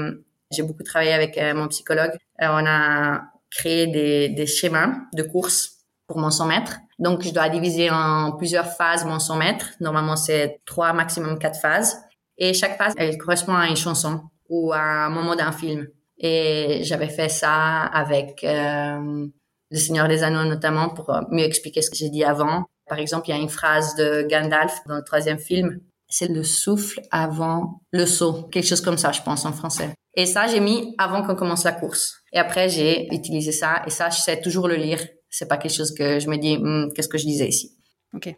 j'ai 0.52 0.64
beaucoup 0.64 0.84
travaillé 0.84 1.12
avec 1.12 1.38
euh, 1.38 1.54
mon 1.54 1.68
psychologue. 1.68 2.12
Euh, 2.42 2.48
on 2.50 2.66
a 2.66 3.24
créé 3.52 3.88
des, 3.88 4.30
des 4.30 4.46
schémas 4.46 4.94
de 5.14 5.24
course 5.24 5.80
pour 6.08 6.20
mon 6.20 6.30
100 6.30 6.46
mètres. 6.46 6.78
Donc, 7.00 7.22
je 7.22 7.32
dois 7.32 7.50
diviser 7.50 7.90
en 7.90 8.32
plusieurs 8.32 8.68
phases 8.68 9.04
mon 9.04 9.20
100 9.20 9.36
mètres. 9.36 9.66
Normalement, 9.82 10.16
c'est 10.16 10.62
trois, 10.66 10.94
maximum 10.94 11.38
quatre 11.38 11.60
phases. 11.60 11.98
Et 12.38 12.54
chaque 12.54 12.78
phase, 12.78 12.94
elle 12.98 13.18
correspond 13.18 13.56
à 13.56 13.68
une 13.68 13.76
chanson 13.76 14.22
ou 14.48 14.72
à 14.72 14.80
un 14.80 15.10
moment 15.10 15.36
d'un 15.36 15.52
film. 15.52 15.88
Et 16.18 16.80
j'avais 16.84 17.10
fait 17.10 17.30
ça 17.30 17.82
avec 17.82 18.44
euh, 18.46 19.28
Le 19.72 19.78
Seigneur 19.78 20.08
des 20.08 20.24
Anneaux 20.24 20.48
notamment 20.48 20.90
pour 20.90 21.12
mieux 21.32 21.44
expliquer 21.44 21.82
ce 21.82 21.90
que 21.90 21.98
j'ai 21.98 22.10
dit 22.10 22.24
avant. 22.24 22.66
Par 22.88 23.00
exemple, 23.00 23.28
il 23.28 23.32
y 23.32 23.38
a 23.38 23.42
une 23.42 23.50
phrase 23.50 23.96
de 23.96 24.26
Gandalf 24.30 24.80
dans 24.88 24.96
le 24.96 25.04
troisième 25.04 25.40
film 25.40 25.82
c'est 26.10 26.30
le 26.30 26.44
souffle 26.44 27.02
avant 27.12 27.82
le 27.92 28.06
saut, 28.06 28.44
quelque 28.44 28.68
chose 28.68 28.82
comme 28.82 28.98
ça, 28.98 29.12
je 29.12 29.22
pense 29.22 29.46
en 29.46 29.52
français. 29.52 29.94
Et 30.16 30.26
ça, 30.26 30.48
j'ai 30.48 30.60
mis 30.60 30.96
avant 30.98 31.24
qu'on 31.24 31.36
commence 31.36 31.64
la 31.64 31.74
course. 31.74 32.22
Et 32.34 32.38
après, 32.38 32.70
j'ai 32.70 33.14
utilisé 33.14 33.52
ça. 33.52 33.84
Et 33.86 33.90
ça, 33.90 34.10
je 34.10 34.20
sais 34.20 34.42
toujours 34.42 34.68
le 34.68 34.76
lire. 34.76 35.00
C'est 35.30 35.48
pas 35.48 35.58
quelque 35.58 35.74
chose 35.74 35.94
que 35.94 36.20
je 36.20 36.30
me 36.30 36.38
dis, 36.38 36.58
hmm, 36.58 36.92
qu'est-ce 36.94 37.10
que 37.10 37.18
je 37.18 37.26
disais 37.26 37.48
ici. 37.48 37.78
Ok. 38.14 38.34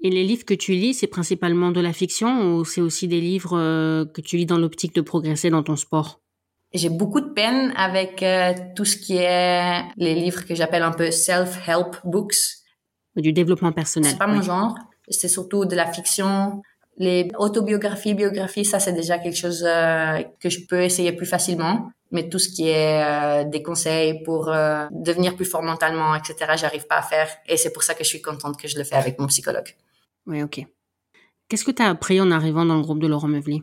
Et 0.00 0.10
les 0.10 0.22
livres 0.22 0.44
que 0.44 0.54
tu 0.54 0.72
lis, 0.72 0.94
c'est 0.94 1.08
principalement 1.08 1.72
de 1.72 1.80
la 1.80 1.92
fiction 1.92 2.54
ou 2.54 2.64
c'est 2.64 2.80
aussi 2.80 3.08
des 3.08 3.20
livres 3.20 3.58
euh, 3.58 4.04
que 4.06 4.20
tu 4.20 4.36
lis 4.36 4.46
dans 4.46 4.56
l'optique 4.56 4.94
de 4.94 5.00
progresser 5.00 5.50
dans 5.50 5.64
ton 5.64 5.76
sport? 5.76 6.20
J'ai 6.74 6.90
beaucoup 6.90 7.20
de 7.20 7.30
peine 7.30 7.72
avec 7.76 8.22
euh, 8.22 8.52
tout 8.76 8.84
ce 8.84 8.96
qui 8.96 9.16
est 9.16 9.82
les 9.96 10.14
livres 10.14 10.44
que 10.44 10.54
j'appelle 10.54 10.82
un 10.82 10.92
peu 10.92 11.10
self-help 11.10 11.96
books. 12.04 12.36
Du 13.16 13.32
développement 13.32 13.72
personnel. 13.72 14.12
C'est 14.12 14.18
pas 14.18 14.26
mon 14.26 14.42
genre 14.42 14.74
c'est 15.10 15.28
surtout 15.28 15.64
de 15.64 15.74
la 15.74 15.90
fiction. 15.90 16.62
Les 16.96 17.28
autobiographies, 17.38 18.14
biographies, 18.14 18.64
ça 18.64 18.80
c'est 18.80 18.92
déjà 18.92 19.18
quelque 19.18 19.36
chose 19.36 19.64
euh, 19.66 20.22
que 20.40 20.50
je 20.50 20.66
peux 20.66 20.82
essayer 20.82 21.12
plus 21.12 21.26
facilement. 21.26 21.90
Mais 22.10 22.28
tout 22.28 22.38
ce 22.38 22.48
qui 22.48 22.68
est 22.68 23.02
euh, 23.02 23.44
des 23.44 23.62
conseils 23.62 24.22
pour 24.22 24.48
euh, 24.48 24.86
devenir 24.90 25.36
plus 25.36 25.44
fort 25.44 25.62
mentalement, 25.62 26.14
etc., 26.14 26.52
j'arrive 26.56 26.86
pas 26.86 26.96
à 26.96 27.02
faire. 27.02 27.28
Et 27.46 27.56
c'est 27.56 27.72
pour 27.72 27.82
ça 27.82 27.94
que 27.94 28.02
je 28.02 28.08
suis 28.08 28.22
contente 28.22 28.58
que 28.58 28.66
je 28.66 28.78
le 28.78 28.84
fais 28.84 28.96
avec 28.96 29.18
mon 29.18 29.26
psychologue. 29.26 29.76
Oui, 30.26 30.42
ok. 30.42 30.64
Qu'est-ce 31.48 31.64
que 31.64 31.70
tu 31.70 31.82
as 31.82 31.88
appris 31.88 32.20
en 32.20 32.30
arrivant 32.30 32.64
dans 32.64 32.76
le 32.76 32.82
groupe 32.82 33.00
de 33.00 33.06
Laurent 33.06 33.28
Meuvely 33.28 33.62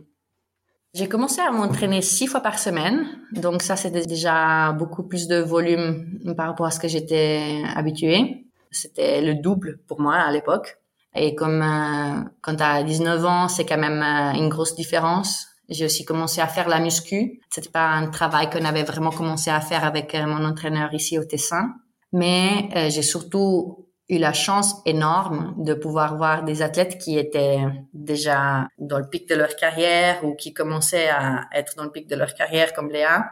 J'ai 0.95 1.09
commencé 1.09 1.41
à 1.41 1.51
m'entraîner 1.51 2.01
six 2.01 2.25
fois 2.25 2.39
par 2.39 2.57
semaine. 2.57 3.05
Donc 3.33 3.61
ça, 3.63 3.75
c'était 3.75 4.05
déjà 4.05 4.71
beaucoup 4.71 5.03
plus 5.03 5.27
de 5.27 5.39
volume 5.39 6.21
par 6.37 6.47
rapport 6.47 6.65
à 6.65 6.71
ce 6.71 6.79
que 6.79 6.87
j'étais 6.87 7.63
habituée. 7.75 8.45
C'était 8.71 9.21
le 9.21 9.35
double 9.35 9.79
pour 9.89 9.99
moi 9.99 10.15
à 10.15 10.31
l'époque. 10.31 10.77
Et 11.13 11.35
comme 11.35 11.61
euh, 11.61 12.23
quand 12.41 12.55
tu 12.55 12.63
as 12.63 12.81
19 12.83 13.25
ans, 13.25 13.49
c'est 13.49 13.65
quand 13.65 13.77
même 13.77 14.01
euh, 14.01 14.39
une 14.39 14.47
grosse 14.47 14.73
différence. 14.75 15.47
J'ai 15.67 15.83
aussi 15.83 16.05
commencé 16.05 16.39
à 16.39 16.47
faire 16.47 16.69
la 16.69 16.79
muscu. 16.79 17.41
C'était 17.49 17.69
pas 17.69 17.89
un 17.89 18.07
travail 18.07 18.49
qu'on 18.49 18.63
avait 18.63 18.83
vraiment 18.83 19.11
commencé 19.11 19.49
à 19.49 19.59
faire 19.59 19.83
avec 19.83 20.15
euh, 20.15 20.25
mon 20.25 20.45
entraîneur 20.45 20.93
ici 20.93 21.19
au 21.19 21.25
Tessin. 21.25 21.73
Mais 22.13 22.69
j'ai 22.89 23.01
surtout 23.01 23.84
eu 24.09 24.17
la 24.17 24.33
chance 24.33 24.75
énorme 24.85 25.55
de 25.57 25.73
pouvoir 25.73 26.15
voir 26.17 26.43
des 26.43 26.61
athlètes 26.61 26.97
qui 26.99 27.17
étaient 27.17 27.59
déjà 27.93 28.67
dans 28.77 28.99
le 28.99 29.09
pic 29.09 29.27
de 29.27 29.35
leur 29.35 29.55
carrière 29.55 30.23
ou 30.23 30.35
qui 30.35 30.53
commençaient 30.53 31.09
à 31.09 31.47
être 31.53 31.75
dans 31.75 31.83
le 31.83 31.91
pic 31.91 32.07
de 32.07 32.15
leur 32.15 32.33
carrière 32.35 32.73
comme 32.73 32.91
Léa 32.91 33.25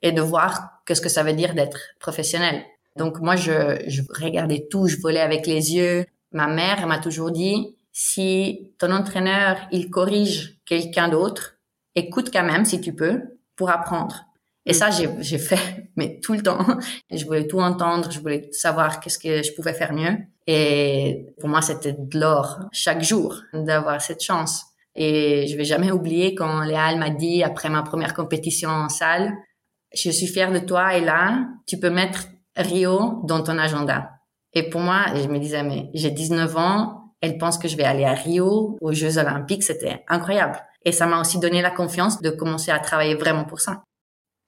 et 0.00 0.12
de 0.12 0.22
voir 0.22 0.82
qu'est-ce 0.86 1.00
que 1.00 1.08
ça 1.08 1.22
veut 1.22 1.34
dire 1.34 1.54
d'être 1.54 1.78
professionnel. 2.00 2.64
Donc 2.96 3.20
moi, 3.20 3.36
je, 3.36 3.82
je 3.86 4.02
regardais 4.20 4.66
tout, 4.70 4.86
je 4.86 4.96
volais 5.00 5.20
avec 5.20 5.46
les 5.46 5.74
yeux, 5.74 6.06
ma 6.32 6.46
mère 6.46 6.86
m'a 6.86 6.98
toujours 6.98 7.30
dit, 7.30 7.76
si 7.92 8.72
ton 8.78 8.90
entraîneur, 8.92 9.56
il 9.72 9.90
corrige 9.90 10.58
quelqu'un 10.64 11.08
d'autre, 11.08 11.56
écoute 11.94 12.30
quand 12.32 12.44
même 12.44 12.64
si 12.64 12.80
tu 12.80 12.94
peux 12.94 13.20
pour 13.56 13.70
apprendre. 13.70 14.24
Et 14.66 14.72
ça, 14.72 14.90
j'ai 14.90 15.38
fait, 15.38 15.90
mais 15.96 16.20
tout 16.20 16.32
le 16.32 16.42
temps. 16.42 16.64
Je 17.10 17.24
voulais 17.24 17.46
tout 17.46 17.60
entendre, 17.60 18.10
je 18.10 18.20
voulais 18.20 18.48
savoir 18.52 19.00
qu'est-ce 19.00 19.18
que 19.18 19.42
je 19.42 19.52
pouvais 19.54 19.74
faire 19.74 19.92
mieux. 19.92 20.16
Et 20.46 21.26
pour 21.40 21.48
moi, 21.48 21.62
c'était 21.62 21.94
de 21.98 22.18
l'or 22.18 22.60
chaque 22.72 23.02
jour 23.02 23.36
d'avoir 23.52 24.00
cette 24.00 24.22
chance. 24.22 24.64
Et 24.94 25.46
je 25.48 25.56
vais 25.56 25.64
jamais 25.64 25.90
oublier 25.90 26.34
quand 26.34 26.62
Léa 26.62 26.94
m'a 26.96 27.10
dit 27.10 27.42
après 27.42 27.68
ma 27.68 27.82
première 27.82 28.14
compétition 28.14 28.70
en 28.70 28.88
salle, 28.88 29.32
je 29.92 30.10
suis 30.10 30.26
fière 30.26 30.52
de 30.52 30.58
toi 30.58 30.96
et 30.96 31.00
là, 31.00 31.46
tu 31.66 31.78
peux 31.78 31.90
mettre 31.90 32.26
Rio 32.56 33.22
dans 33.24 33.42
ton 33.42 33.58
agenda. 33.58 34.10
Et 34.52 34.68
pour 34.70 34.80
moi, 34.80 35.06
je 35.14 35.26
me 35.28 35.38
disais, 35.38 35.62
mais 35.64 35.90
j'ai 35.94 36.10
19 36.10 36.56
ans, 36.56 37.14
elle 37.20 37.38
pense 37.38 37.58
que 37.58 37.66
je 37.66 37.76
vais 37.76 37.84
aller 37.84 38.04
à 38.04 38.12
Rio, 38.12 38.78
aux 38.80 38.92
Jeux 38.92 39.18
Olympiques, 39.18 39.64
c'était 39.64 40.04
incroyable. 40.08 40.60
Et 40.84 40.92
ça 40.92 41.06
m'a 41.06 41.20
aussi 41.20 41.38
donné 41.38 41.62
la 41.62 41.70
confiance 41.70 42.20
de 42.20 42.30
commencer 42.30 42.70
à 42.70 42.78
travailler 42.78 43.14
vraiment 43.14 43.44
pour 43.44 43.60
ça. 43.60 43.82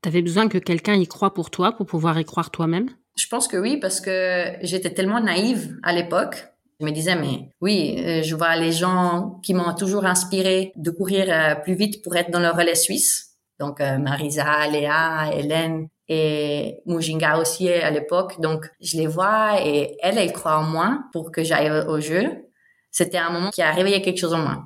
T'avais 0.03 0.23
besoin 0.23 0.49
que 0.49 0.59
quelqu'un 0.59 0.95
y 0.95 1.07
croit 1.07 1.35
pour 1.35 1.51
toi, 1.51 1.73
pour 1.73 1.87
pouvoir 1.87 2.19
y 2.19 2.25
croire 2.25 2.51
toi-même? 2.51 2.91
Je 3.17 3.27
pense 3.29 3.49
que 3.49 3.57
oui, 3.57 3.79
parce 3.79 4.01
que 4.01 4.53
j'étais 4.63 4.91
tellement 4.91 5.21
naïve 5.21 5.77
à 5.83 5.93
l'époque. 5.93 6.47
Je 6.79 6.85
me 6.85 6.91
disais, 6.91 7.17
mais 7.17 7.51
oui, 7.61 7.97
euh, 7.99 8.23
je 8.23 8.35
vois 8.35 8.57
les 8.57 8.73
gens 8.73 9.41
qui 9.43 9.55
m'ont 9.55 9.75
toujours 9.75 10.05
inspiré 10.05 10.73
de 10.77 10.91
courir 10.91 11.27
euh, 11.29 11.55
plus 11.55 11.75
vite 11.75 12.05
pour 12.05 12.15
être 12.17 12.31
dans 12.31 12.41
le 12.41 12.51
relais 12.51 12.75
suisse. 12.75 13.39
Donc, 13.59 13.81
euh, 13.81 13.97
Marisa, 13.99 14.69
Léa, 14.69 15.31
Hélène, 15.33 15.89
et 16.09 16.77
Mujinga 16.87 17.39
aussi 17.39 17.69
à 17.69 17.91
l'époque. 17.91 18.41
Donc, 18.41 18.67
je 18.81 18.97
les 18.97 19.07
vois 19.07 19.61
et 19.65 19.97
elle, 20.03 20.19
elle 20.19 20.33
croit 20.33 20.59
en 20.59 20.65
moi 20.65 21.01
pour 21.13 21.33
que 21.33 21.43
j'aille 21.43 21.71
au 21.71 22.01
jeu. 22.01 22.31
C'était 22.91 23.19
un 23.19 23.31
moment 23.31 23.51
qui 23.51 23.63
a 23.63 23.73
réveillé 23.73 24.03
quelque 24.03 24.19
chose 24.19 24.35
en 24.35 24.39
moi. 24.39 24.65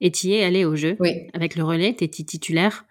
Et 0.00 0.10
tu 0.10 0.26
y 0.26 0.34
es 0.34 0.44
allé 0.44 0.64
au 0.64 0.76
jeu? 0.76 0.96
Oui. 1.00 1.28
Avec 1.32 1.56
le 1.56 1.64
relais, 1.64 1.94
tu 1.96 2.04
étais 2.04 2.24
titulaire? 2.24 2.84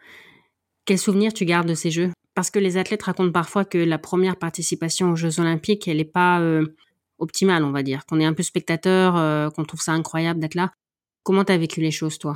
Quel 0.85 0.99
souvenir 0.99 1.33
tu 1.33 1.45
gardes 1.45 1.67
de 1.67 1.73
ces 1.73 1.89
jeux? 1.89 2.11
Parce 2.35 2.51
que 2.51 2.59
les 2.59 2.77
athlètes 2.77 3.01
racontent 3.01 3.31
parfois 3.31 3.65
que 3.65 3.79
la 3.79 3.97
première 3.97 4.37
participation 4.37 5.11
aux 5.11 5.15
Jeux 5.15 5.39
Olympiques, 5.39 5.87
elle 5.87 5.97
n'est 5.97 6.05
pas 6.05 6.39
euh, 6.41 6.75
optimale, 7.17 7.63
on 7.63 7.71
va 7.71 7.81
dire. 7.81 8.05
Qu'on 8.05 8.19
est 8.19 8.25
un 8.25 8.33
peu 8.33 8.43
spectateur, 8.43 9.15
euh, 9.17 9.49
qu'on 9.49 9.63
trouve 9.63 9.81
ça 9.81 9.93
incroyable 9.93 10.39
d'être 10.39 10.53
là. 10.53 10.71
Comment 11.23 11.43
tu 11.43 11.53
as 11.53 11.57
vécu 11.57 11.81
les 11.81 11.89
choses, 11.89 12.19
toi? 12.19 12.35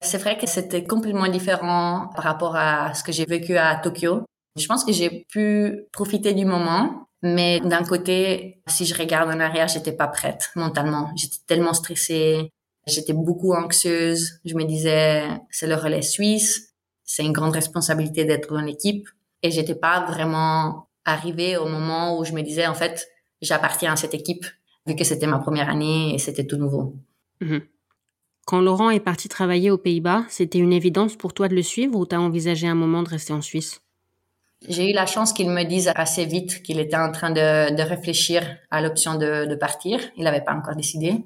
C'est 0.00 0.16
vrai 0.16 0.38
que 0.38 0.46
c'était 0.46 0.84
complètement 0.84 1.28
différent 1.28 2.10
par 2.14 2.24
rapport 2.24 2.56
à 2.56 2.94
ce 2.94 3.04
que 3.04 3.12
j'ai 3.12 3.26
vécu 3.26 3.56
à 3.58 3.76
Tokyo. 3.76 4.22
Je 4.56 4.66
pense 4.66 4.84
que 4.84 4.92
j'ai 4.92 5.26
pu 5.28 5.84
profiter 5.92 6.32
du 6.32 6.46
moment, 6.46 7.08
mais 7.22 7.60
d'un 7.60 7.82
côté, 7.82 8.62
si 8.66 8.86
je 8.86 8.94
regarde 8.94 9.28
en 9.28 9.40
arrière, 9.40 9.68
j'étais 9.68 9.92
pas 9.92 10.08
prête 10.08 10.50
mentalement. 10.56 11.10
J'étais 11.16 11.38
tellement 11.46 11.74
stressée, 11.74 12.50
j'étais 12.86 13.12
beaucoup 13.12 13.52
anxieuse. 13.52 14.40
Je 14.44 14.54
me 14.54 14.64
disais, 14.64 15.28
c'est 15.50 15.66
le 15.66 15.74
relais 15.74 16.02
suisse, 16.02 16.73
c'est 17.04 17.24
une 17.24 17.32
grande 17.32 17.52
responsabilité 17.52 18.24
d'être 18.24 18.52
dans 18.52 18.60
l'équipe, 18.60 19.08
et 19.42 19.50
j'étais 19.50 19.74
pas 19.74 20.04
vraiment 20.06 20.88
arrivée 21.04 21.56
au 21.56 21.66
moment 21.66 22.18
où 22.18 22.24
je 22.24 22.32
me 22.32 22.42
disais, 22.42 22.66
en 22.66 22.74
fait, 22.74 23.08
j'appartiens 23.42 23.92
à 23.92 23.96
cette 23.96 24.14
équipe, 24.14 24.46
vu 24.86 24.96
que 24.96 25.04
c'était 25.04 25.26
ma 25.26 25.38
première 25.38 25.68
année 25.68 26.14
et 26.14 26.18
c'était 26.18 26.46
tout 26.46 26.56
nouveau. 26.56 26.96
Mhm. 27.40 27.62
Quand 28.46 28.60
Laurent 28.60 28.90
est 28.90 29.00
parti 29.00 29.28
travailler 29.28 29.70
aux 29.70 29.78
Pays-Bas, 29.78 30.24
c'était 30.28 30.58
une 30.58 30.72
évidence 30.72 31.16
pour 31.16 31.32
toi 31.32 31.48
de 31.48 31.54
le 31.54 31.62
suivre 31.62 31.98
ou 31.98 32.04
t'as 32.04 32.18
envisagé 32.18 32.66
un 32.66 32.74
moment 32.74 33.02
de 33.02 33.08
rester 33.08 33.32
en 33.32 33.40
Suisse? 33.40 33.80
J'ai 34.68 34.90
eu 34.90 34.94
la 34.94 35.06
chance 35.06 35.32
qu'il 35.32 35.50
me 35.50 35.64
dise 35.64 35.90
assez 35.94 36.24
vite 36.24 36.62
qu'il 36.62 36.78
était 36.78 36.96
en 36.96 37.10
train 37.12 37.30
de, 37.30 37.74
de 37.74 37.82
réfléchir 37.82 38.42
à 38.70 38.80
l'option 38.80 39.16
de, 39.16 39.46
de, 39.46 39.54
partir. 39.54 40.00
Il 40.16 40.24
n'avait 40.24 40.42
pas 40.42 40.54
encore 40.54 40.76
décidé. 40.76 41.24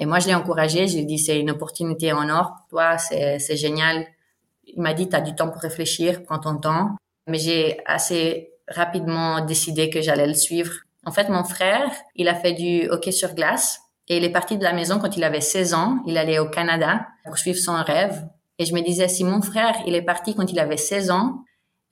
Et 0.00 0.06
moi, 0.06 0.18
je 0.18 0.26
l'ai 0.26 0.34
encouragé. 0.34 0.86
Je 0.86 0.94
lui 0.94 1.02
ai 1.02 1.06
dit, 1.06 1.18
c'est 1.18 1.38
une 1.38 1.50
opportunité 1.50 2.12
en 2.12 2.28
or 2.28 2.52
pour 2.56 2.66
toi, 2.68 2.98
c'est 2.98 3.56
génial. 3.56 4.06
Il 4.76 4.82
m'a 4.82 4.94
dit, 4.94 5.08
tu 5.08 5.16
as 5.16 5.20
du 5.20 5.34
temps 5.34 5.50
pour 5.50 5.60
réfléchir, 5.60 6.22
prends 6.24 6.38
ton 6.38 6.56
temps. 6.56 6.96
Mais 7.26 7.38
j'ai 7.38 7.78
assez 7.86 8.52
rapidement 8.68 9.44
décidé 9.44 9.90
que 9.90 10.00
j'allais 10.02 10.26
le 10.26 10.34
suivre. 10.34 10.72
En 11.06 11.12
fait, 11.12 11.28
mon 11.28 11.44
frère, 11.44 11.90
il 12.14 12.28
a 12.28 12.34
fait 12.34 12.52
du 12.52 12.88
hockey 12.88 13.12
sur 13.12 13.34
glace 13.34 13.80
et 14.08 14.16
il 14.16 14.24
est 14.24 14.32
parti 14.32 14.58
de 14.58 14.64
la 14.64 14.72
maison 14.72 14.98
quand 14.98 15.16
il 15.16 15.24
avait 15.24 15.40
16 15.40 15.74
ans. 15.74 15.98
Il 16.06 16.18
allait 16.18 16.38
au 16.38 16.48
Canada 16.48 17.06
pour 17.24 17.38
suivre 17.38 17.58
son 17.58 17.74
rêve. 17.82 18.26
Et 18.58 18.66
je 18.66 18.74
me 18.74 18.80
disais, 18.80 19.08
si 19.08 19.24
mon 19.24 19.42
frère, 19.42 19.74
il 19.86 19.94
est 19.94 20.02
parti 20.02 20.34
quand 20.34 20.50
il 20.50 20.58
avait 20.58 20.76
16 20.76 21.10
ans, 21.10 21.44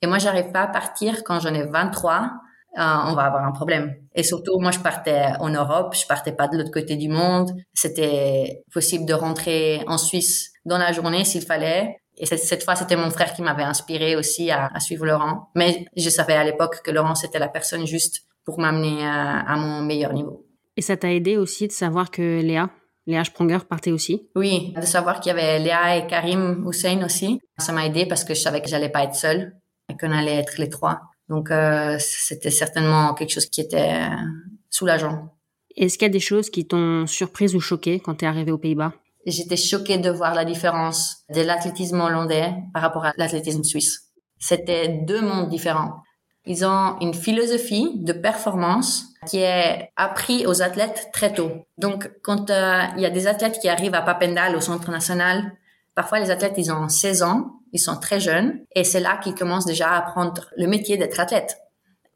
et 0.03 0.05
moi, 0.05 0.17
j'arrive 0.17 0.51
pas 0.51 0.63
à 0.63 0.67
partir 0.67 1.23
quand 1.23 1.39
j'en 1.39 1.53
ai 1.53 1.63
23. 1.63 2.29
on 2.75 3.13
va 3.13 3.23
avoir 3.23 3.45
un 3.45 3.53
problème. 3.53 3.95
Et 4.15 4.23
surtout, 4.23 4.59
moi, 4.59 4.71
je 4.71 4.79
partais 4.79 5.27
en 5.39 5.49
Europe, 5.49 5.95
je 5.95 6.05
partais 6.05 6.33
pas 6.33 6.49
de 6.49 6.57
l'autre 6.57 6.71
côté 6.71 6.97
du 6.97 7.07
monde. 7.07 7.51
C'était 7.73 8.63
possible 8.73 9.05
de 9.05 9.13
rentrer 9.13 9.81
en 9.87 9.97
Suisse 9.97 10.51
dans 10.65 10.77
la 10.77 10.91
journée 10.91 11.23
s'il 11.23 11.43
fallait. 11.43 12.01
Et 12.17 12.25
cette, 12.25 12.63
fois, 12.63 12.75
c'était 12.75 12.95
mon 12.95 13.09
frère 13.09 13.33
qui 13.33 13.41
m'avait 13.41 13.63
inspiré 13.63 14.15
aussi 14.15 14.51
à, 14.51 14.79
suivre 14.79 15.05
Laurent. 15.05 15.49
Mais 15.55 15.85
je 15.97 16.09
savais 16.09 16.33
à 16.33 16.43
l'époque 16.43 16.81
que 16.83 16.91
Laurent, 16.91 17.15
c'était 17.15 17.39
la 17.39 17.47
personne 17.47 17.87
juste 17.87 18.21
pour 18.45 18.59
m'amener 18.59 19.05
à, 19.05 19.55
mon 19.55 19.81
meilleur 19.81 20.13
niveau. 20.13 20.45
Et 20.77 20.81
ça 20.81 20.97
t'a 20.97 21.11
aidé 21.11 21.37
aussi 21.37 21.67
de 21.67 21.71
savoir 21.71 22.11
que 22.11 22.41
Léa, 22.41 22.69
Léa 23.07 23.23
Spronger 23.23 23.59
partait 23.67 23.91
aussi? 23.91 24.29
Oui, 24.35 24.73
de 24.75 24.85
savoir 24.85 25.19
qu'il 25.19 25.31
y 25.31 25.33
avait 25.39 25.59
Léa 25.59 25.97
et 25.97 26.07
Karim 26.07 26.65
Hussein 26.67 27.03
aussi. 27.03 27.39
Ça 27.57 27.73
m'a 27.73 27.85
aidé 27.85 28.05
parce 28.05 28.23
que 28.23 28.33
je 28.33 28.41
savais 28.41 28.61
que 28.61 28.69
j'allais 28.69 28.89
pas 28.89 29.03
être 29.03 29.15
seule 29.15 29.55
et 29.89 29.97
qu'on 29.97 30.11
allait 30.11 30.35
être 30.35 30.57
les 30.57 30.69
trois. 30.69 31.01
Donc, 31.29 31.51
euh, 31.51 31.97
c'était 31.99 32.51
certainement 32.51 33.13
quelque 33.13 33.31
chose 33.31 33.45
qui 33.47 33.61
était 33.61 33.93
euh, 33.93 34.15
soulageant. 34.69 35.33
Est-ce 35.75 35.97
qu'il 35.97 36.05
y 36.05 36.09
a 36.09 36.13
des 36.13 36.19
choses 36.19 36.49
qui 36.49 36.67
t'ont 36.67 37.07
surprise 37.07 37.55
ou 37.55 37.59
choquée 37.59 37.99
quand 37.99 38.15
tu 38.15 38.25
es 38.25 38.27
arrivée 38.27 38.51
aux 38.51 38.57
Pays-Bas? 38.57 38.93
J'étais 39.25 39.57
choquée 39.57 39.97
de 39.97 40.09
voir 40.09 40.33
la 40.33 40.45
différence 40.45 41.17
de 41.33 41.41
l'athlétisme 41.41 42.01
hollandais 42.01 42.53
par 42.73 42.81
rapport 42.81 43.05
à 43.05 43.13
l'athlétisme 43.17 43.63
suisse. 43.63 44.11
C'était 44.39 44.89
deux 44.89 45.21
mondes 45.21 45.49
différents. 45.49 46.01
Ils 46.45 46.65
ont 46.65 46.97
une 46.99 47.13
philosophie 47.13 47.91
de 47.95 48.11
performance 48.11 49.05
qui 49.27 49.37
est 49.39 49.89
appris 49.95 50.45
aux 50.45 50.61
athlètes 50.61 51.09
très 51.13 51.33
tôt. 51.33 51.51
Donc, 51.77 52.11
quand 52.21 52.49
euh, 52.49 52.81
il 52.97 53.01
y 53.01 53.05
a 53.05 53.09
des 53.09 53.27
athlètes 53.27 53.59
qui 53.61 53.69
arrivent 53.69 53.95
à 53.95 54.01
Papendal 54.01 54.55
au 54.57 54.59
centre 54.59 54.91
national, 54.91 55.53
parfois 55.95 56.19
les 56.19 56.31
athlètes, 56.31 56.55
ils 56.57 56.73
ont 56.73 56.89
16 56.89 57.23
ans, 57.23 57.61
ils 57.71 57.79
sont 57.79 57.95
très 57.95 58.19
jeunes, 58.19 58.59
et 58.75 58.83
c'est 58.83 58.99
là 58.99 59.17
qu'ils 59.17 59.35
commencent 59.35 59.65
déjà 59.65 59.91
à 59.91 59.97
apprendre 59.99 60.49
le 60.57 60.67
métier 60.67 60.97
d'être 60.97 61.21
athlète. 61.21 61.57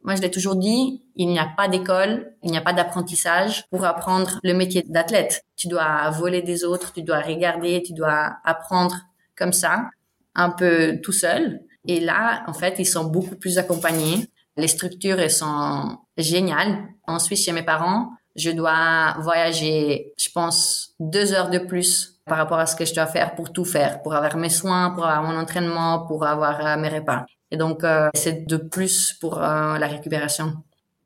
Moi, 0.08 0.16
je 0.16 0.22
l'ai 0.22 0.32
toujours 0.32 0.56
dit, 0.56 1.04
il 1.18 1.28
n'y 1.28 1.38
a 1.38 1.50
pas 1.58 1.68
d'école, 1.68 2.32
il 2.42 2.50
n'y 2.50 2.58
a 2.58 2.62
pas 2.62 2.72
d'apprentissage 2.72 3.66
pour 3.70 3.84
apprendre 3.84 4.40
le 4.42 4.54
métier 4.54 4.82
d'athlète. 4.88 5.44
Tu 5.58 5.68
dois 5.68 6.10
voler 6.12 6.42
des 6.42 6.64
autres, 6.64 6.94
tu 6.94 7.04
dois 7.04 7.20
regarder, 7.20 7.84
tu 7.84 7.92
dois 7.92 8.38
apprendre 8.46 8.96
comme 9.36 9.52
ça, 9.52 9.90
un 10.34 10.50
peu 10.50 11.02
tout 11.04 11.12
seul. 11.12 11.60
Et 11.90 12.00
là, 12.00 12.46
en 12.48 12.54
fait, 12.54 12.76
ils 12.80 12.86
sont 12.86 13.04
beaucoup 13.04 13.36
plus 13.36 13.58
accompagnés. 13.58 14.30
Les 14.56 14.70
structures, 14.70 15.20
elles 15.20 15.30
sont 15.30 15.98
géniales. 16.18 16.88
En 17.06 17.20
Suisse, 17.20 17.44
chez 17.44 17.52
mes 17.52 17.64
parents, 17.64 18.12
je 18.38 18.52
dois 18.52 19.18
voyager, 19.20 20.14
je 20.18 20.30
pense, 20.34 20.96
deux 21.02 21.34
heures 21.34 21.50
de 21.50 21.60
plus 21.60 22.22
par 22.26 22.38
rapport 22.38 22.60
à 22.60 22.66
ce 22.66 22.78
que 22.78 22.86
je 22.86 22.94
dois 22.94 23.08
faire 23.08 23.36
pour 23.36 23.52
tout 23.52 23.66
faire, 23.66 24.02
pour 24.04 24.14
avoir 24.14 24.38
mes 24.38 24.50
soins, 24.50 24.92
pour 24.92 25.06
avoir 25.06 25.30
mon 25.30 25.38
entraînement, 25.38 26.06
pour 26.08 26.26
avoir 26.26 26.66
euh, 26.66 26.78
mes 26.78 26.88
repas. 26.88 27.26
Et 27.52 27.58
donc, 27.58 27.84
euh, 27.84 28.10
c'est 28.14 28.46
de 28.48 28.58
plus 28.58 29.14
pour 29.14 29.38
euh, 29.38 29.78
la 29.78 29.88
récupération. 29.88 30.54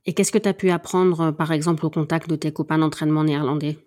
Et 0.06 0.14
qu'est-ce 0.14 0.32
que 0.32 0.40
tu 0.40 0.50
as 0.50 0.54
pu 0.54 0.72
apprendre, 0.72 1.32
par 1.32 1.52
exemple, 1.52 1.86
au 1.86 1.90
contact 1.90 2.30
de 2.30 2.36
tes 2.36 2.52
copains 2.52 2.80
d'entraînement 2.80 3.24
néerlandais? 3.24 3.78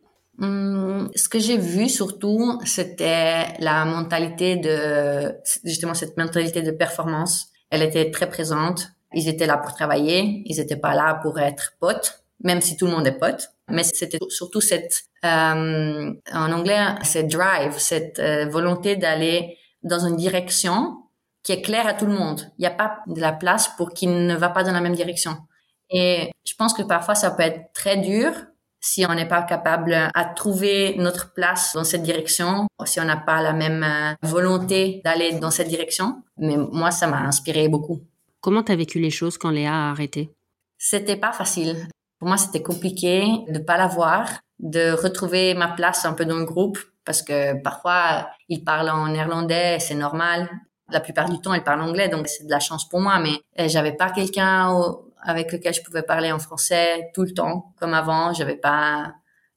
Hum, 0.40 1.10
Ce 1.14 1.28
que 1.28 1.38
j'ai 1.38 1.58
vu 1.58 1.88
surtout, 1.88 2.60
c'était 2.64 3.46
la 3.58 3.84
mentalité 3.84 4.56
de, 4.56 5.34
justement, 5.64 5.94
cette 5.94 6.16
mentalité 6.16 6.62
de 6.62 6.70
performance. 6.70 7.48
Elle 7.70 7.82
était 7.82 8.10
très 8.10 8.28
présente. 8.28 8.88
Ils 9.12 9.28
étaient 9.28 9.46
là 9.46 9.58
pour 9.58 9.74
travailler. 9.74 10.42
Ils 10.44 10.58
n'étaient 10.58 10.76
pas 10.76 10.94
là 10.94 11.18
pour 11.22 11.40
être 11.40 11.74
potes, 11.80 12.22
même 12.44 12.60
si 12.60 12.76
tout 12.76 12.86
le 12.86 12.92
monde 12.92 13.06
est 13.06 13.18
pote. 13.18 13.50
Mais 13.68 13.82
c'était 13.82 14.18
surtout 14.28 14.60
cette, 14.60 15.04
euh, 15.24 16.12
en 16.32 16.52
anglais, 16.52 16.86
cette 17.02 17.28
drive, 17.28 17.74
cette 17.78 18.20
volonté 18.50 18.94
d'aller 18.94 19.56
dans 19.82 20.06
une 20.06 20.16
direction 20.16 21.03
qui 21.44 21.52
est 21.52 21.62
clair 21.62 21.86
à 21.86 21.94
tout 21.94 22.06
le 22.06 22.14
monde. 22.14 22.50
Il 22.58 22.62
n'y 22.62 22.66
a 22.66 22.70
pas 22.70 22.98
de 23.06 23.20
la 23.20 23.32
place 23.32 23.68
pour 23.76 23.90
qui 23.90 24.08
ne 24.08 24.34
va 24.34 24.48
pas 24.48 24.64
dans 24.64 24.72
la 24.72 24.80
même 24.80 24.94
direction. 24.94 25.36
Et 25.90 26.32
je 26.44 26.54
pense 26.54 26.74
que 26.74 26.82
parfois 26.82 27.14
ça 27.14 27.30
peut 27.30 27.42
être 27.42 27.72
très 27.72 27.98
dur 27.98 28.32
si 28.80 29.06
on 29.08 29.14
n'est 29.14 29.28
pas 29.28 29.42
capable 29.42 29.94
à 30.12 30.24
trouver 30.26 30.94
notre 30.98 31.32
place 31.32 31.72
dans 31.74 31.84
cette 31.84 32.02
direction, 32.02 32.66
si 32.84 33.00
on 33.00 33.04
n'a 33.04 33.16
pas 33.16 33.40
la 33.40 33.54
même 33.54 33.82
euh, 33.82 34.12
volonté 34.22 35.00
d'aller 35.04 35.32
dans 35.38 35.50
cette 35.50 35.68
direction. 35.68 36.22
Mais 36.36 36.56
moi, 36.58 36.90
ça 36.90 37.06
m'a 37.06 37.20
inspiré 37.20 37.68
beaucoup. 37.68 38.02
Comment 38.42 38.62
tu 38.62 38.72
as 38.72 38.76
vécu 38.76 38.98
les 38.98 39.08
choses 39.08 39.38
quand 39.38 39.48
Léa 39.48 39.72
a 39.72 39.90
arrêté? 39.90 40.30
C'était 40.76 41.16
pas 41.16 41.32
facile. 41.32 41.88
Pour 42.18 42.28
moi, 42.28 42.36
c'était 42.36 42.62
compliqué 42.62 43.24
de 43.48 43.58
pas 43.58 43.78
la 43.78 43.86
voir, 43.86 44.28
de 44.58 44.92
retrouver 44.92 45.54
ma 45.54 45.68
place 45.68 46.04
un 46.04 46.12
peu 46.12 46.26
dans 46.26 46.36
le 46.36 46.44
groupe 46.44 46.78
parce 47.06 47.22
que 47.22 47.58
parfois, 47.62 48.28
il 48.50 48.64
parle 48.64 48.90
en 48.90 49.08
néerlandais, 49.08 49.78
c'est 49.78 49.94
normal. 49.94 50.50
La 50.90 51.00
plupart 51.00 51.30
du 51.30 51.40
temps, 51.40 51.54
elle 51.54 51.64
parle 51.64 51.80
anglais, 51.80 52.08
donc 52.08 52.28
c'est 52.28 52.44
de 52.44 52.50
la 52.50 52.60
chance 52.60 52.88
pour 52.88 53.00
moi. 53.00 53.18
Mais 53.18 53.40
euh, 53.58 53.68
j'avais 53.68 53.92
pas 53.92 54.10
quelqu'un 54.10 54.70
avec 55.22 55.52
lequel 55.52 55.72
je 55.72 55.82
pouvais 55.82 56.02
parler 56.02 56.30
en 56.30 56.38
français 56.38 57.10
tout 57.14 57.22
le 57.22 57.32
temps, 57.32 57.72
comme 57.78 57.94
avant. 57.94 58.32
J'avais 58.34 58.56
pas 58.56 59.14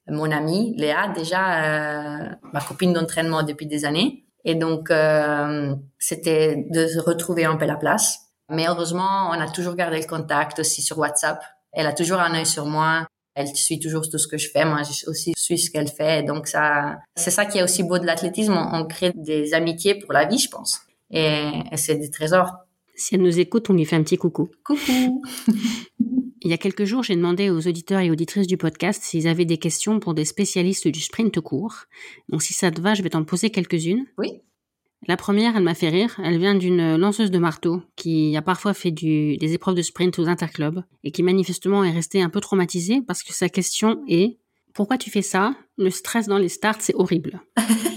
mon 0.09 0.31
amie 0.31 0.73
Léa, 0.77 1.09
déjà 1.09 1.63
euh, 1.63 2.29
ma 2.53 2.61
copine 2.61 2.93
d'entraînement 2.93 3.43
depuis 3.43 3.67
des 3.67 3.85
années. 3.85 4.23
Et 4.45 4.55
donc, 4.55 4.89
euh, 4.91 5.75
c'était 5.99 6.67
de 6.69 6.99
retrouver 7.01 7.43
un 7.45 7.57
peu 7.57 7.65
la 7.65 7.75
place. 7.75 8.19
Mais 8.49 8.67
heureusement, 8.67 9.29
on 9.29 9.41
a 9.41 9.49
toujours 9.49 9.75
gardé 9.75 9.99
le 9.99 10.07
contact 10.07 10.59
aussi 10.59 10.81
sur 10.81 10.97
WhatsApp. 10.97 11.43
Elle 11.73 11.85
a 11.85 11.91
toujours 11.91 12.19
un 12.19 12.33
œil 12.33 12.45
sur 12.45 12.65
moi. 12.65 13.05
Elle 13.35 13.47
suit 13.47 13.79
toujours 13.79 14.09
tout 14.09 14.17
ce 14.17 14.27
que 14.27 14.37
je 14.37 14.49
fais. 14.49 14.63
Moi, 14.63 14.81
je 14.83 15.09
aussi 15.09 15.33
suis 15.35 15.59
ce 15.59 15.69
qu'elle 15.69 15.89
fait. 15.89 16.23
Donc 16.23 16.47
ça, 16.47 16.99
c'est 17.15 17.29
ça 17.29 17.45
qui 17.45 17.57
est 17.57 17.63
aussi 17.63 17.83
beau 17.83 17.99
de 17.99 18.05
l'athlétisme. 18.05 18.57
On 18.71 18.85
crée 18.85 19.11
des 19.15 19.53
amitiés 19.53 19.95
pour 19.95 20.13
la 20.13 20.25
vie, 20.25 20.39
je 20.39 20.49
pense 20.49 20.87
et, 21.12 21.52
c'est 21.76 21.96
des 21.96 22.10
trésors. 22.10 22.52
Si 22.96 23.15
elle 23.15 23.22
nous 23.22 23.39
écoute, 23.39 23.70
on 23.70 23.74
lui 23.74 23.86
fait 23.86 23.96
un 23.96 24.04
petit 24.04 24.17
coucou. 24.17 24.50
Coucou. 24.63 25.24
Il 26.41 26.52
y 26.52 26.54
a 26.54 26.58
quelques 26.58 26.86
jours, 26.86 27.04
j'ai 27.04 27.15
demandé 27.15 27.50
aux 27.50 27.67
auditeurs 27.67 28.00
et 28.00 28.12
auditrices 28.12 28.48
du 28.48 28.58
podcast 28.58 29.02
s'ils 29.04 29.28
avaient 29.28 29.46
des 29.46 29.58
questions 29.58 30.00
pour 30.00 30.13
des 30.13 30.24
spécialistes 30.24 30.88
du 30.88 31.02
sprint 31.02 31.39
court. 31.41 31.86
Donc 32.30 32.41
si 32.41 32.54
ça 32.54 32.72
te 32.72 32.80
va, 32.80 32.93
je 32.93 33.02
vais 33.02 33.10
t'en 33.10 33.24
poser 33.24 33.50
quelques-unes. 33.50 34.06
Oui. 34.17 34.41
La 35.08 35.17
première, 35.17 35.56
elle 35.56 35.63
m'a 35.63 35.74
fait 35.74 35.89
rire. 35.89 36.20
Elle 36.24 36.39
vient 36.39 36.56
d'une 36.56 36.96
lanceuse 36.96 37.32
de 37.32 37.38
marteau 37.38 37.82
qui 37.96 38.36
a 38.38 38.41
parfois 38.41 38.74
fait 38.74 38.91
du, 38.91 39.38
des 39.38 39.54
épreuves 39.54 39.76
de 39.76 39.82
sprint 39.82 40.17
aux 40.20 40.28
interclubs 40.28 40.84
et 41.04 41.12
qui 41.12 41.24
manifestement 41.24 41.84
est 41.84 41.91
restée 41.91 42.22
un 42.22 42.30
peu 42.30 42.39
traumatisée 42.39 43.02
parce 43.06 43.24
que 43.24 43.34
sa 43.34 43.50
question 43.50 44.04
est 44.08 44.38
pourquoi 44.74 44.98
tu 44.98 45.10
fais 45.10 45.24
ça? 45.24 45.56
Le 45.78 45.89
stress 45.89 46.28
dans 46.28 46.38
les 46.38 46.50
starts, 46.50 46.82
c'est 46.82 46.96
horrible. 46.96 47.41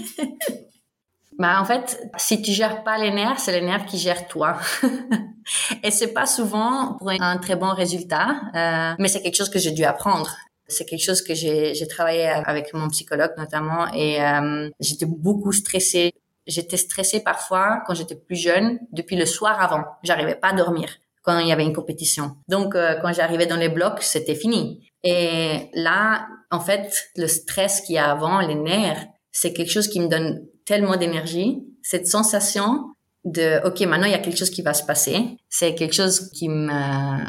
Bah, 1.41 1.59
en 1.59 1.65
fait, 1.65 1.99
si 2.17 2.39
tu 2.43 2.51
gères 2.51 2.83
pas 2.83 2.99
les 2.99 3.09
nerfs, 3.09 3.39
c'est 3.39 3.51
les 3.51 3.65
nerfs 3.65 3.87
qui 3.87 3.97
gèrent 3.97 4.27
toi. 4.27 4.59
et 5.83 5.89
c'est 5.89 6.13
pas 6.13 6.27
souvent 6.27 6.97
pour 6.99 7.09
un 7.09 7.37
très 7.39 7.55
bon 7.55 7.73
résultat, 7.73 8.41
euh, 8.53 8.93
mais 8.99 9.07
c'est 9.07 9.23
quelque 9.23 9.37
chose 9.37 9.49
que 9.49 9.57
j'ai 9.57 9.71
dû 9.71 9.83
apprendre. 9.83 10.29
C'est 10.67 10.85
quelque 10.85 11.03
chose 11.03 11.23
que 11.23 11.33
j'ai, 11.33 11.73
travaillé 11.89 12.27
avec 12.27 12.75
mon 12.75 12.87
psychologue 12.89 13.31
notamment 13.39 13.91
et 13.91 14.23
euh, 14.23 14.69
j'étais 14.79 15.07
beaucoup 15.07 15.51
stressée. 15.51 16.13
J'étais 16.45 16.77
stressée 16.77 17.23
parfois 17.23 17.81
quand 17.87 17.95
j'étais 17.95 18.15
plus 18.15 18.35
jeune, 18.35 18.77
depuis 18.91 19.15
le 19.15 19.25
soir 19.25 19.59
avant. 19.59 19.83
J'arrivais 20.03 20.35
pas 20.35 20.49
à 20.49 20.53
dormir 20.53 20.89
quand 21.23 21.39
il 21.39 21.47
y 21.47 21.51
avait 21.51 21.65
une 21.65 21.73
compétition. 21.73 22.35
Donc 22.49 22.75
euh, 22.75 22.99
quand 23.01 23.13
j'arrivais 23.13 23.47
dans 23.47 23.57
les 23.57 23.69
blocs, 23.69 24.03
c'était 24.03 24.35
fini. 24.35 24.87
Et 25.03 25.71
là, 25.73 26.27
en 26.51 26.59
fait, 26.59 27.09
le 27.15 27.25
stress 27.25 27.81
qu'il 27.81 27.95
y 27.95 27.97
a 27.97 28.11
avant, 28.11 28.41
les 28.41 28.53
nerfs, 28.53 29.07
c'est 29.31 29.53
quelque 29.53 29.71
chose 29.71 29.87
qui 29.87 29.99
me 29.99 30.07
donne 30.07 30.45
tellement 30.65 30.97
d'énergie. 30.97 31.63
Cette 31.81 32.07
sensation 32.07 32.93
de, 33.23 33.65
OK, 33.65 33.81
maintenant 33.81 34.07
il 34.07 34.11
y 34.11 34.15
a 34.15 34.19
quelque 34.19 34.37
chose 34.37 34.49
qui 34.49 34.61
va 34.61 34.73
se 34.73 34.83
passer. 34.83 35.37
C'est 35.49 35.75
quelque 35.75 35.93
chose 35.93 36.29
qui 36.31 36.49
me, 36.49 37.23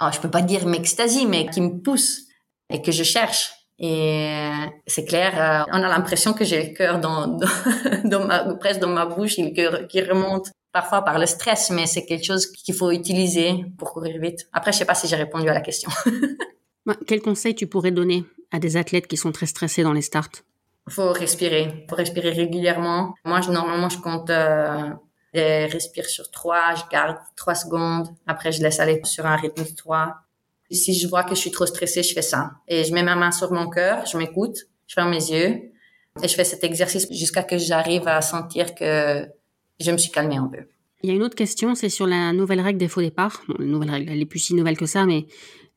oh, 0.00 0.06
je 0.12 0.20
peux 0.20 0.30
pas 0.30 0.42
dire 0.42 0.66
m'extasie, 0.66 1.26
mais 1.26 1.46
qui 1.46 1.60
me 1.60 1.80
pousse 1.80 2.22
et 2.70 2.82
que 2.82 2.92
je 2.92 3.02
cherche. 3.02 3.52
Et 3.78 4.48
c'est 4.86 5.04
clair, 5.04 5.32
euh, 5.36 5.72
on 5.72 5.82
a 5.82 5.88
l'impression 5.88 6.32
que 6.32 6.44
j'ai 6.44 6.68
le 6.68 6.74
cœur 6.74 7.00
dans, 8.04 8.24
ma, 8.24 8.54
presque 8.54 8.80
dans 8.80 8.88
ma 8.88 9.06
bouche, 9.06 9.38
le 9.38 9.50
cœur 9.50 9.86
qui 9.88 10.00
remonte 10.02 10.50
parfois 10.72 11.02
par 11.02 11.18
le 11.18 11.26
stress, 11.26 11.70
mais 11.70 11.86
c'est 11.86 12.06
quelque 12.06 12.24
chose 12.24 12.46
qu'il 12.46 12.74
faut 12.74 12.90
utiliser 12.90 13.64
pour 13.78 13.92
courir 13.92 14.20
vite. 14.20 14.48
Après, 14.52 14.72
je 14.72 14.78
sais 14.78 14.84
pas 14.84 14.94
si 14.94 15.06
j'ai 15.06 15.16
répondu 15.16 15.48
à 15.48 15.54
la 15.54 15.60
question. 15.60 15.90
Quel 17.06 17.20
conseil 17.20 17.54
tu 17.54 17.66
pourrais 17.66 17.90
donner 17.90 18.24
à 18.50 18.58
des 18.58 18.76
athlètes 18.76 19.06
qui 19.06 19.16
sont 19.16 19.32
très 19.32 19.46
stressés 19.46 19.82
dans 19.82 19.92
les 19.92 20.02
starts? 20.02 20.30
Faut 20.88 21.12
respirer, 21.12 21.86
faut 21.88 21.96
respirer 21.96 22.30
régulièrement. 22.30 23.14
Moi, 23.24 23.40
je, 23.40 23.50
normalement, 23.50 23.88
je 23.88 23.98
compte, 23.98 24.30
euh, 24.30 24.90
je 25.34 25.72
respire 25.72 26.06
sur 26.06 26.30
trois, 26.30 26.74
je 26.74 26.82
garde 26.90 27.16
trois 27.36 27.54
secondes. 27.54 28.08
Après, 28.26 28.52
je 28.52 28.62
laisse 28.62 28.80
aller 28.80 29.00
sur 29.04 29.26
un 29.26 29.36
rythme 29.36 29.64
de 29.64 29.76
trois. 29.76 30.16
Si 30.70 30.94
je 30.94 31.06
vois 31.06 31.22
que 31.24 31.34
je 31.34 31.40
suis 31.40 31.50
trop 31.50 31.66
stressée, 31.66 32.02
je 32.02 32.14
fais 32.14 32.22
ça. 32.22 32.52
Et 32.66 32.84
je 32.84 32.94
mets 32.94 33.02
ma 33.02 33.14
main 33.14 33.30
sur 33.30 33.52
mon 33.52 33.68
cœur, 33.68 34.06
je 34.06 34.16
m'écoute, 34.16 34.56
je 34.86 34.94
ferme 34.94 35.10
mes 35.10 35.30
yeux 35.30 35.72
et 36.22 36.28
je 36.28 36.34
fais 36.34 36.44
cet 36.44 36.64
exercice 36.64 37.06
jusqu'à 37.10 37.42
que 37.42 37.58
j'arrive 37.58 38.08
à 38.08 38.20
sentir 38.22 38.74
que 38.74 39.26
je 39.80 39.90
me 39.90 39.98
suis 39.98 40.10
calmée 40.10 40.36
un 40.36 40.46
peu. 40.46 40.64
Il 41.02 41.10
y 41.10 41.12
a 41.12 41.16
une 41.16 41.22
autre 41.22 41.34
question, 41.34 41.74
c'est 41.74 41.88
sur 41.88 42.06
la 42.06 42.32
nouvelle 42.32 42.60
règle 42.60 42.78
des 42.78 42.88
faux 42.88 43.00
départs. 43.00 43.42
Bon, 43.48 43.56
la 43.58 43.64
nouvelle 43.64 43.90
règle, 43.90 44.12
elle 44.12 44.20
est 44.20 44.26
plus 44.26 44.38
si 44.38 44.54
nouvelle 44.54 44.76
que 44.76 44.86
ça, 44.86 45.04
mais 45.04 45.26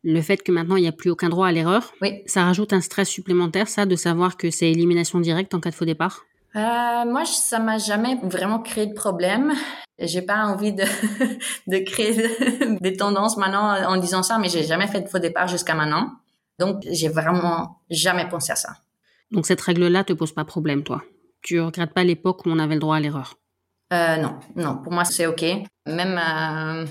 le 0.05 0.21
fait 0.21 0.37
que 0.37 0.51
maintenant 0.51 0.75
il 0.77 0.83
n'y 0.83 0.87
a 0.87 0.93
plus 0.93 1.09
aucun 1.09 1.29
droit 1.29 1.47
à 1.47 1.51
l'erreur, 1.51 1.91
oui. 2.01 2.21
ça 2.27 2.45
rajoute 2.45 2.71
un 2.71 2.81
stress 2.81 3.09
supplémentaire, 3.09 3.67
ça, 3.67 3.85
de 3.85 3.95
savoir 3.95 4.37
que 4.37 4.51
c'est 4.51 4.71
élimination 4.71 5.19
directe 5.19 5.53
en 5.53 5.59
cas 5.59 5.71
de 5.71 5.75
faux 5.75 5.85
départ? 5.85 6.21
Euh, 6.55 6.59
moi, 7.05 7.25
ça 7.25 7.59
m'a 7.59 7.77
jamais 7.77 8.17
vraiment 8.23 8.59
créé 8.59 8.85
de 8.85 8.93
problème. 8.93 9.53
J'ai 9.99 10.21
pas 10.21 10.45
envie 10.45 10.71
de, 10.71 10.83
de 11.67 11.77
créer 11.79 12.77
des 12.81 12.95
tendances 12.95 13.35
maintenant 13.35 13.75
en 13.89 13.97
disant 13.97 14.23
ça, 14.23 14.37
mais 14.37 14.47
j'ai 14.47 14.63
jamais 14.63 14.87
fait 14.87 15.01
de 15.01 15.07
faux 15.07 15.19
départ 15.19 15.49
jusqu'à 15.49 15.73
maintenant. 15.73 16.11
Donc, 16.59 16.81
j'ai 16.89 17.09
vraiment 17.09 17.81
jamais 17.89 18.29
pensé 18.29 18.53
à 18.53 18.55
ça. 18.55 18.77
Donc, 19.31 19.45
cette 19.45 19.59
règle-là 19.59 20.05
te 20.05 20.13
pose 20.13 20.31
pas 20.31 20.45
problème, 20.45 20.83
toi? 20.83 21.03
Tu 21.41 21.59
regrettes 21.59 21.93
pas 21.93 22.05
l'époque 22.05 22.45
où 22.45 22.49
on 22.49 22.59
avait 22.59 22.75
le 22.75 22.79
droit 22.79 22.95
à 22.95 22.99
l'erreur? 23.01 23.35
Euh, 23.91 24.17
Non, 24.17 24.39
non. 24.55 24.77
Pour 24.77 24.93
moi, 24.93 25.03
c'est 25.03 25.25
ok. 25.25 25.43
Même, 25.85 26.17
euh, 26.17 26.85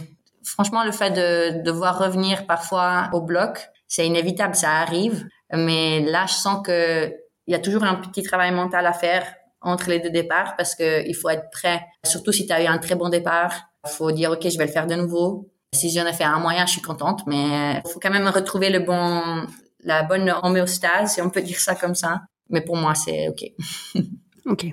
franchement, 0.44 0.84
le 0.84 0.92
fait 0.92 1.10
de 1.10 1.62
devoir 1.62 1.98
revenir 1.98 2.46
parfois 2.46 3.08
au 3.12 3.20
bloc, 3.20 3.68
c'est 3.88 4.06
inévitable, 4.06 4.54
ça 4.54 4.72
arrive. 4.72 5.26
Mais 5.52 6.00
là, 6.00 6.26
je 6.26 6.34
sens 6.34 6.64
que 6.64 7.12
il 7.46 7.52
y 7.52 7.54
a 7.54 7.58
toujours 7.58 7.84
un 7.84 7.96
petit 7.96 8.22
travail 8.22 8.52
mental 8.52 8.86
à 8.86 8.92
faire 8.92 9.26
entre 9.60 9.90
les 9.90 10.00
deux 10.00 10.10
départs 10.10 10.56
parce 10.56 10.74
que 10.74 11.06
il 11.06 11.14
faut 11.14 11.28
être 11.28 11.50
prêt. 11.50 11.82
Surtout 12.04 12.32
si 12.32 12.46
tu 12.46 12.52
as 12.52 12.62
eu 12.62 12.66
un 12.66 12.78
très 12.78 12.94
bon 12.94 13.08
départ, 13.08 13.52
faut 13.86 14.12
dire 14.12 14.30
ok, 14.30 14.48
je 14.48 14.58
vais 14.58 14.66
le 14.66 14.72
faire 14.72 14.86
de 14.86 14.94
nouveau. 14.94 15.50
Si 15.72 15.90
j'en 15.90 16.06
ai 16.06 16.12
fait 16.12 16.24
un 16.24 16.38
moyen, 16.38 16.66
je 16.66 16.72
suis 16.72 16.82
contente, 16.82 17.26
mais 17.26 17.82
il 17.84 17.90
faut 17.90 18.00
quand 18.00 18.10
même 18.10 18.28
retrouver 18.28 18.70
le 18.70 18.78
bon, 18.80 19.46
la 19.80 20.02
bonne 20.04 20.32
homéostase, 20.42 21.14
si 21.14 21.20
on 21.20 21.30
peut 21.30 21.42
dire 21.42 21.58
ça 21.58 21.74
comme 21.74 21.94
ça. 21.94 22.22
Mais 22.50 22.60
pour 22.60 22.76
moi, 22.76 22.94
c'est 22.94 23.28
ok. 23.28 23.42
ok. 24.46 24.66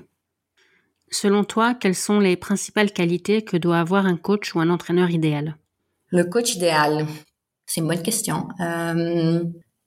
Selon 1.10 1.44
toi, 1.44 1.74
quelles 1.74 1.94
sont 1.94 2.20
les 2.20 2.36
principales 2.36 2.92
qualités 2.92 3.42
que 3.42 3.56
doit 3.56 3.78
avoir 3.78 4.06
un 4.06 4.16
coach 4.16 4.54
ou 4.54 4.60
un 4.60 4.70
entraîneur 4.70 5.10
idéal? 5.10 5.56
Le 6.12 6.24
coach 6.24 6.54
idéal, 6.56 7.06
c'est 7.64 7.80
une 7.80 7.88
bonne 7.88 8.02
question. 8.02 8.46
Euh, 8.60 9.42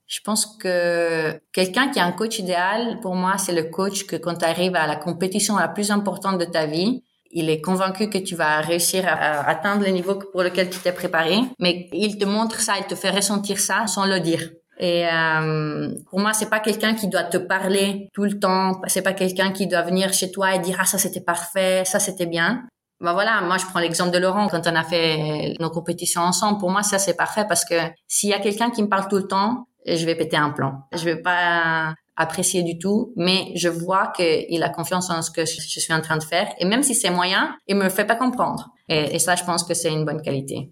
je 0.07 0.19
pense 0.23 0.57
que 0.57 1.39
quelqu'un 1.53 1.89
qui 1.89 1.99
a 1.99 2.05
un 2.05 2.11
coach 2.11 2.39
idéal, 2.39 2.99
pour 3.01 3.13
moi, 3.13 3.37
c'est 3.37 3.53
le 3.53 3.65
coach 3.65 4.07
que 4.07 4.15
quand 4.15 4.35
tu 4.35 4.45
arrives 4.45 4.75
à 4.75 4.87
la 4.87 4.95
compétition 4.95 5.55
la 5.55 5.67
plus 5.67 5.91
importante 5.91 6.39
de 6.39 6.45
ta 6.45 6.65
vie, 6.65 7.03
il 7.29 7.49
est 7.49 7.61
convaincu 7.61 8.09
que 8.09 8.17
tu 8.17 8.35
vas 8.35 8.61
réussir 8.61 9.07
à, 9.07 9.47
atteindre 9.47 9.85
le 9.85 9.91
niveau 9.91 10.15
pour 10.15 10.41
lequel 10.41 10.69
tu 10.71 10.79
t'es 10.79 10.93
préparé, 10.93 11.37
mais 11.59 11.89
il 11.93 12.17
te 12.17 12.25
montre 12.25 12.59
ça, 12.59 12.73
il 12.79 12.85
te 12.85 12.95
fait 12.95 13.11
ressentir 13.11 13.59
ça 13.59 13.85
sans 13.85 14.07
le 14.07 14.19
dire. 14.19 14.49
Et 14.79 15.07
euh, 15.07 15.89
pour 16.09 16.19
moi, 16.19 16.33
c'est 16.33 16.49
pas 16.49 16.59
quelqu'un 16.59 16.95
qui 16.95 17.07
doit 17.07 17.23
te 17.23 17.37
parler 17.37 18.09
tout 18.13 18.23
le 18.23 18.39
temps. 18.39 18.81
C'est 18.87 19.01
pas 19.01 19.13
quelqu'un 19.13 19.51
qui 19.51 19.67
doit 19.67 19.83
venir 19.83 20.11
chez 20.11 20.31
toi 20.31 20.55
et 20.55 20.59
dire 20.59 20.77
ah 20.79 20.85
ça 20.85 20.97
c'était 20.97 21.21
parfait, 21.21 21.83
ça 21.85 21.99
c'était 21.99 22.25
bien. 22.25 22.63
Ben 23.01 23.13
voilà, 23.13 23.41
moi 23.41 23.57
je 23.57 23.65
prends 23.65 23.79
l'exemple 23.79 24.11
de 24.11 24.19
Laurent 24.19 24.47
quand 24.47 24.65
on 24.67 24.75
a 24.75 24.83
fait 24.83 25.53
nos 25.59 25.69
compétitions 25.69 26.21
ensemble. 26.21 26.59
Pour 26.59 26.71
moi, 26.71 26.81
ça 26.81 26.97
c'est 26.97 27.15
parfait 27.15 27.45
parce 27.47 27.65
que 27.65 27.75
s'il 28.07 28.29
y 28.29 28.33
a 28.33 28.39
quelqu'un 28.39 28.69
qui 28.69 28.81
me 28.81 28.87
parle 28.87 29.07
tout 29.09 29.17
le 29.17 29.27
temps, 29.27 29.67
je 29.85 30.05
vais 30.05 30.15
péter 30.15 30.37
un 30.37 30.49
plan. 30.49 30.87
Je 30.93 31.03
vais 31.03 31.21
pas 31.21 31.93
apprécier 32.17 32.63
du 32.63 32.79
tout, 32.79 33.13
mais 33.15 33.51
je 33.55 33.67
vois 33.67 34.07
qu'il 34.15 34.63
a 34.63 34.69
confiance 34.69 35.09
en 35.09 35.21
ce 35.21 35.31
que 35.31 35.45
je 35.45 35.79
suis 35.79 35.93
en 35.93 36.01
train 36.01 36.17
de 36.17 36.23
faire. 36.23 36.53
Et 36.59 36.65
même 36.65 36.83
si 36.83 36.95
c'est 36.95 37.09
moyen, 37.09 37.55
il 37.67 37.75
me 37.75 37.89
fait 37.89 38.05
pas 38.05 38.15
comprendre. 38.15 38.69
Et, 38.87 39.19
ça, 39.19 39.35
je 39.35 39.43
pense 39.43 39.63
que 39.63 39.73
c'est 39.73 39.91
une 39.91 40.05
bonne 40.05 40.21
qualité. 40.21 40.71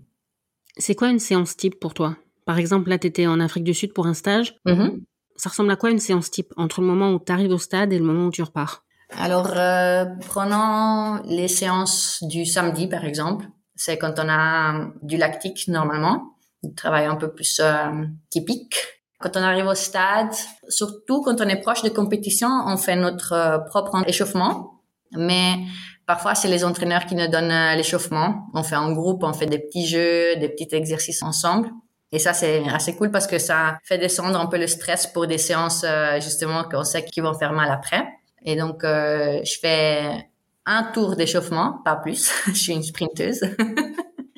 C'est 0.77 0.95
quoi 0.95 1.09
une 1.09 1.19
séance 1.19 1.57
type 1.57 1.79
pour 1.79 1.93
toi? 1.93 2.15
Par 2.45 2.57
exemple, 2.57 2.89
là, 2.89 2.97
tu 2.97 3.07
étais 3.07 3.27
en 3.27 3.39
Afrique 3.39 3.63
du 3.63 3.73
Sud 3.73 3.93
pour 3.93 4.07
un 4.07 4.13
stage. 4.13 4.55
Mm-hmm. 4.65 5.01
Ça 5.35 5.49
ressemble 5.49 5.71
à 5.71 5.75
quoi 5.75 5.91
une 5.91 5.99
séance 5.99 6.29
type 6.31 6.53
entre 6.57 6.81
le 6.81 6.87
moment 6.87 7.11
où 7.11 7.19
tu 7.19 7.31
arrives 7.31 7.51
au 7.51 7.57
stade 7.57 7.91
et 7.91 7.97
le 7.97 8.05
moment 8.05 8.27
où 8.27 8.31
tu 8.31 8.43
repars? 8.43 8.83
Alors, 9.19 9.51
euh, 9.55 10.05
prenons 10.27 11.21
les 11.25 11.47
séances 11.47 12.19
du 12.21 12.45
samedi, 12.45 12.87
par 12.87 13.05
exemple. 13.05 13.45
C'est 13.75 13.97
quand 13.97 14.19
on 14.19 14.29
a 14.29 14.87
du 15.01 15.17
lactique, 15.17 15.67
normalement. 15.67 16.35
Du 16.63 16.73
travail 16.73 17.05
un 17.05 17.15
peu 17.15 17.33
plus 17.33 17.59
euh, 17.59 18.05
typique. 18.29 18.75
Quand 19.23 19.37
on 19.37 19.41
arrive 19.41 19.67
au 19.67 19.75
stade, 19.75 20.33
surtout 20.67 21.21
quand 21.21 21.39
on 21.39 21.47
est 21.47 21.61
proche 21.61 21.81
de 21.81 21.89
compétition, 21.89 22.49
on 22.65 22.75
fait 22.75 22.97
notre 22.97 23.31
euh, 23.31 23.57
propre 23.57 24.03
échauffement. 24.05 24.81
Mais 25.13 25.59
parfois, 26.05 26.35
c'est 26.35 26.49
les 26.49 26.65
entraîneurs 26.65 27.05
qui 27.05 27.15
nous 27.15 27.27
donnent 27.27 27.51
euh, 27.51 27.75
l'échauffement. 27.75 28.47
On 28.53 28.63
fait 28.63 28.75
en 28.75 28.91
groupe, 28.91 29.23
on 29.23 29.31
fait 29.31 29.45
des 29.45 29.59
petits 29.59 29.87
jeux, 29.87 30.35
des 30.35 30.49
petits 30.49 30.75
exercices 30.75 31.23
ensemble. 31.23 31.69
Et 32.11 32.19
ça, 32.19 32.33
c'est 32.33 32.63
assez 32.67 32.95
cool 32.95 33.11
parce 33.11 33.25
que 33.25 33.39
ça 33.39 33.77
fait 33.83 33.97
descendre 33.97 34.39
un 34.39 34.45
peu 34.45 34.57
le 34.57 34.67
stress 34.67 35.07
pour 35.07 35.25
des 35.25 35.37
séances, 35.37 35.85
euh, 35.85 36.19
justement, 36.19 36.63
qu'on 36.65 36.83
sait 36.83 37.05
qu'ils 37.05 37.23
vont 37.23 37.33
faire 37.33 37.53
mal 37.53 37.71
après. 37.71 38.05
Et 38.45 38.55
donc, 38.55 38.81
je 38.83 39.57
fais 39.61 40.29
un 40.65 40.83
tour 40.93 41.15
d'échauffement, 41.15 41.81
pas 41.83 41.95
plus. 41.95 42.31
je 42.47 42.53
suis 42.53 42.73
une 42.73 42.83
sprinteuse. 42.83 43.41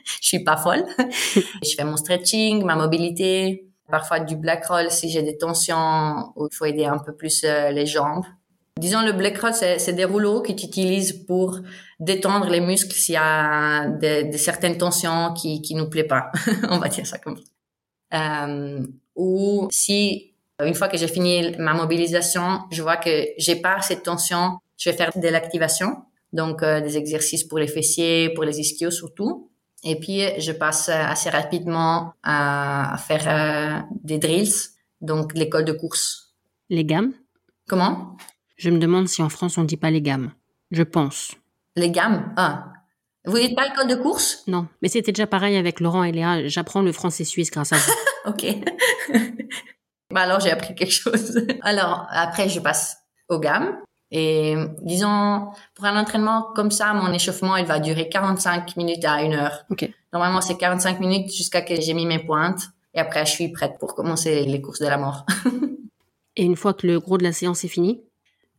je 0.03 0.27
suis 0.27 0.43
pas 0.43 0.57
folle. 0.57 0.85
je 0.97 1.75
fais 1.75 1.83
mon 1.83 1.97
stretching, 1.97 2.63
ma 2.63 2.75
mobilité, 2.75 3.65
Parfois 3.89 4.19
du 4.19 4.35
black 4.35 4.65
roll 4.65 4.89
si 4.89 5.09
j'ai 5.09 5.21
des 5.21 5.37
tensions 5.37 6.31
où 6.35 6.47
il 6.51 6.55
faut 6.55 6.65
aider 6.65 6.85
un 6.85 6.97
peu 6.97 7.13
plus 7.13 7.43
euh, 7.43 7.69
les 7.69 7.85
jambes. 7.85 8.25
Disons 8.79 9.01
le 9.03 9.13
black 9.13 9.37
roll, 9.37 9.53
c'est 9.53 9.93
des 9.93 10.05
rouleaux 10.05 10.41
que 10.41 10.51
tu 10.51 10.65
utilises 10.65 11.13
pour 11.13 11.59
détendre 11.99 12.49
les 12.49 12.59
muscles 12.59 12.93
s'il 12.93 13.13
y 13.13 13.17
a 13.17 13.87
des, 13.87 14.37
certaines 14.37 14.77
tensions 14.77 15.33
qui 15.33 15.61
qui 15.61 15.75
nous 15.75 15.89
plaît 15.89 16.03
pas. 16.03 16.31
On 16.69 16.79
va 16.79 16.89
dire 16.89 17.05
ça 17.05 17.19
comme 17.19 17.37
ça. 17.37 17.43
Euh, 18.47 18.85
ou 19.15 19.67
si 19.71 20.33
une 20.63 20.73
fois 20.73 20.87
que 20.87 20.97
j'ai 20.97 21.07
fini 21.07 21.55
ma 21.57 21.73
mobilisation, 21.73 22.59
je 22.71 22.81
vois 22.81 22.97
que 22.97 23.27
j'ai 23.37 23.57
pas 23.57 23.81
cette 23.81 24.03
tension, 24.03 24.59
je 24.77 24.89
vais 24.89 24.95
faire 24.95 25.11
de 25.15 25.27
l'activation, 25.27 25.97
donc 26.33 26.63
euh, 26.63 26.81
des 26.81 26.97
exercices 26.97 27.43
pour 27.43 27.59
les 27.59 27.67
fessiers, 27.67 28.29
pour 28.33 28.43
les 28.43 28.59
ischios 28.59 28.91
surtout. 28.91 29.49
Et 29.83 29.99
puis, 29.99 30.21
je 30.39 30.51
passe 30.51 30.89
assez 30.89 31.29
rapidement 31.29 32.13
à, 32.23 32.97
faire 33.07 33.27
euh, 33.27 33.95
des 34.03 34.17
drills, 34.17 34.71
donc 35.01 35.33
l'école 35.35 35.65
de 35.65 35.73
course. 35.73 36.33
Les 36.69 36.83
gammes? 36.83 37.13
Comment? 37.67 38.17
Je 38.57 38.69
me 38.69 38.79
demande 38.79 39.07
si 39.07 39.21
en 39.21 39.29
France 39.29 39.57
on 39.57 39.63
dit 39.63 39.77
pas 39.77 39.91
les 39.91 40.01
gammes. 40.01 40.31
Je 40.71 40.81
pense. 40.81 41.35
Les 41.75 41.91
gammes? 41.91 42.33
Ah. 42.35 42.71
Vous 43.25 43.37
dites 43.37 43.55
pas 43.55 43.67
l'école 43.67 43.87
de 43.87 43.95
course? 43.95 44.43
Non, 44.47 44.67
mais 44.81 44.87
c'était 44.87 45.11
déjà 45.11 45.27
pareil 45.27 45.57
avec 45.57 45.79
Laurent 45.79 46.03
et 46.03 46.11
Léa. 46.11 46.47
J'apprends 46.47 46.81
le 46.81 46.91
français 46.91 47.23
suisse 47.23 47.51
grâce 47.51 47.73
à 47.73 47.77
vous. 47.77 47.91
ok. 48.31 48.45
bah 50.15 50.21
alors 50.21 50.39
j'ai 50.39 50.49
appris 50.49 50.73
quelque 50.73 50.93
chose. 50.93 51.45
alors 51.61 52.07
après 52.09 52.47
je 52.49 52.59
passe 52.61 52.97
aux 53.27 53.39
gammes. 53.39 53.77
Et 54.11 54.55
disons, 54.81 55.49
pour 55.73 55.85
un 55.85 55.99
entraînement 55.99 56.47
comme 56.55 56.71
ça, 56.71 56.93
mon 56.93 57.11
échauffement, 57.11 57.57
il 57.57 57.65
va 57.65 57.79
durer 57.79 58.07
45 58.07 58.77
minutes 58.77 59.03
à 59.03 59.21
une 59.21 59.33
heure. 59.33 59.65
Okay. 59.69 59.93
Normalement, 60.13 60.39
c'est 60.39 60.55
45 60.55 61.01
minutes 61.01 61.33
jusqu'à 61.33 61.61
que 61.61 61.75
j'ai 61.75 61.93
mis 61.93 62.05
mes 62.05 62.19
pointes. 62.19 62.61
Et 62.93 62.99
après, 62.99 63.25
je 63.25 63.31
suis 63.31 63.49
prête 63.51 63.73
pour 63.77 63.93
commencer 63.93 64.45
les 64.45 64.61
courses 64.61 64.79
de 64.79 64.87
la 64.87 64.97
mort. 64.97 65.25
et 66.37 66.45
une 66.45 66.55
fois 66.55 66.73
que 66.73 66.87
le 66.87 66.99
gros 66.99 67.17
de 67.17 67.23
la 67.23 67.33
séance 67.33 67.65
est 67.65 67.67
fini? 67.67 68.03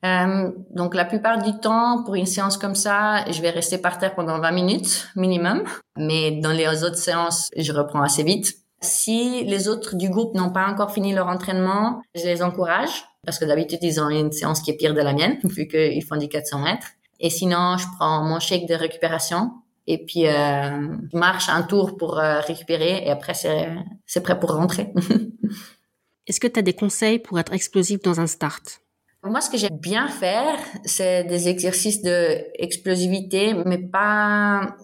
Euh, 0.05 0.51
Donc, 0.75 0.95
la 0.95 1.07
plupart 1.07 1.41
du 1.41 1.59
temps, 1.59 2.03
pour 2.05 2.17
une 2.17 2.27
séance 2.27 2.59
comme 2.59 2.75
ça, 2.75 3.25
je 3.31 3.41
vais 3.41 3.51
rester 3.51 3.79
par 3.79 3.99
terre 3.99 4.15
pendant 4.15 4.39
20 4.39 4.51
minutes 4.51 5.09
minimum. 5.17 5.63
Mais 5.97 6.33
dans 6.33 6.53
les 6.53 6.85
autres 6.85 6.99
séances, 6.99 7.49
je 7.57 7.73
reprends 7.73 8.03
assez 8.03 8.25
vite. 8.25 8.66
Si 8.81 9.45
les 9.45 9.69
autres 9.69 9.97
du 9.97 10.11
groupe 10.11 10.35
n'ont 10.35 10.51
pas 10.51 10.67
encore 10.67 10.93
fini 10.93 11.13
leur 11.13 11.29
entraînement, 11.29 12.03
je 12.15 12.25
les 12.25 12.43
encourage 12.43 13.05
parce 13.27 13.41
que 13.41 13.45
d'habitude, 13.45 13.81
ils 13.83 14.01
ont 14.01 14.09
une 14.09 14.33
séance 14.33 14.61
qui 14.61 14.71
est 14.71 14.77
pire 14.77 14.95
de 14.95 15.01
la 15.01 15.13
mienne, 15.13 15.39
vu 15.45 15.67
qu'ils 15.67 16.05
font 16.05 16.17
du 16.17 16.29
400 16.29 16.61
mètres. 16.61 16.87
Et 17.19 17.29
sinon, 17.29 17.77
je 17.77 17.87
prends 17.97 18.23
mon 18.23 18.41
chèque 18.41 18.67
de 18.67 18.75
récupération 18.75 19.51
et 19.87 20.05
puis 20.05 20.27
euh, 20.27 20.89
je 21.13 21.17
marche 21.17 21.49
un 21.49 21.63
tour 21.63 21.97
pour 21.97 22.19
euh, 22.19 22.41
récupérer 22.41 23.05
et 23.05 23.11
après, 23.11 23.35
c'est 23.35 24.21
prêt 24.23 24.39
pour 24.39 24.55
rentrer. 24.55 24.93
Est-ce 26.27 26.41
que 26.41 26.47
tu 26.47 26.59
as 26.59 26.63
des 26.63 26.73
conseils 26.73 27.19
pour 27.19 27.39
être 27.39 27.53
explosif 27.53 28.01
dans 28.03 28.21
un 28.21 28.27
start? 28.27 28.81
Moi, 29.23 29.41
ce 29.41 29.51
que 29.51 29.57
j'aime 29.57 29.79
bien 29.79 30.09
faire, 30.09 30.57
c'est 30.85 31.25
des 31.25 31.49
exercices 31.49 32.03
de 32.03 32.45
explosivité, 32.55 33.55
mais 33.65 33.79
pas, 33.79 34.77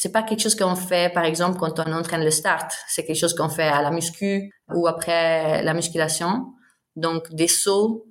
c'est 0.00 0.12
pas 0.12 0.22
quelque 0.22 0.40
chose 0.40 0.54
qu'on 0.54 0.76
fait, 0.76 1.12
par 1.12 1.24
exemple, 1.24 1.58
quand 1.58 1.80
on 1.80 1.92
entraîne 1.92 2.22
le 2.22 2.30
start. 2.30 2.70
C'est 2.86 3.04
quelque 3.04 3.18
chose 3.18 3.34
qu'on 3.34 3.48
fait 3.48 3.66
à 3.66 3.82
la 3.82 3.90
muscu 3.90 4.52
ou 4.72 4.86
après 4.86 5.60
la 5.64 5.74
musculation. 5.74 6.52
Donc 6.94 7.34
des 7.34 7.48
sauts, 7.48 8.06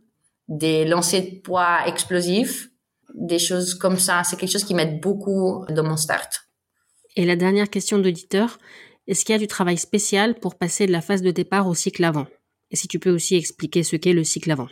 des 0.50 0.84
lancers 0.84 1.22
de 1.22 1.40
poids 1.40 1.88
explosifs, 1.88 2.68
des 3.14 3.40
choses 3.40 3.74
comme 3.74 3.98
ça. 3.98 4.24
C'est 4.26 4.36
quelque 4.36 4.52
chose 4.52 4.66
qui 4.66 4.74
m'aide 4.74 5.00
beaucoup 5.00 5.64
dans 5.70 5.84
mon 5.84 5.96
start. 5.96 6.50
Et 7.16 7.26
la 7.26 7.38
dernière 7.38 7.70
question 7.70 8.00
d'auditeur, 8.00 8.58
est-ce 9.08 9.24
qu'il 9.24 9.32
y 9.32 9.38
a 9.38 9.40
du 9.40 9.48
travail 9.48 9.78
spécial 9.78 10.36
pour 10.36 10.56
passer 10.56 10.88
de 10.88 10.92
la 10.92 11.02
phase 11.02 11.22
de 11.22 11.32
départ 11.32 11.68
au 11.68 11.74
cycle 11.74 12.04
avant? 12.04 12.28
Et 12.70 12.76
si 12.76 12.90
tu 12.90 13.00
peux 13.00 13.12
aussi 13.12 13.36
expliquer 13.36 13.84
ce 13.84 13.96
qu'est 13.96 14.12
le 14.12 14.26
cycle 14.26 14.52
avant? 14.52 14.68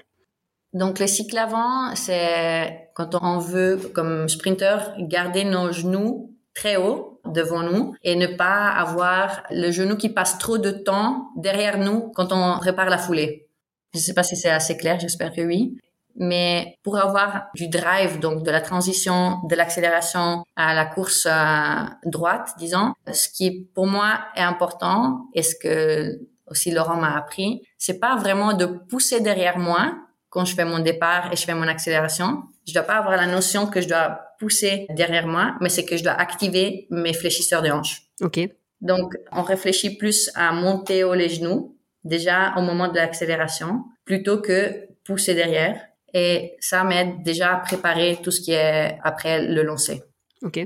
Donc 0.73 0.99
le 0.99 1.07
cycle 1.07 1.37
avant, 1.37 1.95
c'est 1.95 2.89
quand 2.93 3.15
on 3.21 3.39
veut, 3.39 3.79
comme 3.93 4.27
sprinter, 4.27 4.79
garder 4.99 5.45
nos 5.45 5.71
genoux 5.71 6.34
très 6.55 6.77
haut 6.77 7.19
devant 7.25 7.61
nous 7.61 7.95
et 8.01 8.15
ne 8.15 8.27
pas 8.27 8.69
avoir 8.69 9.43
le 9.51 9.69
genou 9.71 9.97
qui 9.97 10.09
passe 10.09 10.39
trop 10.39 10.57
de 10.57 10.71
temps 10.71 11.29
derrière 11.35 11.77
nous 11.77 12.11
quand 12.15 12.31
on 12.31 12.57
prépare 12.59 12.89
la 12.89 12.97
foulée. 12.97 13.47
Je 13.93 13.99
ne 13.99 14.03
sais 14.03 14.13
pas 14.13 14.23
si 14.23 14.35
c'est 14.35 14.49
assez 14.49 14.75
clair, 14.77 14.99
j'espère 14.99 15.31
que 15.31 15.41
oui. 15.41 15.77
Mais 16.17 16.77
pour 16.81 16.97
avoir 16.97 17.47
du 17.55 17.67
drive, 17.67 18.19
donc 18.19 18.43
de 18.43 18.51
la 18.51 18.61
transition, 18.61 19.39
de 19.49 19.55
l'accélération 19.55 20.45
à 20.55 20.73
la 20.73 20.85
course 20.85 21.27
euh, 21.29 21.85
droite, 22.05 22.51
disons, 22.57 22.93
ce 23.11 23.27
qui 23.27 23.67
pour 23.73 23.85
moi 23.85 24.19
est 24.35 24.41
important 24.41 25.25
et 25.33 25.43
ce 25.43 25.55
que 25.55 26.19
aussi 26.47 26.71
Laurent 26.71 26.95
m'a 26.95 27.17
appris, 27.17 27.63
c'est 27.77 27.99
pas 27.99 28.15
vraiment 28.15 28.53
de 28.53 28.65
pousser 28.65 29.19
derrière 29.19 29.57
moi 29.57 29.93
quand 30.29 30.45
je 30.45 30.55
fais 30.55 30.65
mon 30.65 30.79
départ 30.79 31.31
et 31.33 31.35
je 31.35 31.43
fais 31.43 31.55
mon 31.55 31.67
accélération, 31.67 32.43
Je 32.67 32.73
dois 32.73 32.83
pas 32.83 32.95
avoir 32.95 33.15
la 33.15 33.27
notion 33.27 33.67
que 33.67 33.81
je 33.81 33.87
dois 33.87 34.19
pousser 34.39 34.87
derrière 34.89 35.27
moi, 35.27 35.55
mais 35.61 35.69
c'est 35.69 35.85
que 35.85 35.97
je 35.97 36.03
dois 36.03 36.13
activer 36.13 36.87
mes 36.89 37.13
fléchisseurs 37.13 37.61
de 37.61 37.69
hanches. 37.69 38.03
Ok. 38.21 38.39
Donc, 38.81 39.15
on 39.31 39.41
réfléchit 39.41 39.97
plus 39.97 40.29
à 40.35 40.51
monter 40.51 41.03
haut 41.03 41.13
les 41.13 41.29
genoux, 41.29 41.77
déjà 42.03 42.53
au 42.57 42.61
moment 42.61 42.87
de 42.87 42.95
l'accélération, 42.95 43.83
plutôt 44.05 44.39
que 44.41 44.87
pousser 45.05 45.33
derrière. 45.33 45.81
Et 46.13 46.55
ça 46.59 46.83
m'aide 46.83 47.23
déjà 47.23 47.53
à 47.53 47.57
préparer 47.57 48.19
tout 48.23 48.31
ce 48.31 48.41
qui 48.41 48.51
est 48.51 48.97
après 49.03 49.45
le 49.47 49.63
lancer. 49.63 50.03
Ok. 50.43 50.59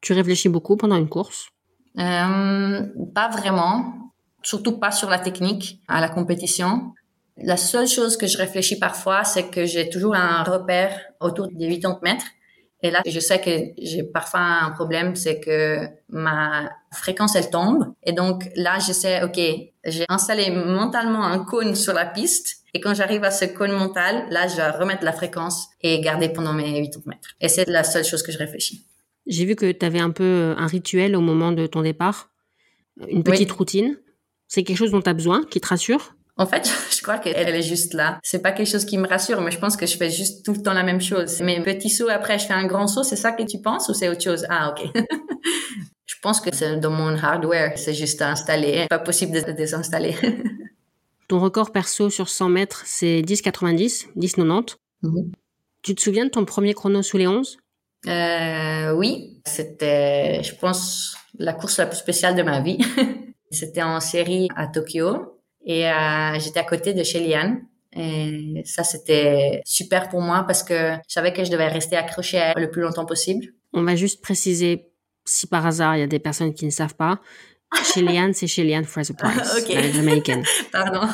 Tu 0.00 0.12
réfléchis 0.14 0.48
beaucoup 0.48 0.76
pendant 0.76 0.96
une 0.96 1.08
course? 1.08 1.48
Euh, 1.98 2.86
Pas 3.14 3.28
vraiment, 3.28 4.12
surtout 4.42 4.78
pas 4.78 4.90
sur 4.90 5.10
la 5.10 5.18
technique 5.18 5.80
à 5.88 6.00
la 6.00 6.08
compétition. 6.08 6.92
La 7.36 7.56
seule 7.56 7.86
chose 7.86 8.16
que 8.16 8.26
je 8.26 8.36
réfléchis 8.38 8.78
parfois, 8.78 9.24
c'est 9.24 9.50
que 9.50 9.64
j'ai 9.66 9.88
toujours 9.88 10.14
un 10.14 10.42
repère 10.42 10.98
autour 11.20 11.48
des 11.48 11.78
80 11.78 12.00
mètres. 12.02 12.26
Et 12.82 12.90
là, 12.90 13.02
je 13.06 13.20
sais 13.20 13.40
que 13.40 13.50
j'ai 13.78 14.02
parfois 14.02 14.40
un 14.40 14.70
problème, 14.70 15.14
c'est 15.14 15.38
que 15.40 15.86
ma 16.08 16.70
fréquence, 16.92 17.36
elle 17.36 17.50
tombe. 17.50 17.92
Et 18.02 18.12
donc 18.12 18.48
là, 18.56 18.78
je 18.78 18.92
sais, 18.92 19.22
OK, 19.22 19.38
j'ai 19.84 20.04
installé 20.08 20.50
mentalement 20.50 21.24
un 21.24 21.44
cône 21.44 21.74
sur 21.74 21.92
la 21.92 22.06
piste. 22.06 22.64
Et 22.72 22.80
quand 22.80 22.94
j'arrive 22.94 23.24
à 23.24 23.30
ce 23.30 23.44
cône 23.44 23.72
mental, 23.72 24.26
là, 24.30 24.48
je 24.48 24.56
vais 24.56 24.70
remettre 24.70 25.04
la 25.04 25.12
fréquence 25.12 25.68
et 25.82 26.00
garder 26.00 26.28
pendant 26.30 26.52
mes 26.52 26.88
80 26.90 27.02
mètres. 27.06 27.28
Et 27.40 27.48
c'est 27.48 27.68
la 27.68 27.84
seule 27.84 28.04
chose 28.04 28.22
que 28.22 28.32
je 28.32 28.38
réfléchis. 28.38 28.86
J'ai 29.26 29.44
vu 29.44 29.56
que 29.56 29.70
tu 29.70 29.84
avais 29.84 30.00
un 30.00 30.10
peu 30.10 30.54
un 30.56 30.66
rituel 30.66 31.14
au 31.16 31.20
moment 31.20 31.52
de 31.52 31.66
ton 31.66 31.82
départ, 31.82 32.30
une 33.08 33.22
petite 33.22 33.52
routine. 33.52 33.98
C'est 34.48 34.64
quelque 34.64 34.78
chose 34.78 34.90
dont 34.90 35.02
tu 35.02 35.10
as 35.10 35.14
besoin, 35.14 35.44
qui 35.44 35.60
te 35.60 35.68
rassure 35.68 36.14
en 36.40 36.46
fait, 36.46 36.66
je 36.96 37.02
crois 37.02 37.18
qu'elle 37.18 37.54
est 37.54 37.62
juste 37.62 37.92
là. 37.92 38.18
C'est 38.22 38.40
pas 38.40 38.52
quelque 38.52 38.68
chose 38.68 38.86
qui 38.86 38.96
me 38.96 39.06
rassure, 39.06 39.42
mais 39.42 39.50
je 39.50 39.58
pense 39.58 39.76
que 39.76 39.86
je 39.86 39.96
fais 39.96 40.10
juste 40.10 40.44
tout 40.44 40.54
le 40.54 40.62
temps 40.62 40.72
la 40.72 40.82
même 40.82 41.00
chose. 41.00 41.40
Mes 41.40 41.60
petits 41.62 41.90
sauts 41.90 42.08
après, 42.08 42.38
je 42.38 42.46
fais 42.46 42.54
un 42.54 42.66
grand 42.66 42.86
saut. 42.86 43.02
C'est 43.02 43.16
ça 43.16 43.32
que 43.32 43.42
tu 43.42 43.60
penses 43.60 43.90
ou 43.90 43.94
c'est 43.94 44.08
autre 44.08 44.22
chose? 44.22 44.46
Ah, 44.48 44.70
ok. 44.70 44.90
je 46.06 46.14
pense 46.22 46.40
que 46.40 46.48
c'est 46.52 46.78
dans 46.78 46.90
mon 46.90 47.14
hardware. 47.14 47.74
C'est 47.76 47.92
juste 47.92 48.22
à 48.22 48.30
installer. 48.30 48.86
Pas 48.88 48.98
possible 48.98 49.44
de 49.44 49.52
désinstaller. 49.52 50.16
ton 51.28 51.40
record 51.40 51.72
perso 51.72 52.08
sur 52.08 52.30
100 52.30 52.48
mètres, 52.48 52.82
c'est 52.86 53.20
10,90, 53.20 54.06
10,90. 54.16 54.76
Mm 55.02 55.30
Tu 55.82 55.94
te 55.94 56.00
souviens 56.00 56.24
de 56.24 56.30
ton 56.30 56.46
premier 56.46 56.72
chrono 56.72 57.02
sous 57.02 57.18
les 57.18 57.26
11 57.26 57.58
euh, 58.06 58.92
Oui, 58.92 59.42
c'était, 59.44 60.42
je 60.42 60.54
pense, 60.54 61.18
la 61.38 61.52
course 61.52 61.76
la 61.76 61.86
plus 61.86 61.98
spéciale 61.98 62.34
de 62.34 62.42
ma 62.42 62.60
vie. 62.60 62.78
c'était 63.50 63.82
en 63.82 64.00
série 64.00 64.48
à 64.56 64.66
Tokyo 64.66 65.39
et 65.64 65.88
euh, 65.88 66.38
j'étais 66.38 66.60
à 66.60 66.64
côté 66.64 66.94
de 66.94 67.02
Shelian. 67.02 67.58
Et 67.92 68.62
ça, 68.64 68.84
c'était 68.84 69.60
super 69.64 70.08
pour 70.08 70.20
moi 70.20 70.44
parce 70.46 70.62
que 70.62 70.92
je 71.08 71.12
savais 71.12 71.32
que 71.32 71.44
je 71.44 71.50
devais 71.50 71.66
rester 71.66 71.96
accroché 71.96 72.52
le 72.56 72.70
plus 72.70 72.82
longtemps 72.82 73.06
possible. 73.06 73.46
On 73.72 73.82
va 73.82 73.96
juste 73.96 74.22
préciser, 74.22 74.86
si 75.24 75.46
par 75.46 75.66
hasard 75.66 75.96
il 75.96 76.00
y 76.00 76.04
a 76.04 76.06
des 76.06 76.20
personnes 76.20 76.54
qui 76.54 76.66
ne 76.66 76.70
savent 76.70 76.94
pas, 76.94 77.20
Shelian, 77.94 78.30
c'est 78.32 78.46
Shelian 78.46 78.84
Fraser 78.84 79.14
Price, 79.14 79.56
okay. 79.58 79.74
la 79.74 79.90
Jamaïcaine. 79.90 80.44
Pardon. 80.72 81.08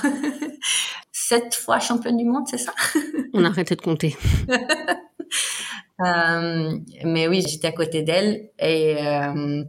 Sept 1.12 1.54
fois 1.54 1.80
championne 1.80 2.16
du 2.16 2.24
monde, 2.24 2.44
c'est 2.46 2.58
ça? 2.58 2.72
On 3.32 3.44
a 3.44 3.48
arrêté 3.48 3.74
de 3.74 3.80
compter. 3.80 4.16
euh, 6.04 6.78
mais 7.04 7.26
oui, 7.28 7.42
j'étais 7.46 7.68
à 7.68 7.72
côté 7.72 8.02
d'elle 8.02 8.50
et 8.58 8.96
euh, 8.98 9.64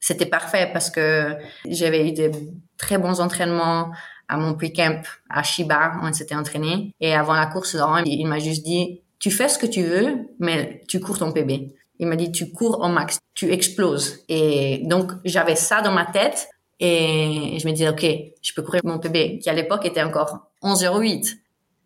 c'était 0.00 0.26
parfait 0.26 0.70
parce 0.72 0.90
que 0.90 1.36
j'avais 1.68 2.08
eu 2.08 2.12
des 2.12 2.30
très 2.78 2.98
bons 2.98 3.20
entraînements 3.20 3.90
à 4.32 4.38
mon 4.38 4.54
pre-camp 4.54 5.02
à 5.28 5.42
Shiba, 5.42 6.00
on 6.02 6.10
s'était 6.12 6.34
entraîné. 6.34 6.94
Et 7.00 7.14
avant 7.14 7.34
la 7.34 7.46
course, 7.46 7.76
il, 8.06 8.26
m'a 8.26 8.38
juste 8.38 8.64
dit, 8.64 9.02
tu 9.18 9.30
fais 9.30 9.48
ce 9.48 9.58
que 9.58 9.66
tu 9.66 9.82
veux, 9.82 10.26
mais 10.38 10.82
tu 10.88 11.00
cours 11.00 11.18
ton 11.18 11.32
PB. 11.32 11.74
Il 11.98 12.06
m'a 12.06 12.16
dit, 12.16 12.32
tu 12.32 12.50
cours 12.50 12.80
au 12.80 12.88
max, 12.88 13.18
tu 13.34 13.52
exploses. 13.52 14.20
Et 14.30 14.80
donc, 14.84 15.12
j'avais 15.26 15.54
ça 15.54 15.82
dans 15.82 15.92
ma 15.92 16.06
tête. 16.06 16.48
Et 16.80 17.58
je 17.60 17.66
me 17.68 17.72
disais, 17.72 17.90
OK, 17.90 18.04
je 18.40 18.52
peux 18.54 18.62
courir 18.62 18.80
mon 18.84 18.98
PB, 18.98 19.38
qui 19.40 19.50
à 19.50 19.52
l'époque 19.52 19.84
était 19.84 20.02
encore 20.02 20.50
11,08. 20.62 21.36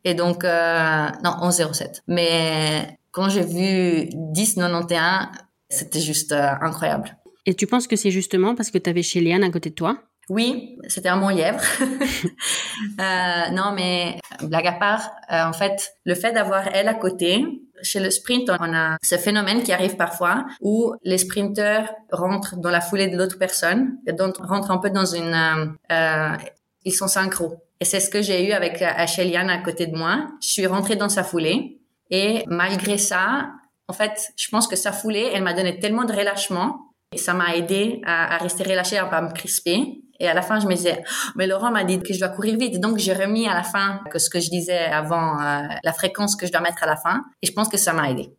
Et 0.04 0.14
donc, 0.14 0.44
euh, 0.44 1.06
non, 1.24 1.32
11,07. 1.42 2.02
Mais 2.06 2.96
quand 3.10 3.28
j'ai 3.28 3.42
vu 3.42 4.08
10,91, 4.34 5.30
c'était 5.68 6.00
juste 6.00 6.30
euh, 6.30 6.52
incroyable. 6.60 7.16
Et 7.44 7.54
tu 7.54 7.66
penses 7.66 7.88
que 7.88 7.96
c'est 7.96 8.12
justement 8.12 8.54
parce 8.54 8.70
que 8.70 8.78
tu 8.78 8.88
avais 8.88 9.02
Shelian 9.02 9.42
à 9.42 9.50
côté 9.50 9.70
de 9.70 9.74
toi? 9.74 9.98
Oui, 10.28 10.78
c'était 10.88 11.08
un 11.08 11.30
lièvre. 11.30 11.60
euh, 11.80 13.50
non, 13.52 13.72
mais 13.74 14.18
blague 14.42 14.66
à 14.66 14.72
part, 14.72 15.12
euh, 15.30 15.44
en 15.44 15.52
fait, 15.52 15.94
le 16.04 16.14
fait 16.14 16.32
d'avoir 16.32 16.66
elle 16.74 16.88
à 16.88 16.94
côté, 16.94 17.44
chez 17.82 18.00
le 18.00 18.10
sprint, 18.10 18.50
on 18.50 18.74
a 18.74 18.96
ce 19.02 19.16
phénomène 19.16 19.62
qui 19.62 19.72
arrive 19.72 19.96
parfois 19.96 20.44
où 20.60 20.94
les 21.04 21.18
sprinteurs 21.18 21.92
rentrent 22.10 22.56
dans 22.56 22.70
la 22.70 22.80
foulée 22.80 23.06
de 23.08 23.16
l'autre 23.16 23.38
personne, 23.38 23.98
et 24.06 24.12
donc 24.12 24.36
rentrent 24.38 24.70
un 24.70 24.78
peu 24.78 24.90
dans 24.90 25.06
une... 25.06 25.34
Euh, 25.34 25.66
euh 25.92 26.36
ils 26.84 26.92
sont 26.92 27.08
synchro. 27.08 27.56
Et 27.80 27.84
c'est 27.84 27.98
ce 27.98 28.08
que 28.08 28.22
j'ai 28.22 28.46
eu 28.46 28.52
avec 28.52 28.80
Acheliane 28.80 29.50
à 29.50 29.58
côté 29.58 29.88
de 29.88 29.96
moi. 29.96 30.28
Je 30.40 30.50
suis 30.50 30.66
rentrée 30.68 30.94
dans 30.94 31.08
sa 31.08 31.24
foulée 31.24 31.80
et 32.10 32.44
malgré 32.46 32.96
ça, 32.96 33.48
en 33.88 33.92
fait, 33.92 34.32
je 34.36 34.48
pense 34.50 34.68
que 34.68 34.76
sa 34.76 34.92
foulée, 34.92 35.28
elle 35.34 35.42
m'a 35.42 35.52
donné 35.52 35.80
tellement 35.80 36.04
de 36.04 36.12
relâchement 36.12 36.92
et 37.12 37.18
ça 37.18 37.34
m'a 37.34 37.56
aidé 37.56 38.00
à, 38.04 38.36
à 38.36 38.38
rester 38.38 38.62
relâchée, 38.62 38.98
à 38.98 39.06
pas 39.06 39.20
me 39.20 39.32
crisper. 39.32 40.00
Et 40.20 40.28
à 40.28 40.34
la 40.34 40.42
fin, 40.42 40.60
je 40.60 40.66
me 40.66 40.74
disais, 40.74 41.02
mais 41.34 41.46
Laurent 41.46 41.70
m'a 41.70 41.84
dit 41.84 42.00
que 42.00 42.12
je 42.12 42.18
dois 42.18 42.28
courir 42.28 42.58
vite. 42.58 42.80
Donc, 42.80 42.98
j'ai 42.98 43.12
remis 43.12 43.46
à 43.46 43.54
la 43.54 43.62
fin 43.62 44.02
que 44.10 44.18
ce 44.18 44.30
que 44.30 44.40
je 44.40 44.50
disais 44.50 44.78
avant, 44.78 45.40
euh, 45.40 45.62
la 45.82 45.92
fréquence 45.92 46.36
que 46.36 46.46
je 46.46 46.52
dois 46.52 46.60
mettre 46.60 46.82
à 46.82 46.86
la 46.86 46.96
fin. 46.96 47.24
Et 47.42 47.46
je 47.46 47.52
pense 47.52 47.68
que 47.68 47.76
ça 47.76 47.92
m'a 47.92 48.10
aidé. 48.10 48.30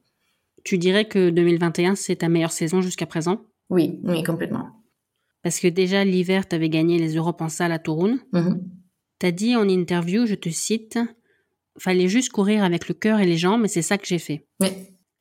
Tu 0.64 0.78
dirais 0.78 1.06
que 1.06 1.30
2021, 1.30 1.96
c'est 1.96 2.18
ta 2.18 2.30
meilleure 2.30 2.52
saison 2.52 2.82
jusqu'à 2.82 3.06
présent? 3.06 3.42
Oui, 3.70 4.00
oui, 4.04 4.24
complètement. 4.24 4.70
Parce 5.44 5.60
que 5.60 5.68
déjà, 5.68 6.04
l'hiver, 6.04 6.48
tu 6.48 6.56
avais 6.56 6.70
gagné 6.70 6.98
les 6.98 7.16
Europes 7.16 7.42
en 7.42 7.50
salle 7.50 7.72
à 7.72 7.80
Tourun. 7.80 8.18
Mm-hmm. 8.34 8.60
Tu 9.20 9.26
as 9.26 9.32
dit 9.32 9.56
en 9.56 9.68
interview, 9.68 10.26
je 10.26 10.36
te 10.36 10.50
cite, 10.50 11.00
fallait 11.80 12.08
juste 12.08 12.32
courir 12.32 12.64
avec 12.64 12.88
le 12.88 12.94
cœur 12.94 13.20
et 13.20 13.26
les 13.26 13.38
jambes, 13.38 13.66
et 13.66 13.68
c'est 13.68 13.82
ça 13.82 13.98
que 13.98 14.06
j'ai 14.06 14.20
fait. 14.20 14.46
Oui. 14.60 14.70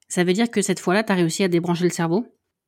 Ça 0.09 0.25
veut 0.25 0.33
dire 0.33 0.51
que 0.51 0.63
cette 0.63 0.81
fois-là, 0.81 1.03
tu 1.03 1.13
as 1.13 1.17
réussi 1.17 1.43
à 1.45 1.49
débrancher 1.49 1.85
le 1.85 1.91
cerveau? 1.91 2.27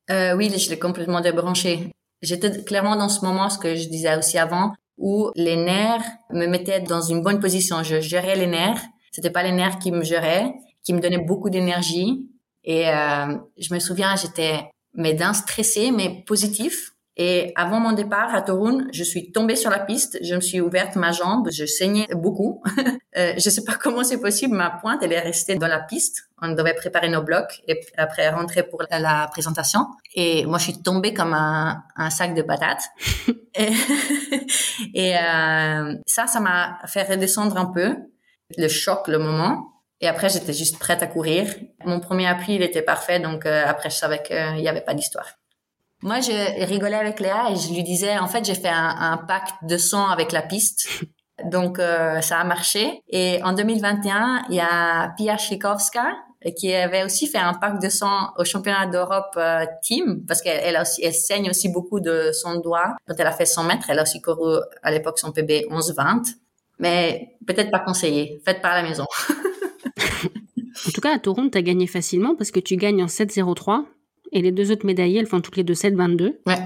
Euh, 0.09 0.35
Oui, 0.35 0.51
je 0.55 0.69
l'ai 0.69 0.79
complètement 0.79 1.21
débranché. 1.21 1.91
J'étais 2.21 2.63
clairement 2.63 2.95
dans 2.95 3.09
ce 3.09 3.23
moment, 3.23 3.49
ce 3.49 3.57
que 3.57 3.75
je 3.75 3.87
disais 3.87 4.17
aussi 4.17 4.37
avant, 4.37 4.73
où 4.97 5.31
les 5.35 5.55
nerfs 5.55 6.03
me 6.31 6.45
mettaient 6.47 6.81
dans 6.81 7.01
une 7.01 7.21
bonne 7.21 7.39
position. 7.39 7.83
Je 7.83 8.01
gérais 8.01 8.35
les 8.35 8.47
nerfs. 8.47 8.81
C'était 9.11 9.29
pas 9.29 9.43
les 9.43 9.51
nerfs 9.51 9.79
qui 9.79 9.91
me 9.91 10.03
géraient, 10.03 10.53
qui 10.83 10.93
me 10.93 10.99
donnaient 10.99 11.23
beaucoup 11.23 11.49
d'énergie. 11.49 12.27
Et 12.63 12.89
euh, 12.89 13.37
je 13.57 13.73
me 13.73 13.79
souviens, 13.79 14.15
j'étais 14.15 14.69
mais 14.93 15.13
d'un 15.13 15.33
stressé, 15.33 15.91
mais 15.91 16.23
positif. 16.25 16.91
Et 17.21 17.51
avant 17.57 17.81
mon 17.81 17.91
départ 17.91 18.33
à 18.33 18.41
Torun, 18.41 18.87
je 18.93 19.03
suis 19.03 19.33
tombée 19.33 19.57
sur 19.57 19.69
la 19.69 19.79
piste, 19.79 20.17
je 20.23 20.35
me 20.35 20.39
suis 20.39 20.61
ouverte 20.61 20.95
ma 20.95 21.11
jambe, 21.11 21.49
je 21.51 21.65
saignais 21.65 22.07
beaucoup. 22.13 22.63
euh, 23.17 23.33
je 23.35 23.49
sais 23.49 23.65
pas 23.65 23.73
comment 23.73 24.05
c'est 24.05 24.21
possible, 24.21 24.55
ma 24.55 24.69
pointe, 24.69 25.03
elle 25.03 25.11
est 25.11 25.19
restée 25.19 25.55
dans 25.55 25.67
la 25.67 25.81
piste. 25.81 26.29
On 26.41 26.53
devait 26.53 26.73
préparer 26.73 27.09
nos 27.09 27.21
blocs 27.21 27.61
et 27.67 27.77
après 27.97 28.29
rentrer 28.29 28.63
pour 28.63 28.83
la 28.89 29.27
présentation. 29.33 29.81
Et 30.15 30.45
moi, 30.45 30.59
je 30.59 30.63
suis 30.63 30.81
tombée 30.81 31.13
comme 31.13 31.33
un, 31.33 31.83
un 31.97 32.09
sac 32.09 32.33
de 32.35 32.41
patates. 32.41 32.87
et, 33.53 33.73
et 34.93 35.17
euh, 35.17 35.95
ça, 36.05 36.25
ça 36.25 36.39
m'a 36.39 36.79
fait 36.85 37.03
redescendre 37.03 37.57
un 37.57 37.65
peu 37.65 37.97
le 38.57 38.67
choc, 38.69 39.09
le 39.09 39.19
moment. 39.19 39.73
Et 39.99 40.07
après, 40.07 40.29
j'étais 40.29 40.53
juste 40.53 40.79
prête 40.79 41.03
à 41.03 41.07
courir. 41.07 41.53
Mon 41.83 41.99
premier 41.99 42.27
appui, 42.27 42.55
il 42.55 42.61
était 42.61 42.81
parfait, 42.81 43.19
donc 43.19 43.45
euh, 43.45 43.65
après, 43.67 43.89
je 43.89 43.95
savais 43.97 44.23
qu'il 44.23 44.61
n'y 44.61 44.69
avait 44.69 44.79
pas 44.79 44.93
d'histoire. 44.93 45.38
Moi, 46.01 46.21
je 46.21 46.65
rigolais 46.65 46.95
avec 46.95 47.19
Léa 47.19 47.51
et 47.51 47.55
je 47.55 47.73
lui 47.73 47.83
disais, 47.83 48.17
en 48.17 48.27
fait, 48.27 48.45
j'ai 48.45 48.55
fait 48.55 48.69
un, 48.69 48.95
un, 48.99 49.17
pacte 49.17 49.55
de 49.63 49.77
sang 49.77 50.07
avec 50.09 50.31
la 50.31 50.41
piste. 50.41 50.87
Donc, 51.45 51.79
euh, 51.79 52.21
ça 52.21 52.39
a 52.39 52.43
marché. 52.43 53.01
Et 53.09 53.41
en 53.43 53.53
2021, 53.53 54.43
il 54.49 54.55
y 54.55 54.59
a 54.59 55.13
Pia 55.17 55.37
Chikowska 55.37 56.15
qui 56.55 56.73
avait 56.73 57.03
aussi 57.03 57.27
fait 57.27 57.37
un 57.37 57.53
pacte 57.53 57.81
de 57.83 57.89
sang 57.89 58.29
au 58.37 58.45
championnat 58.45 58.87
d'Europe 58.87 59.33
euh, 59.35 59.65
team 59.81 60.23
parce 60.25 60.41
qu'elle 60.41 60.61
elle, 60.63 60.81
aussi, 60.81 61.03
elle 61.03 61.13
saigne 61.13 61.49
aussi 61.49 61.69
beaucoup 61.69 61.99
de 61.99 62.31
son 62.31 62.61
doigt. 62.61 62.95
Quand 63.07 63.15
elle 63.17 63.27
a 63.27 63.33
fait 63.33 63.45
100 63.45 63.65
mètres, 63.65 63.89
elle 63.89 63.99
a 63.99 64.03
aussi 64.03 64.21
couru 64.21 64.57
à 64.81 64.91
l'époque 64.91 65.19
son 65.19 65.33
PB 65.33 65.67
11-20. 65.69 66.35
Mais 66.79 67.35
peut-être 67.45 67.71
pas 67.71 67.79
conseillé. 67.79 68.41
Faites 68.45 68.61
pas 68.61 68.69
à 68.69 68.81
la 68.81 68.87
maison. 68.87 69.05
en 70.87 70.91
tout 70.93 71.01
cas, 71.01 71.13
à 71.13 71.19
Toronto, 71.19 71.57
as 71.57 71.61
gagné 71.61 71.87
facilement 71.87 72.35
parce 72.35 72.51
que 72.51 72.61
tu 72.61 72.77
gagnes 72.77 73.03
en 73.03 73.07
7-0-3 73.07 73.83
et 74.31 74.41
les 74.41 74.51
deux 74.51 74.71
autres 74.71 74.85
médaillées, 74.85 75.19
elles 75.19 75.27
font 75.27 75.41
toutes 75.41 75.57
les 75.57 75.63
deux 75.63 75.73
7-22. 75.73 76.37
Ouais. 76.45 76.57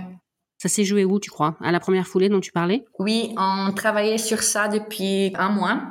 Ça 0.57 0.69
s'est 0.69 0.85
joué 0.85 1.03
où, 1.03 1.19
tu 1.19 1.29
crois 1.29 1.57
À 1.61 1.71
la 1.71 1.79
première 1.79 2.07
foulée 2.07 2.29
dont 2.29 2.39
tu 2.39 2.51
parlais? 2.51 2.85
Oui, 2.99 3.33
on 3.37 3.73
travaillait 3.73 4.17
sur 4.17 4.41
ça 4.41 4.67
depuis 4.67 5.33
un 5.35 5.49
mois. 5.49 5.81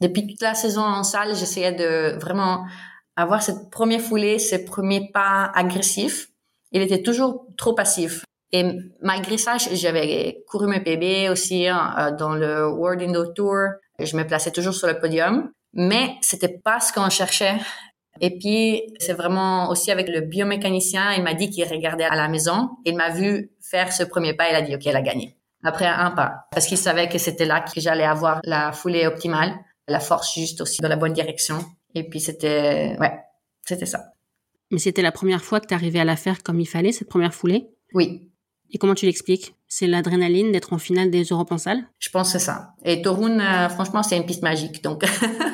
Depuis 0.00 0.26
toute 0.26 0.42
la 0.42 0.54
saison 0.54 0.82
en 0.82 1.04
salle, 1.04 1.36
j'essayais 1.36 1.72
de 1.72 2.18
vraiment 2.18 2.66
avoir 3.14 3.42
cette 3.42 3.70
première 3.70 4.00
foulée, 4.00 4.38
ces 4.38 4.64
premiers 4.64 5.10
pas 5.12 5.52
agressifs. 5.54 6.28
Il 6.72 6.82
était 6.82 7.02
toujours 7.02 7.46
trop 7.56 7.74
passif. 7.74 8.24
Et 8.52 8.64
malgré 9.00 9.38
ça, 9.38 9.56
j'avais 9.56 10.42
couru 10.48 10.66
mes 10.66 10.80
PB 10.80 11.30
aussi 11.30 11.68
hein, 11.68 11.94
euh, 11.98 12.10
dans 12.16 12.34
le 12.34 12.68
World 12.68 13.02
Indoor 13.02 13.32
Tour. 13.34 13.56
Je 13.98 14.16
me 14.16 14.26
plaçais 14.26 14.50
toujours 14.50 14.74
sur 14.74 14.88
le 14.88 14.98
podium, 14.98 15.50
mais 15.72 16.16
c'était 16.20 16.58
pas 16.58 16.80
ce 16.80 16.92
qu'on 16.92 17.08
cherchait 17.08 17.56
Et 18.24 18.38
puis, 18.38 18.82
c'est 19.00 19.14
vraiment 19.14 19.68
aussi 19.68 19.90
avec 19.90 20.08
le 20.08 20.20
biomécanicien, 20.20 21.12
il 21.12 21.24
m'a 21.24 21.34
dit 21.34 21.50
qu'il 21.50 21.66
regardait 21.68 22.04
à 22.04 22.14
la 22.14 22.28
maison. 22.28 22.70
Il 22.84 22.96
m'a 22.96 23.10
vu 23.10 23.50
faire 23.60 23.92
ce 23.92 24.04
premier 24.04 24.34
pas, 24.34 24.48
il 24.48 24.54
a 24.54 24.62
dit, 24.62 24.76
OK, 24.76 24.86
elle 24.86 24.96
a 24.96 25.02
gagné. 25.02 25.36
Après 25.64 25.86
un 25.86 26.12
pas. 26.12 26.46
Parce 26.52 26.66
qu'il 26.66 26.78
savait 26.78 27.08
que 27.08 27.18
c'était 27.18 27.44
là 27.44 27.60
que 27.60 27.80
j'allais 27.80 28.04
avoir 28.04 28.40
la 28.44 28.70
foulée 28.70 29.08
optimale, 29.08 29.52
la 29.88 29.98
force 29.98 30.34
juste 30.34 30.60
aussi 30.60 30.80
dans 30.80 30.88
la 30.88 30.94
bonne 30.94 31.12
direction. 31.12 31.64
Et 31.96 32.08
puis, 32.08 32.20
c'était, 32.20 32.96
ouais, 33.00 33.12
c'était 33.66 33.86
ça. 33.86 34.04
Mais 34.70 34.78
c'était 34.78 35.02
la 35.02 35.12
première 35.12 35.42
fois 35.42 35.58
que 35.58 35.66
tu 35.66 35.74
arrivais 35.74 35.98
à 35.98 36.04
la 36.04 36.16
faire 36.16 36.44
comme 36.44 36.60
il 36.60 36.66
fallait, 36.66 36.92
cette 36.92 37.08
première 37.08 37.34
foulée? 37.34 37.70
Oui. 37.92 38.30
Et 38.70 38.78
comment 38.78 38.94
tu 38.94 39.04
l'expliques? 39.04 39.56
C'est 39.66 39.88
l'adrénaline 39.88 40.52
d'être 40.52 40.72
en 40.72 40.78
finale 40.78 41.10
des 41.10 41.24
Europes 41.24 41.50
en 41.50 41.58
salle 41.58 41.88
Je 41.98 42.08
pense 42.10 42.32
que 42.32 42.38
c'est 42.38 42.44
ça. 42.44 42.74
Et 42.84 43.02
Torun, 43.02 43.40
euh, 43.40 43.68
franchement, 43.68 44.04
c'est 44.04 44.16
une 44.16 44.26
piste 44.26 44.42
magique. 44.42 44.82
Donc. 44.84 45.04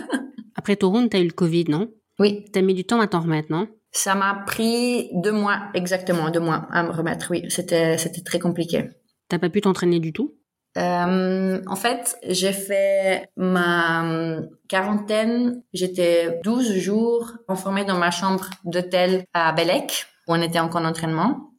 Après 0.55 0.77
Torun, 0.77 1.09
tu 1.09 1.17
as 1.17 1.21
eu 1.21 1.25
le 1.25 1.33
Covid, 1.33 1.65
non? 1.69 1.89
Oui. 2.19 2.45
Tu 2.53 2.59
as 2.59 2.63
mis 2.63 2.75
du 2.75 2.85
temps 2.85 3.01
à 3.01 3.07
t'en 3.07 3.21
remettre, 3.21 3.51
non? 3.51 3.69
Ça 3.93 4.15
m'a 4.15 4.45
pris 4.47 5.11
deux 5.15 5.33
mois, 5.33 5.61
exactement, 5.75 6.31
deux 6.31 6.41
mois 6.41 6.67
à 6.71 6.83
me 6.83 6.91
remettre. 6.91 7.29
Oui, 7.31 7.45
c'était, 7.49 7.97
c'était 7.97 8.23
très 8.23 8.39
compliqué. 8.39 8.89
T'as 9.29 9.39
pas 9.39 9.49
pu 9.49 9.61
t'entraîner 9.61 9.99
du 9.99 10.13
tout? 10.13 10.35
Euh, 10.77 11.61
en 11.67 11.77
fait, 11.77 12.17
j'ai 12.27 12.53
fait 12.53 13.31
ma 13.37 14.41
quarantaine. 14.69 15.63
J'étais 15.73 16.41
12 16.45 16.75
jours 16.75 17.33
enfermée 17.49 17.85
dans 17.85 17.99
ma 17.99 18.11
chambre 18.11 18.49
d'hôtel 18.65 19.25
à 19.33 19.53
Bellec, 19.53 20.07
où 20.27 20.35
on 20.35 20.43
était 20.43 20.61
encore 20.61 20.83
en 20.83 20.85
entraînement. 20.85 21.51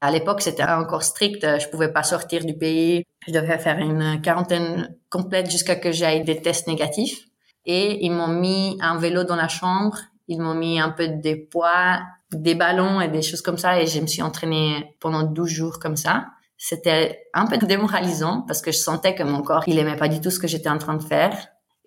À 0.00 0.12
l'époque, 0.12 0.42
c'était 0.42 0.62
encore 0.62 1.02
strict. 1.02 1.44
Je 1.58 1.68
pouvais 1.68 1.92
pas 1.92 2.04
sortir 2.04 2.44
du 2.44 2.54
pays. 2.56 3.04
Je 3.26 3.32
devais 3.32 3.58
faire 3.58 3.78
une 3.78 4.20
quarantaine 4.22 4.96
complète 5.10 5.50
jusqu'à 5.50 5.74
que 5.74 5.90
j'aille 5.90 6.22
des 6.22 6.40
tests 6.40 6.68
négatifs. 6.68 7.27
Et 7.68 8.04
ils 8.04 8.10
m'ont 8.10 8.28
mis 8.28 8.78
un 8.80 8.96
vélo 8.96 9.22
dans 9.22 9.36
la 9.36 9.46
chambre. 9.46 9.96
Ils 10.26 10.40
m'ont 10.40 10.54
mis 10.54 10.80
un 10.80 10.90
peu 10.90 11.06
des 11.06 11.36
poids, 11.36 12.00
des 12.32 12.54
ballons 12.54 13.00
et 13.00 13.08
des 13.08 13.22
choses 13.22 13.42
comme 13.42 13.58
ça. 13.58 13.80
Et 13.80 13.86
je 13.86 14.00
me 14.00 14.06
suis 14.06 14.22
entraînée 14.22 14.96
pendant 14.98 15.22
12 15.22 15.48
jours 15.48 15.78
comme 15.78 15.96
ça. 15.96 16.26
C'était 16.56 17.26
un 17.34 17.46
peu 17.46 17.58
démoralisant 17.58 18.42
parce 18.48 18.62
que 18.62 18.72
je 18.72 18.78
sentais 18.78 19.14
que 19.14 19.22
mon 19.22 19.42
corps, 19.42 19.62
il 19.66 19.78
aimait 19.78 19.96
pas 19.96 20.08
du 20.08 20.20
tout 20.20 20.30
ce 20.30 20.40
que 20.40 20.48
j'étais 20.48 20.70
en 20.70 20.78
train 20.78 20.96
de 20.96 21.02
faire. 21.02 21.36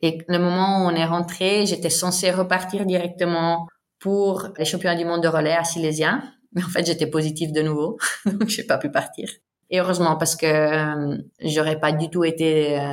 Et 0.02 0.20
le 0.28 0.40
moment 0.40 0.86
où 0.86 0.90
on 0.90 0.96
est 0.96 1.06
rentré, 1.06 1.66
j'étais 1.66 1.90
censée 1.90 2.32
repartir 2.32 2.86
directement 2.86 3.68
pour 4.00 4.50
les 4.58 4.66
championnats 4.66 4.96
du 4.96 5.06
monde 5.06 5.22
de 5.22 5.28
relais 5.28 5.56
à 5.56 5.64
Silésia. 5.64 6.22
Mais 6.54 6.64
en 6.64 6.70
fait, 6.70 6.86
j'étais 6.86 7.08
positive 7.08 7.52
de 7.54 7.62
nouveau, 7.62 7.98
donc 8.26 8.48
j'ai 8.48 8.64
pas 8.64 8.78
pu 8.78 8.90
partir. 8.90 9.30
Et 9.70 9.80
heureusement 9.80 10.18
parce 10.18 10.36
que 10.36 10.46
euh, 10.46 11.18
j'aurais 11.40 11.80
pas 11.80 11.94
du 11.94 12.10
tout 12.10 12.24
été 12.26 12.78
euh, 12.78 12.84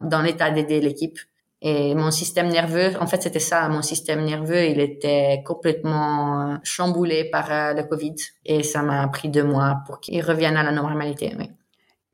dans 0.00 0.22
l'état 0.22 0.50
d'aider 0.50 0.80
l'équipe. 0.80 1.18
Et 1.64 1.94
mon 1.94 2.10
système 2.10 2.48
nerveux, 2.48 2.90
en 3.00 3.06
fait, 3.06 3.22
c'était 3.22 3.38
ça. 3.38 3.68
Mon 3.68 3.82
système 3.82 4.24
nerveux, 4.24 4.64
il 4.66 4.80
était 4.80 5.42
complètement 5.46 6.50
euh, 6.50 6.56
chamboulé 6.64 7.24
par 7.30 7.46
le 7.74 7.82
Covid. 7.84 8.16
Et 8.44 8.64
ça 8.64 8.82
m'a 8.82 9.06
pris 9.08 9.28
deux 9.28 9.44
mois 9.44 9.76
pour 9.86 10.00
qu'il 10.00 10.20
revienne 10.22 10.56
à 10.56 10.64
la 10.64 10.72
normalité. 10.72 11.32
Oui. 11.38 11.48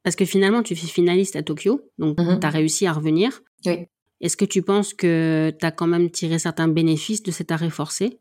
Parce 0.02 0.16
que 0.16 0.26
finalement, 0.26 0.62
tu 0.62 0.76
fais 0.76 0.86
finaliste 0.86 1.34
à 1.36 1.42
Tokyo, 1.42 1.80
donc 1.98 2.18
Mhm. 2.20 2.40
tu 2.40 2.46
as 2.46 2.50
réussi 2.50 2.86
à 2.86 2.92
revenir. 2.92 3.40
Oui. 3.66 3.86
Est-ce 4.20 4.36
que 4.36 4.44
tu 4.44 4.62
penses 4.62 4.92
que 4.94 5.54
tu 5.58 5.64
as 5.64 5.70
quand 5.70 5.86
même 5.86 6.10
tiré 6.10 6.38
certains 6.38 6.68
bénéfices 6.68 7.22
de 7.22 7.30
cet 7.30 7.50
arrêt 7.50 7.70
forcé? 7.70 8.18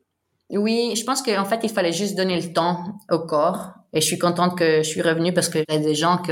Oui, 0.50 0.94
je 0.96 1.04
pense 1.04 1.22
qu'en 1.22 1.44
fait, 1.44 1.60
il 1.64 1.70
fallait 1.70 1.92
juste 1.92 2.16
donner 2.16 2.40
le 2.42 2.54
temps 2.54 2.84
au 3.12 3.20
corps. 3.20 3.74
Et 3.94 4.00
je 4.00 4.06
suis 4.06 4.18
contente 4.18 4.58
que 4.58 4.78
je 4.78 4.88
suis 4.88 5.02
revenue 5.02 5.34
parce 5.34 5.50
qu'il 5.50 5.64
y 5.68 5.74
a 5.76 5.78
des 5.80 5.96
gens 5.96 6.20
qui 6.20 6.32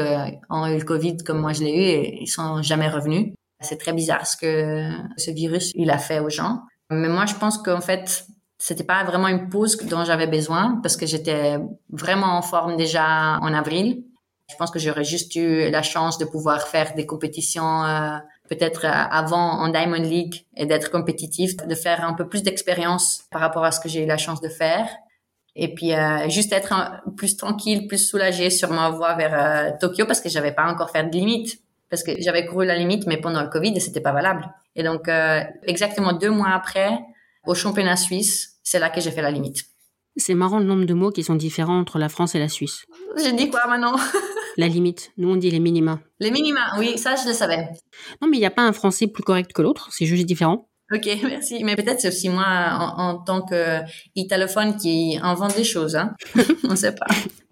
ont 0.50 0.68
eu 0.68 0.78
le 0.78 0.86
Covid 0.86 1.18
comme 1.26 1.40
moi 1.40 1.52
je 1.54 1.64
l'ai 1.64 1.74
eu 1.74 1.82
et 1.82 2.22
ils 2.22 2.28
sont 2.28 2.62
jamais 2.62 2.88
revenus. 2.90 3.34
C'est 3.62 3.78
très 3.78 3.94
bizarre 3.94 4.28
ce 4.28 4.38
que 4.38 4.90
ce 5.18 5.32
virus 5.32 5.72
il 5.76 5.90
a 5.90 5.98
fait 5.98 6.20
aux 6.20 6.30
gens. 6.30 6.62
Mais 6.90 7.10
moi, 7.10 7.26
je 7.26 7.36
pense 7.36 7.58
qu'en 7.58 7.82
fait, 7.82 8.26
c'était 8.58 8.84
pas 8.84 9.04
vraiment 9.04 9.28
une 9.28 9.50
pause 9.50 9.78
dont 9.78 10.06
j'avais 10.06 10.28
besoin 10.28 10.80
parce 10.84 10.98
que 10.98 11.06
j'étais 11.06 11.58
vraiment 11.90 12.38
en 12.38 12.42
forme 12.42 12.76
déjà 12.76 13.40
en 13.42 13.54
avril. 13.54 14.04
Je 14.50 14.56
pense 14.58 14.70
que 14.70 14.78
j'aurais 14.78 15.04
juste 15.04 15.36
eu 15.36 15.72
la 15.72 15.82
chance 15.82 16.20
de 16.20 16.26
pouvoir 16.26 16.68
faire 16.68 16.94
des 16.94 17.08
compétitions 17.08 17.84
euh, 17.84 18.18
peut-être 18.50 18.86
euh, 18.86 18.90
avant 18.90 19.60
en 19.60 19.70
Diamond 19.70 20.02
League 20.02 20.46
et 20.56 20.66
d'être 20.66 20.92
compétitif, 20.92 21.56
de 21.58 21.76
faire 21.76 22.04
un 22.04 22.14
peu 22.14 22.28
plus 22.28 22.44
d'expérience 22.44 23.24
par 23.32 23.42
rapport 23.42 23.64
à 23.64 23.72
ce 23.72 23.80
que 23.80 23.90
j'ai 23.90 24.04
eu 24.04 24.06
la 24.06 24.18
chance 24.18 24.42
de 24.42 24.50
faire. 24.50 24.88
Et 25.56 25.74
puis 25.74 25.94
euh, 25.94 26.28
juste 26.30 26.52
être 26.52 27.02
plus 27.16 27.38
tranquille, 27.38 27.88
plus 27.88 28.10
soulagée 28.10 28.50
sur 28.50 28.72
ma 28.72 28.90
voie 28.90 29.16
vers 29.16 29.34
euh, 29.34 29.72
Tokyo 29.80 30.06
parce 30.06 30.20
que 30.20 30.30
j'avais 30.30 30.52
pas 30.52 30.66
encore 30.66 30.90
fait 30.90 31.04
de 31.04 31.16
limite. 31.16 31.62
Parce 31.90 32.04
que 32.04 32.12
j'avais 32.20 32.46
couru 32.46 32.66
la 32.66 32.76
limite, 32.76 33.06
mais 33.08 33.18
pendant 33.18 33.42
le 33.42 33.50
Covid, 33.50 33.80
c'était 33.80 34.02
pas 34.02 34.12
valable. 34.12 34.50
Et 34.76 34.84
donc, 34.84 35.08
euh, 35.08 35.42
exactement 35.64 36.14
deux 36.14 36.32
mois 36.32 36.50
après, 36.50 37.00
au 37.46 37.54
championnat 37.54 37.96
suisse, 37.96 38.60
c'est 38.64 38.80
là 38.80 38.90
que 38.90 39.00
j'ai 39.00 39.12
fait 39.12 39.22
la 39.22 39.32
limite. 39.32 39.64
C'est 40.18 40.34
marrant 40.34 40.60
le 40.60 40.66
nombre 40.66 40.86
de 40.86 40.94
mots 40.94 41.12
qui 41.12 41.24
sont 41.24 41.36
différents 41.36 41.80
entre 41.80 42.00
la 42.00 42.10
France 42.10 42.36
et 42.36 42.40
la 42.40 42.48
Suisse. 42.48 42.86
J'ai 43.22 43.34
dit 43.34 43.50
quoi 43.50 43.68
maintenant 43.68 43.96
La 44.58 44.70
limite, 44.70 45.12
nous 45.18 45.30
on 45.30 45.36
dit 45.36 45.52
les 45.52 45.60
minima. 45.60 46.00
Les 46.22 46.32
minima, 46.32 46.62
oui, 46.80 46.98
ça 46.98 47.16
je 47.18 47.28
le 47.28 47.34
savais. 47.34 47.68
Non 48.22 48.30
mais 48.30 48.38
il 48.38 48.40
n'y 48.40 48.46
a 48.46 48.52
pas 48.52 48.62
un 48.62 48.72
français 48.72 49.08
plus 49.08 49.24
correct 49.24 49.52
que 49.52 49.62
l'autre, 49.62 49.90
c'est 49.92 50.06
juste 50.06 50.26
différent. 50.26 50.70
Ok, 50.94 51.06
merci. 51.24 51.62
Mais 51.66 51.76
peut-être 51.76 52.00
c'est 52.00 52.08
aussi 52.08 52.30
moi 52.30 52.46
en, 52.48 53.10
en 53.10 53.18
tant 53.18 53.42
que 53.42 53.82
italophone 54.16 54.78
qui 54.78 55.20
invente 55.22 55.58
des 55.58 55.66
choses, 55.66 55.98
hein. 55.98 56.14
On 56.64 56.78
sait 56.78 56.96
pas. 56.96 57.08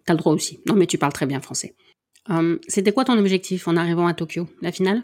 T'as 0.06 0.14
le 0.14 0.20
droit 0.20 0.32
aussi. 0.32 0.62
Non 0.66 0.76
mais 0.76 0.88
tu 0.88 0.98
parles 0.98 1.12
très 1.12 1.26
bien 1.26 1.42
français. 1.42 1.76
Hum, 2.30 2.60
C'était 2.68 2.92
quoi 2.92 3.06
ton 3.06 3.18
objectif 3.18 3.68
en 3.68 3.76
arrivant 3.76 4.08
à 4.08 4.14
Tokyo? 4.14 4.48
La 4.62 4.72
finale? 4.72 5.04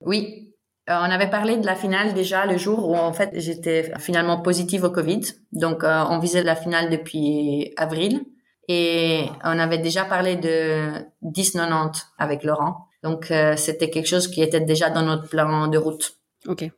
Oui. 0.00 0.50
Euh, 0.90 0.92
on 0.92 1.10
avait 1.10 1.30
parlé 1.30 1.56
de 1.56 1.64
la 1.64 1.74
finale 1.74 2.12
déjà 2.12 2.44
le 2.44 2.58
jour 2.58 2.88
où 2.88 2.94
en 2.94 3.12
fait 3.12 3.30
j'étais 3.34 3.92
finalement 3.98 4.40
positive 4.40 4.84
au 4.84 4.90
Covid. 4.90 5.22
Donc 5.52 5.82
euh, 5.82 6.04
on 6.10 6.18
visait 6.18 6.42
la 6.42 6.56
finale 6.56 6.90
depuis 6.90 7.72
avril 7.76 8.20
et 8.68 9.24
on 9.44 9.58
avait 9.58 9.78
déjà 9.78 10.04
parlé 10.04 10.36
de 10.36 10.90
10-90 11.22 12.04
avec 12.18 12.44
Laurent. 12.44 12.88
Donc 13.02 13.30
euh, 13.30 13.56
c'était 13.56 13.90
quelque 13.90 14.08
chose 14.08 14.28
qui 14.28 14.42
était 14.42 14.60
déjà 14.60 14.90
dans 14.90 15.02
notre 15.02 15.28
plan 15.28 15.68
de 15.68 15.78
route. 15.78 16.18
Ok. 16.46 16.68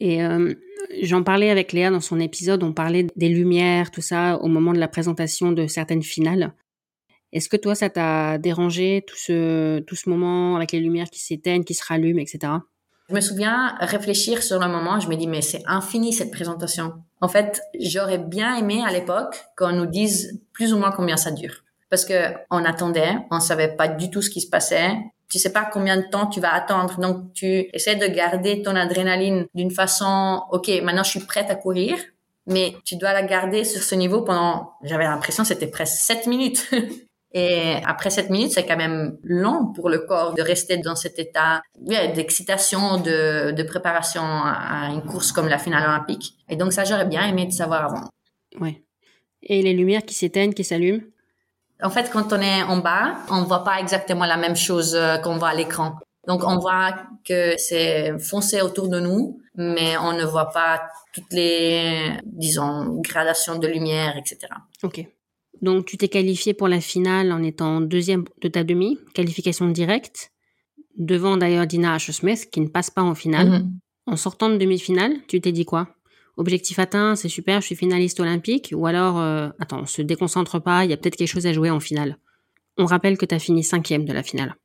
Et 0.00 0.22
euh, 0.24 0.54
j'en 1.02 1.22
parlais 1.22 1.50
avec 1.50 1.72
Léa 1.72 1.90
dans 1.90 2.00
son 2.00 2.18
épisode, 2.18 2.62
on 2.62 2.72
parlait 2.72 3.06
des 3.16 3.28
lumières, 3.28 3.90
tout 3.90 4.00
ça, 4.00 4.38
au 4.38 4.48
moment 4.48 4.72
de 4.72 4.78
la 4.78 4.88
présentation 4.88 5.52
de 5.52 5.66
certaines 5.66 6.02
finales. 6.02 6.52
Est-ce 7.32 7.48
que 7.48 7.56
toi, 7.56 7.74
ça 7.74 7.88
t'a 7.88 8.38
dérangé, 8.38 9.04
tout 9.06 9.16
ce, 9.16 9.80
tout 9.80 9.96
ce 9.96 10.10
moment 10.10 10.56
avec 10.56 10.72
les 10.72 10.80
lumières 10.80 11.08
qui 11.10 11.20
s'éteignent, 11.20 11.64
qui 11.64 11.74
se 11.74 11.84
rallument, 11.84 12.20
etc. 12.20 12.52
Je 13.08 13.14
me 13.14 13.20
souviens 13.20 13.76
réfléchir 13.80 14.42
sur 14.42 14.58
le 14.58 14.68
moment, 14.68 15.00
je 15.00 15.08
me 15.08 15.16
dis 15.16 15.26
mais 15.26 15.42
c'est 15.42 15.62
infini 15.66 16.12
cette 16.12 16.30
présentation. 16.30 16.94
En 17.20 17.28
fait, 17.28 17.60
j'aurais 17.78 18.18
bien 18.18 18.56
aimé 18.56 18.82
à 18.86 18.92
l'époque 18.92 19.44
qu'on 19.56 19.72
nous 19.72 19.86
dise 19.86 20.40
plus 20.52 20.72
ou 20.72 20.78
moins 20.78 20.92
combien 20.92 21.16
ça 21.16 21.30
dure. 21.30 21.64
Parce 21.90 22.04
que 22.04 22.32
on 22.50 22.64
attendait, 22.64 23.16
on 23.30 23.40
savait 23.40 23.76
pas 23.76 23.88
du 23.88 24.10
tout 24.10 24.22
ce 24.22 24.30
qui 24.30 24.40
se 24.40 24.48
passait. 24.48 24.92
Tu 25.28 25.38
sais 25.38 25.52
pas 25.52 25.68
combien 25.70 25.96
de 25.98 26.06
temps 26.10 26.26
tu 26.26 26.40
vas 26.40 26.54
attendre. 26.54 26.98
Donc 27.00 27.32
tu 27.34 27.68
essaies 27.74 27.96
de 27.96 28.06
garder 28.06 28.62
ton 28.62 28.76
adrénaline 28.76 29.46
d'une 29.54 29.70
façon, 29.70 30.42
OK, 30.50 30.70
maintenant 30.82 31.02
je 31.02 31.10
suis 31.10 31.20
prête 31.20 31.50
à 31.50 31.54
courir, 31.54 31.96
mais 32.46 32.74
tu 32.84 32.96
dois 32.96 33.12
la 33.12 33.22
garder 33.22 33.64
sur 33.64 33.82
ce 33.82 33.94
niveau 33.94 34.22
pendant, 34.22 34.72
j'avais 34.82 35.04
l'impression 35.04 35.44
c'était 35.44 35.66
presque 35.66 35.96
sept 35.96 36.26
minutes. 36.26 36.70
Et 37.34 37.76
après 37.86 38.10
sept 38.10 38.28
minutes, 38.28 38.52
c'est 38.52 38.66
quand 38.66 38.76
même 38.76 39.16
long 39.22 39.72
pour 39.72 39.88
le 39.88 40.00
corps 40.00 40.34
de 40.34 40.42
rester 40.42 40.76
dans 40.76 40.96
cet 40.96 41.18
état 41.18 41.62
ouais, 41.80 42.12
d'excitation, 42.12 42.98
de, 42.98 43.52
de 43.52 43.62
préparation 43.62 44.22
à 44.22 44.90
une 44.92 45.02
course 45.02 45.32
comme 45.32 45.48
la 45.48 45.58
finale 45.58 45.88
olympique. 45.88 46.34
Et 46.48 46.56
donc 46.56 46.72
ça, 46.72 46.84
j'aurais 46.84 47.06
bien 47.06 47.26
aimé 47.26 47.46
de 47.46 47.52
savoir 47.52 47.86
avant. 47.86 48.08
Ouais. 48.60 48.82
Et 49.42 49.62
les 49.62 49.72
lumières 49.72 50.04
qui 50.04 50.14
s'éteignent, 50.14 50.52
qui 50.52 50.64
s'allument? 50.64 51.02
En 51.82 51.90
fait, 51.90 52.10
quand 52.12 52.32
on 52.32 52.40
est 52.40 52.62
en 52.62 52.76
bas, 52.76 53.16
on 53.30 53.42
voit 53.42 53.64
pas 53.64 53.80
exactement 53.80 54.24
la 54.24 54.36
même 54.36 54.54
chose 54.54 54.94
euh, 54.94 55.16
qu'on 55.18 55.38
voit 55.38 55.48
à 55.48 55.54
l'écran. 55.54 55.96
Donc 56.28 56.44
on 56.46 56.58
voit 56.58 56.94
que 57.24 57.56
c'est 57.56 58.16
foncé 58.20 58.60
autour 58.60 58.88
de 58.88 59.00
nous, 59.00 59.40
mais 59.56 59.96
on 59.96 60.12
ne 60.12 60.24
voit 60.24 60.50
pas 60.50 60.82
toutes 61.12 61.32
les, 61.32 62.12
disons, 62.24 63.00
gradations 63.00 63.58
de 63.58 63.66
lumière, 63.66 64.16
etc. 64.16 64.46
Ok. 64.84 65.04
Donc, 65.62 65.86
tu 65.86 65.96
t'es 65.96 66.08
qualifié 66.08 66.54
pour 66.54 66.68
la 66.68 66.80
finale 66.80 67.32
en 67.32 67.42
étant 67.42 67.80
deuxième 67.80 68.24
de 68.40 68.48
ta 68.48 68.64
demi, 68.64 68.98
qualification 69.14 69.68
directe, 69.68 70.32
devant 70.98 71.36
d'ailleurs 71.36 71.66
Dina 71.66 71.94
Asher-Smith, 71.94 72.50
qui 72.50 72.60
ne 72.60 72.68
passe 72.68 72.90
pas 72.90 73.02
en 73.02 73.14
finale. 73.14 73.48
Mhm. 73.48 73.78
En 74.06 74.16
sortant 74.16 74.50
de 74.50 74.56
demi-finale, 74.56 75.14
tu 75.28 75.40
t'es 75.40 75.52
dit 75.52 75.64
quoi? 75.64 75.88
Objectif 76.36 76.78
atteint, 76.78 77.14
c'est 77.14 77.28
super, 77.28 77.60
je 77.60 77.66
suis 77.66 77.76
finaliste 77.76 78.18
olympique, 78.18 78.72
ou 78.74 78.86
alors, 78.86 79.20
euh, 79.20 79.50
attends, 79.60 79.82
on 79.82 79.86
se 79.86 80.02
déconcentre 80.02 80.60
pas, 80.60 80.84
il 80.84 80.90
y 80.90 80.92
a 80.92 80.96
peut-être 80.96 81.16
quelque 81.16 81.28
chose 81.28 81.46
à 81.46 81.52
jouer 81.52 81.70
en 81.70 81.78
finale. 81.78 82.16
On 82.78 82.86
rappelle 82.86 83.16
que 83.16 83.26
tu 83.26 83.34
as 83.34 83.38
fini 83.38 83.62
cinquième 83.62 84.04
de 84.04 84.12
la 84.12 84.22
finale. 84.22 84.56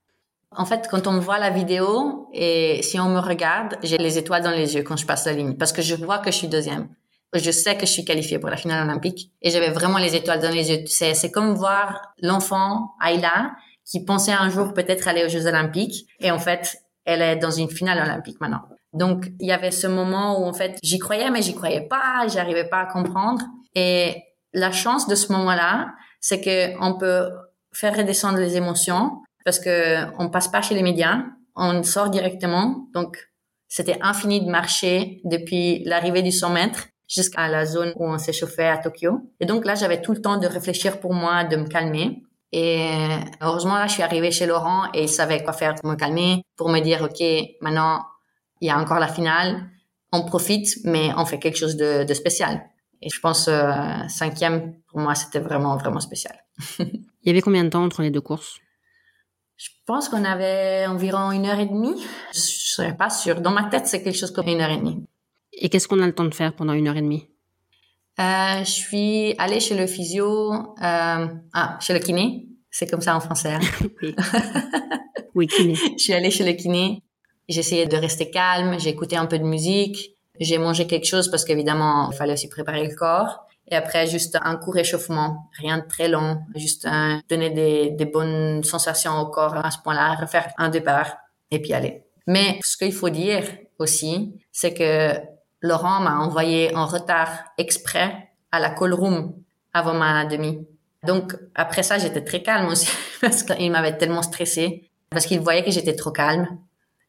En 0.51 0.65
fait, 0.65 0.87
quand 0.89 1.07
on 1.07 1.19
voit 1.19 1.39
la 1.39 1.49
vidéo 1.49 2.29
et 2.33 2.81
si 2.81 2.99
on 2.99 3.09
me 3.09 3.19
regarde, 3.19 3.77
j'ai 3.83 3.97
les 3.97 4.17
étoiles 4.17 4.43
dans 4.43 4.51
les 4.51 4.75
yeux 4.75 4.81
quand 4.81 4.97
je 4.97 5.05
passe 5.05 5.25
la 5.25 5.33
ligne 5.33 5.55
parce 5.55 5.73
que 5.73 5.81
je 5.81 5.93
vois 5.93 6.19
que 6.19 6.31
je 6.31 6.37
suis 6.37 6.47
deuxième. 6.47 6.87
Je 7.33 7.51
sais 7.51 7.75
que 7.75 7.85
je 7.85 7.91
suis 7.91 8.05
qualifiée 8.05 8.39
pour 8.39 8.49
la 8.49 8.57
finale 8.57 8.87
olympique 8.87 9.31
et 9.41 9.49
j'avais 9.49 9.69
vraiment 9.69 9.97
les 9.97 10.15
étoiles 10.15 10.39
dans 10.39 10.51
les 10.51 10.71
yeux. 10.71 10.83
C'est, 10.87 11.13
c'est 11.13 11.31
comme 11.31 11.55
voir 11.55 12.13
l'enfant 12.21 12.95
Ayla 13.05 13.51
qui 13.83 14.03
pensait 14.03 14.31
un 14.31 14.49
jour 14.49 14.73
peut-être 14.73 15.07
aller 15.07 15.25
aux 15.25 15.29
Jeux 15.29 15.45
olympiques 15.45 16.07
et 16.19 16.31
en 16.31 16.39
fait, 16.39 16.77
elle 17.05 17.21
est 17.21 17.37
dans 17.37 17.51
une 17.51 17.69
finale 17.69 17.99
olympique 17.99 18.39
maintenant. 18.41 18.61
Donc, 18.93 19.27
il 19.39 19.47
y 19.47 19.51
avait 19.51 19.71
ce 19.71 19.87
moment 19.87 20.41
où, 20.41 20.45
en 20.45 20.53
fait, 20.53 20.77
j'y 20.83 20.99
croyais, 20.99 21.29
mais 21.29 21.41
j'y 21.41 21.55
croyais 21.55 21.81
pas, 21.81 22.27
j'arrivais 22.27 22.67
pas 22.67 22.81
à 22.81 22.85
comprendre. 22.85 23.43
Et 23.75 24.23
la 24.53 24.71
chance 24.71 25.07
de 25.07 25.15
ce 25.15 25.31
moment-là, 25.33 25.93
c'est 26.19 26.41
que 26.41 26.77
on 26.81 26.97
peut 26.97 27.29
faire 27.73 27.95
redescendre 27.95 28.39
les 28.39 28.57
émotions 28.57 29.21
parce 29.45 29.59
que 29.59 30.03
on 30.19 30.29
passe 30.29 30.47
pas 30.47 30.61
chez 30.61 30.75
les 30.75 30.83
médias, 30.83 31.23
on 31.55 31.83
sort 31.83 32.09
directement. 32.09 32.87
Donc, 32.93 33.17
c'était 33.67 33.97
infini 34.01 34.43
de 34.43 34.49
marcher 34.49 35.21
depuis 35.25 35.83
l'arrivée 35.85 36.21
du 36.21 36.31
100 36.31 36.49
mètres 36.49 36.87
jusqu'à 37.07 37.47
la 37.47 37.65
zone 37.65 37.93
où 37.95 38.05
on 38.05 38.17
s'échauffait 38.17 38.67
à 38.67 38.77
Tokyo. 38.77 39.21
Et 39.39 39.45
donc 39.45 39.65
là, 39.65 39.75
j'avais 39.75 40.01
tout 40.01 40.11
le 40.11 40.21
temps 40.21 40.37
de 40.37 40.47
réfléchir 40.47 40.99
pour 40.99 41.13
moi, 41.13 41.43
de 41.43 41.55
me 41.55 41.67
calmer. 41.67 42.23
Et 42.51 42.89
heureusement, 43.41 43.75
là, 43.75 43.87
je 43.87 43.93
suis 43.93 44.03
arrivée 44.03 44.31
chez 44.31 44.45
Laurent 44.45 44.85
et 44.93 45.03
il 45.03 45.09
savait 45.09 45.43
quoi 45.43 45.53
faire 45.53 45.75
pour 45.75 45.89
me 45.89 45.95
calmer, 45.95 46.43
pour 46.55 46.69
me 46.69 46.79
dire, 46.79 47.01
OK, 47.01 47.21
maintenant, 47.61 48.05
il 48.61 48.67
y 48.67 48.71
a 48.71 48.77
encore 48.77 48.99
la 48.99 49.07
finale, 49.07 49.69
on 50.11 50.23
profite, 50.23 50.77
mais 50.83 51.11
on 51.17 51.25
fait 51.25 51.39
quelque 51.39 51.57
chose 51.57 51.75
de, 51.75 52.03
de 52.03 52.13
spécial. 52.13 52.61
Et 53.01 53.09
je 53.09 53.19
pense, 53.19 53.47
euh, 53.47 53.71
cinquième, 54.07 54.75
pour 54.87 54.99
moi, 54.99 55.13
c'était 55.13 55.39
vraiment, 55.39 55.77
vraiment 55.77 55.99
spécial. 55.99 56.35
il 56.79 57.01
y 57.25 57.29
avait 57.29 57.41
combien 57.41 57.63
de 57.63 57.69
temps 57.69 57.83
entre 57.83 58.01
les 58.01 58.11
deux 58.11 58.21
courses? 58.21 58.57
Je 59.57 59.69
pense 59.85 60.09
qu'on 60.09 60.23
avait 60.23 60.85
environ 60.87 61.31
une 61.31 61.45
heure 61.45 61.59
et 61.59 61.65
demie. 61.65 62.03
Je 62.33 62.39
serais 62.39 62.95
pas 62.95 63.09
sûre. 63.09 63.41
Dans 63.41 63.51
ma 63.51 63.65
tête, 63.65 63.87
c'est 63.87 64.03
quelque 64.03 64.17
chose 64.17 64.31
comme 64.31 64.47
une 64.47 64.61
heure 64.61 64.69
et 64.69 64.77
demie. 64.77 65.05
Et 65.59 65.69
qu'est-ce 65.69 65.87
qu'on 65.87 66.01
a 66.01 66.05
le 66.05 66.13
temps 66.13 66.25
de 66.25 66.33
faire 66.33 66.53
pendant 66.53 66.73
une 66.73 66.87
heure 66.87 66.97
et 66.97 67.01
demie? 67.01 67.27
Euh, 68.19 68.63
Je 68.63 68.71
suis 68.71 69.35
allée 69.37 69.59
chez 69.59 69.75
le 69.75 69.87
physio, 69.87 70.53
euh, 70.53 71.27
ah, 71.53 71.77
chez 71.79 71.93
le 71.93 71.99
kiné. 71.99 72.47
C'est 72.69 72.89
comme 72.89 73.01
ça 73.01 73.15
en 73.15 73.19
français. 73.19 73.53
Hein. 73.53 73.59
oui. 74.01 74.15
oui, 75.35 75.47
kiné. 75.47 75.75
je 75.75 76.03
suis 76.03 76.13
allée 76.13 76.31
chez 76.31 76.45
le 76.45 76.53
kiné. 76.53 77.03
Essayé 77.47 77.85
de 77.85 77.97
rester 77.97 78.29
calme. 78.29 78.79
J'ai 78.79 78.89
écouté 78.89 79.15
un 79.17 79.25
peu 79.25 79.39
de 79.39 79.43
musique. 79.43 80.11
J'ai 80.39 80.57
mangé 80.57 80.85
quelque 80.85 81.07
chose 81.07 81.29
parce 81.31 81.43
qu'évidemment, 81.43 82.11
il 82.11 82.15
fallait 82.15 82.33
aussi 82.33 82.49
préparer 82.49 82.87
le 82.87 82.93
corps. 82.95 83.47
Et 83.69 83.75
après, 83.75 84.07
juste 84.07 84.37
un 84.41 84.55
court 84.55 84.77
échauffement, 84.77 85.49
rien 85.59 85.79
de 85.79 85.87
très 85.87 86.07
long, 86.07 86.39
juste 86.55 86.85
un, 86.85 87.21
donner 87.27 87.49
des, 87.49 87.89
des 87.89 88.05
bonnes 88.05 88.63
sensations 88.63 89.19
au 89.19 89.25
corps 89.25 89.55
à 89.55 89.71
ce 89.71 89.79
point-là, 89.79 90.15
refaire 90.15 90.53
un 90.57 90.69
départ 90.69 91.17
et 91.51 91.61
puis 91.61 91.73
aller. 91.73 92.03
Mais 92.27 92.59
ce 92.63 92.77
qu'il 92.77 92.93
faut 92.93 93.09
dire 93.09 93.43
aussi, 93.79 94.33
c'est 94.51 94.73
que 94.73 95.19
Laurent 95.61 95.99
m'a 95.99 96.17
envoyé 96.17 96.75
en 96.75 96.85
retard 96.85 97.29
exprès 97.57 98.29
à 98.51 98.59
la 98.59 98.69
call 98.69 98.93
room 98.93 99.33
avant 99.73 99.93
ma 99.93 100.25
demi. 100.25 100.65
Donc 101.03 101.35
après 101.55 101.83
ça, 101.83 101.97
j'étais 101.97 102.23
très 102.23 102.41
calme 102.41 102.67
aussi 102.67 102.89
parce 103.21 103.43
qu'il 103.43 103.71
m'avait 103.71 103.97
tellement 103.97 104.21
stressé 104.21 104.89
parce 105.09 105.25
qu'il 105.25 105.39
voyait 105.39 105.63
que 105.63 105.71
j'étais 105.71 105.95
trop 105.95 106.11
calme. 106.11 106.47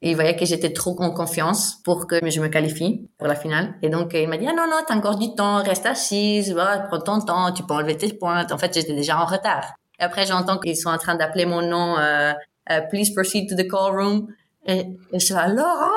Il 0.00 0.14
voyait 0.14 0.36
que 0.36 0.44
j'étais 0.44 0.72
trop 0.72 0.94
en 1.00 1.10
confiance 1.10 1.80
pour 1.82 2.06
que 2.06 2.18
je 2.30 2.40
me 2.40 2.46
qualifie 2.46 3.08
pour 3.18 3.26
la 3.26 3.34
finale. 3.34 3.74
Et 3.82 3.88
donc, 3.88 4.12
il 4.14 4.28
m'a 4.28 4.36
dit, 4.36 4.46
ah 4.48 4.52
non, 4.52 4.66
non, 4.70 4.76
t'as 4.86 4.94
encore 4.94 5.18
du 5.18 5.34
temps, 5.34 5.60
reste 5.60 5.86
assise, 5.86 6.52
voilà, 6.52 6.78
prends 6.78 7.00
ton 7.00 7.20
temps, 7.20 7.50
tu 7.52 7.64
peux 7.64 7.74
enlever 7.74 7.96
tes 7.96 8.12
pointes. 8.12 8.52
En 8.52 8.58
fait, 8.58 8.72
j'étais 8.72 8.94
déjà 8.94 9.20
en 9.20 9.24
retard. 9.24 9.74
Et 9.98 10.04
après, 10.04 10.24
j'entends 10.24 10.58
qu'ils 10.58 10.76
sont 10.76 10.90
en 10.90 10.98
train 10.98 11.16
d'appeler 11.16 11.46
mon 11.46 11.62
nom, 11.62 11.98
euh, 11.98 12.32
euh, 12.70 12.80
please 12.90 13.12
proceed 13.12 13.48
to 13.48 13.56
the 13.56 13.68
call 13.68 13.90
room. 13.90 14.28
Et, 14.66 14.80
et 15.12 15.18
je 15.18 15.24
suis 15.24 15.34
Laurent! 15.34 15.90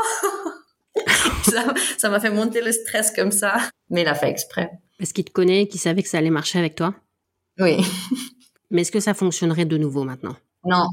ça 1.97 2.09
m'a 2.09 2.19
fait 2.19 2.29
monter 2.29 2.61
le 2.61 2.71
stress 2.71 3.11
comme 3.11 3.31
ça. 3.31 3.57
Mais 3.89 4.01
il 4.01 4.07
a 4.07 4.15
fait 4.15 4.29
exprès. 4.29 4.71
Parce 4.97 5.13
qu'il 5.13 5.25
te 5.25 5.31
connaît, 5.31 5.67
qu'il 5.67 5.79
savait 5.79 6.03
que 6.03 6.09
ça 6.09 6.19
allait 6.19 6.29
marcher 6.29 6.59
avec 6.59 6.75
toi 6.75 6.93
Oui. 7.59 7.77
Mais 8.71 8.81
est-ce 8.81 8.91
que 8.91 8.99
ça 8.99 9.13
fonctionnerait 9.13 9.65
de 9.65 9.77
nouveau 9.77 10.03
maintenant? 10.03 10.35
Non. 10.63 10.87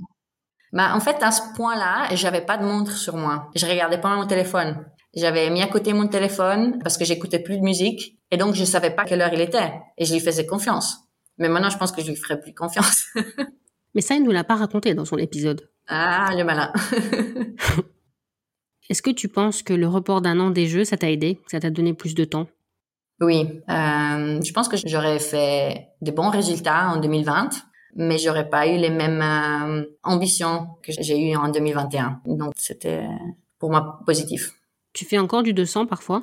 Bah, 0.72 0.94
en 0.94 1.00
fait, 1.00 1.22
à 1.22 1.30
ce 1.30 1.40
point-là, 1.56 2.14
j'avais 2.14 2.40
pas 2.40 2.59
de 2.59 2.64
montre 2.64 2.96
sur 2.96 3.16
moi. 3.16 3.50
Je 3.54 3.66
regardais 3.66 4.00
pas 4.00 4.14
mon 4.16 4.26
téléphone. 4.26 4.84
J'avais 5.14 5.48
mis 5.50 5.62
à 5.62 5.66
côté 5.66 5.92
mon 5.92 6.09
téléphone 6.09 6.78
parce 6.82 6.98
que 6.98 7.04
j'écoutais 7.04 7.38
plus 7.38 7.56
de 7.56 7.62
musique 7.62 8.18
et 8.30 8.36
donc 8.36 8.54
je 8.54 8.64
savais 8.64 8.90
pas 8.90 9.04
quelle 9.04 9.22
heure 9.22 9.32
il 9.32 9.40
était 9.40 9.72
et 9.96 10.04
je 10.04 10.12
lui 10.12 10.20
faisais 10.20 10.46
confiance. 10.46 10.98
Mais 11.38 11.48
maintenant, 11.48 11.70
je 11.70 11.78
pense 11.78 11.92
que 11.92 12.02
je 12.02 12.09
lui 12.09 12.16
ferai 12.16 12.40
plus 12.40 12.52
confiance. 12.52 13.06
Mais 13.94 14.02
ça, 14.02 14.14
il 14.14 14.22
nous 14.22 14.32
l'a 14.32 14.44
pas 14.44 14.56
raconté 14.56 14.94
dans 14.94 15.04
son 15.04 15.16
épisode. 15.16 15.68
Ah, 15.86 16.30
le 16.36 16.44
malin. 16.44 16.72
Est-ce 18.89 19.03
que 19.03 19.11
tu 19.11 19.28
penses 19.28 19.62
que 19.62 19.74
le 19.74 19.86
report 19.86 20.22
d'un 20.22 20.41
an 20.41 20.51
des 20.51 20.66
Jeux, 20.66 20.84
ça 20.84 20.97
t'a 20.97 21.11
aidé, 21.11 21.41
ça 21.47 21.61
t'a 21.61 21.70
donné 21.70 21.93
plus 21.93 22.14
de 22.14 22.24
temps? 22.24 22.47
Oui, 23.20 23.61
euh, 23.68 24.41
je 24.41 24.53
pense 24.53 24.68
que 24.68 24.76
j'aurais 24.86 25.18
fait 25.18 25.89
de 26.01 26.11
bons 26.11 26.30
résultats 26.30 26.89
en 26.91 26.99
2020, 26.99 27.51
mais 27.97 28.16
j'aurais 28.16 28.49
pas 28.49 28.66
eu 28.68 28.76
les 28.76 28.91
mêmes 28.91 29.20
euh, 29.20 29.84
ambitions 30.05 30.68
que 30.82 30.93
j'ai 31.01 31.30
eues 31.30 31.36
en 31.36 31.49
2021. 31.49 32.20
Donc 32.26 32.53
c'était 32.57 33.05
pour 33.59 33.70
moi 33.70 34.01
positif. 34.07 34.53
Tu 34.93 35.05
fais 35.05 35.18
encore 35.18 35.43
du 35.43 35.53
200 35.53 35.86
parfois? 35.86 36.22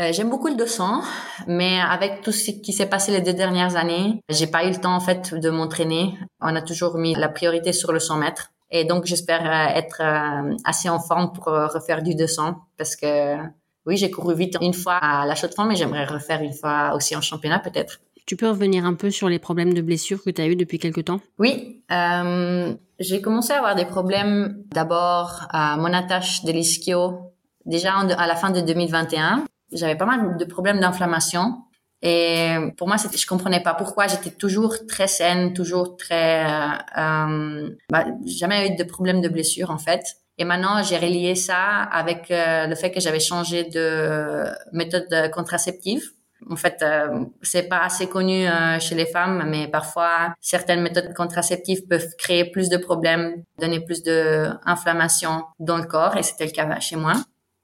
Euh, 0.00 0.12
J'aime 0.12 0.30
beaucoup 0.30 0.48
le 0.48 0.56
200, 0.56 1.02
mais 1.46 1.78
avec 1.80 2.22
tout 2.22 2.32
ce 2.32 2.50
qui 2.50 2.72
s'est 2.72 2.88
passé 2.88 3.12
les 3.12 3.20
deux 3.20 3.34
dernières 3.34 3.76
années, 3.76 4.20
j'ai 4.28 4.46
pas 4.46 4.64
eu 4.64 4.70
le 4.70 4.80
temps 4.80 4.96
en 4.96 5.00
fait 5.00 5.34
de 5.34 5.50
m'entraîner. 5.50 6.14
On 6.40 6.56
a 6.56 6.62
toujours 6.62 6.96
mis 6.96 7.14
la 7.14 7.28
priorité 7.28 7.72
sur 7.72 7.92
le 7.92 8.00
100 8.00 8.16
mètres. 8.16 8.52
Et 8.72 8.84
donc, 8.84 9.04
j'espère 9.04 9.44
euh, 9.44 9.78
être 9.78 10.00
euh, 10.00 10.56
assez 10.64 10.88
en 10.88 10.98
forme 10.98 11.32
pour 11.32 11.48
euh, 11.48 11.66
refaire 11.66 12.02
du 12.02 12.14
200 12.14 12.56
parce 12.78 12.96
que 12.96 13.36
oui, 13.84 13.96
j'ai 13.96 14.10
couru 14.10 14.34
vite 14.34 14.56
une 14.60 14.72
fois 14.72 14.94
à 14.94 15.26
la 15.26 15.34
chaux 15.34 15.46
de 15.46 15.68
mais 15.68 15.76
j'aimerais 15.76 16.06
refaire 16.06 16.42
une 16.42 16.54
fois 16.54 16.94
aussi 16.96 17.14
en 17.14 17.20
championnat 17.20 17.58
peut-être. 17.58 18.00
Tu 18.24 18.36
peux 18.36 18.48
revenir 18.48 18.86
un 18.86 18.94
peu 18.94 19.10
sur 19.10 19.28
les 19.28 19.38
problèmes 19.38 19.74
de 19.74 19.82
blessures 19.82 20.22
que 20.22 20.30
tu 20.30 20.40
as 20.40 20.46
eu 20.46 20.56
depuis 20.56 20.78
quelque 20.78 21.00
temps? 21.00 21.20
Oui, 21.38 21.82
euh, 21.90 22.74
j'ai 22.98 23.20
commencé 23.20 23.52
à 23.52 23.58
avoir 23.58 23.74
des 23.74 23.84
problèmes 23.84 24.62
d'abord 24.72 25.46
à 25.50 25.76
mon 25.76 25.92
attache 25.92 26.44
de 26.44 26.52
l'ischio 26.52 27.32
déjà 27.66 27.94
à 27.94 28.26
la 28.26 28.36
fin 28.36 28.50
de 28.50 28.60
2021. 28.60 29.44
J'avais 29.72 29.96
pas 29.96 30.06
mal 30.06 30.36
de 30.36 30.44
problèmes 30.44 30.80
d'inflammation 30.80 31.56
et 32.02 32.56
pour 32.76 32.88
moi, 32.88 32.96
je 32.96 33.26
comprenais 33.26 33.62
pas 33.62 33.74
pourquoi 33.74 34.08
j'étais 34.08 34.30
toujours 34.30 34.74
très 34.88 35.06
saine, 35.06 35.54
toujours 35.54 35.96
très, 35.96 36.44
euh, 36.44 36.68
euh, 36.98 37.70
bah, 37.90 38.06
jamais 38.26 38.68
eu 38.68 38.76
de 38.76 38.82
problème 38.84 39.20
de 39.20 39.28
blessure 39.28 39.70
en 39.70 39.78
fait. 39.78 40.02
Et 40.38 40.44
maintenant, 40.44 40.82
j'ai 40.82 40.98
relié 40.98 41.36
ça 41.36 41.82
avec 41.84 42.30
euh, 42.30 42.66
le 42.66 42.74
fait 42.74 42.90
que 42.90 42.98
j'avais 42.98 43.20
changé 43.20 43.64
de 43.64 44.44
méthode 44.72 45.30
contraceptive. 45.32 46.02
En 46.50 46.56
fait, 46.56 46.82
euh, 46.82 47.24
c'est 47.42 47.68
pas 47.68 47.84
assez 47.84 48.08
connu 48.08 48.48
euh, 48.48 48.80
chez 48.80 48.96
les 48.96 49.06
femmes, 49.06 49.44
mais 49.48 49.68
parfois 49.68 50.34
certaines 50.40 50.80
méthodes 50.80 51.14
contraceptives 51.14 51.86
peuvent 51.86 52.16
créer 52.18 52.50
plus 52.50 52.68
de 52.68 52.78
problèmes, 52.78 53.44
donner 53.60 53.78
plus 53.78 54.02
d'inflammation 54.02 55.44
dans 55.60 55.78
le 55.78 55.84
corps, 55.84 56.16
et 56.16 56.24
c'était 56.24 56.46
le 56.46 56.50
cas 56.50 56.80
chez 56.80 56.96
moi. 56.96 57.12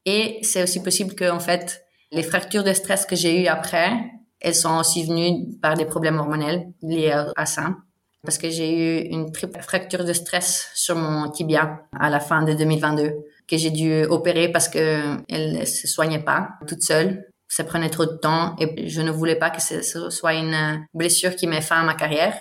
Et 0.04 0.38
c'est 0.42 0.62
aussi 0.62 0.80
possible 0.80 1.16
que, 1.16 1.28
en 1.28 1.40
fait, 1.40 1.84
les 2.12 2.22
fractures 2.22 2.62
de 2.62 2.72
stress 2.72 3.04
que 3.04 3.16
j'ai 3.16 3.42
eues 3.42 3.48
après 3.48 3.90
elles 4.40 4.54
sont 4.54 4.78
aussi 4.78 5.04
venues 5.04 5.56
par 5.60 5.74
des 5.74 5.84
problèmes 5.84 6.18
hormonels 6.18 6.68
liés 6.82 7.12
à 7.36 7.46
ça. 7.46 7.74
Parce 8.24 8.38
que 8.38 8.50
j'ai 8.50 8.72
eu 8.72 9.08
une 9.10 9.30
triple 9.32 9.60
fracture 9.60 10.04
de 10.04 10.12
stress 10.12 10.70
sur 10.74 10.96
mon 10.96 11.30
tibia 11.30 11.82
à 11.98 12.10
la 12.10 12.20
fin 12.20 12.42
de 12.42 12.52
2022 12.52 13.12
que 13.48 13.56
j'ai 13.56 13.70
dû 13.70 14.04
opérer 14.04 14.48
parce 14.48 14.68
que 14.68 15.16
elle 15.28 15.66
se 15.66 15.88
soignait 15.88 16.22
pas 16.22 16.50
toute 16.66 16.82
seule. 16.82 17.24
Ça 17.48 17.64
prenait 17.64 17.88
trop 17.88 18.04
de 18.04 18.16
temps 18.16 18.54
et 18.58 18.88
je 18.88 19.00
ne 19.00 19.10
voulais 19.10 19.36
pas 19.36 19.50
que 19.50 19.62
ce 19.62 19.80
soit 20.10 20.34
une 20.34 20.86
blessure 20.92 21.34
qui 21.34 21.46
met 21.46 21.62
fin 21.62 21.80
à 21.80 21.84
ma 21.84 21.94
carrière. 21.94 22.34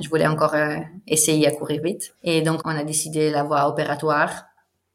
Je 0.00 0.08
voulais 0.08 0.26
encore 0.26 0.54
euh, 0.54 0.76
essayer 1.06 1.46
à 1.46 1.50
courir 1.50 1.82
vite. 1.82 2.14
Et 2.22 2.42
donc, 2.42 2.60
on 2.64 2.70
a 2.70 2.84
décidé 2.84 3.30
la 3.30 3.42
voie 3.42 3.68
opératoire. 3.68 4.44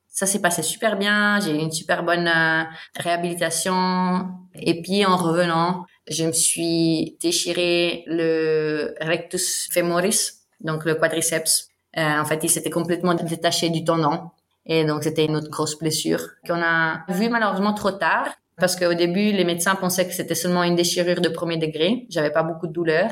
Ça 0.08 0.26
s'est 0.26 0.42
passé 0.42 0.64
super 0.64 0.98
bien. 0.98 1.40
J'ai 1.40 1.52
eu 1.52 1.60
une 1.60 1.72
super 1.72 2.04
bonne 2.04 2.28
euh, 2.28 2.64
réhabilitation. 2.96 4.28
Et 4.56 4.82
puis, 4.82 5.06
en 5.06 5.16
revenant, 5.16 5.86
je 6.10 6.24
me 6.24 6.32
suis 6.32 7.18
déchiré 7.22 8.04
le 8.08 8.96
rectus 9.02 9.68
femoris, 9.72 10.42
donc 10.62 10.86
le 10.86 10.96
quadriceps. 10.96 11.70
Euh, 11.98 12.20
en 12.20 12.26
fait, 12.26 12.44
il 12.44 12.50
s'était 12.50 12.70
complètement 12.70 13.14
détaché 13.14 13.70
du 13.70 13.84
tendon. 13.84 14.30
Et 14.66 14.86
donc, 14.86 15.04
c'était 15.04 15.26
une 15.26 15.36
autre 15.36 15.50
grosse 15.50 15.78
blessure 15.78 16.22
qu'on 16.46 16.62
a 16.62 17.06
vue 17.10 17.30
malheureusement 17.30 17.74
trop 17.74 17.92
tard. 17.92 18.28
Parce 18.58 18.76
qu'au 18.76 18.94
début, 18.94 19.32
les 19.32 19.46
médecins 19.46 19.76
pensaient 19.76 20.08
que 20.08 20.14
c'était 20.14 20.36
seulement 20.36 20.64
une 20.64 20.76
déchirure 20.76 21.22
de 21.22 21.30
premier 21.30 21.58
degré. 21.58 22.08
J'avais 22.10 22.32
pas 22.32 22.44
beaucoup 22.44 22.68
de 22.68 22.74
douleur. 22.74 23.12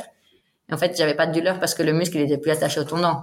En 0.71 0.77
fait, 0.77 0.97
j'avais 0.97 1.13
pas 1.13 1.27
de 1.27 1.33
douleur 1.33 1.59
parce 1.59 1.75
que 1.75 1.83
le 1.83 1.93
muscle 1.93 2.17
il 2.17 2.23
était 2.23 2.39
plus 2.39 2.51
attaché 2.51 2.79
au 2.79 2.83
tendon. 2.83 3.17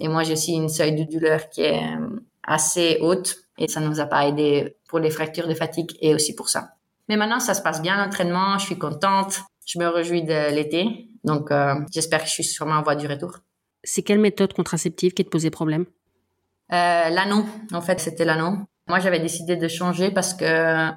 Et 0.00 0.08
moi, 0.08 0.24
j'ai 0.24 0.34
aussi 0.34 0.52
une 0.52 0.68
seuil 0.68 0.94
de 0.94 1.10
douleur 1.10 1.48
qui 1.48 1.62
est 1.62 1.82
euh, 1.82 2.20
assez 2.42 2.98
haute. 3.00 3.36
Et 3.56 3.68
ça 3.68 3.80
nous 3.80 4.00
a 4.00 4.06
pas 4.06 4.26
aidé 4.26 4.76
pour 4.88 4.98
les 4.98 5.10
fractures 5.10 5.48
de 5.48 5.54
fatigue 5.54 5.92
et 6.00 6.14
aussi 6.14 6.34
pour 6.34 6.48
ça. 6.48 6.74
Mais 7.08 7.16
maintenant, 7.16 7.40
ça 7.40 7.54
se 7.54 7.62
passe 7.62 7.82
bien 7.82 7.96
l'entraînement, 7.96 8.58
je 8.58 8.66
suis 8.66 8.78
contente, 8.78 9.40
je 9.66 9.78
me 9.78 9.86
réjouis 9.88 10.22
de 10.22 10.54
l'été. 10.54 11.08
Donc, 11.24 11.50
euh, 11.50 11.74
j'espère 11.92 12.20
que 12.20 12.26
je 12.26 12.32
suis 12.32 12.44
sûrement 12.44 12.76
en 12.76 12.82
voie 12.82 12.96
du 12.96 13.06
retour. 13.06 13.38
C'est 13.82 14.02
quelle 14.02 14.18
méthode 14.18 14.52
contraceptive 14.54 15.12
qui 15.12 15.24
te 15.24 15.30
posait 15.30 15.50
problème? 15.50 15.84
Euh, 16.72 17.10
L'anneau, 17.10 17.44
en 17.72 17.80
fait, 17.80 18.00
c'était 18.00 18.24
l'anneau. 18.24 18.56
Moi, 18.88 18.98
j'avais 18.98 19.20
décidé 19.20 19.56
de 19.56 19.68
changer 19.68 20.10
parce 20.10 20.34
que 20.34 20.88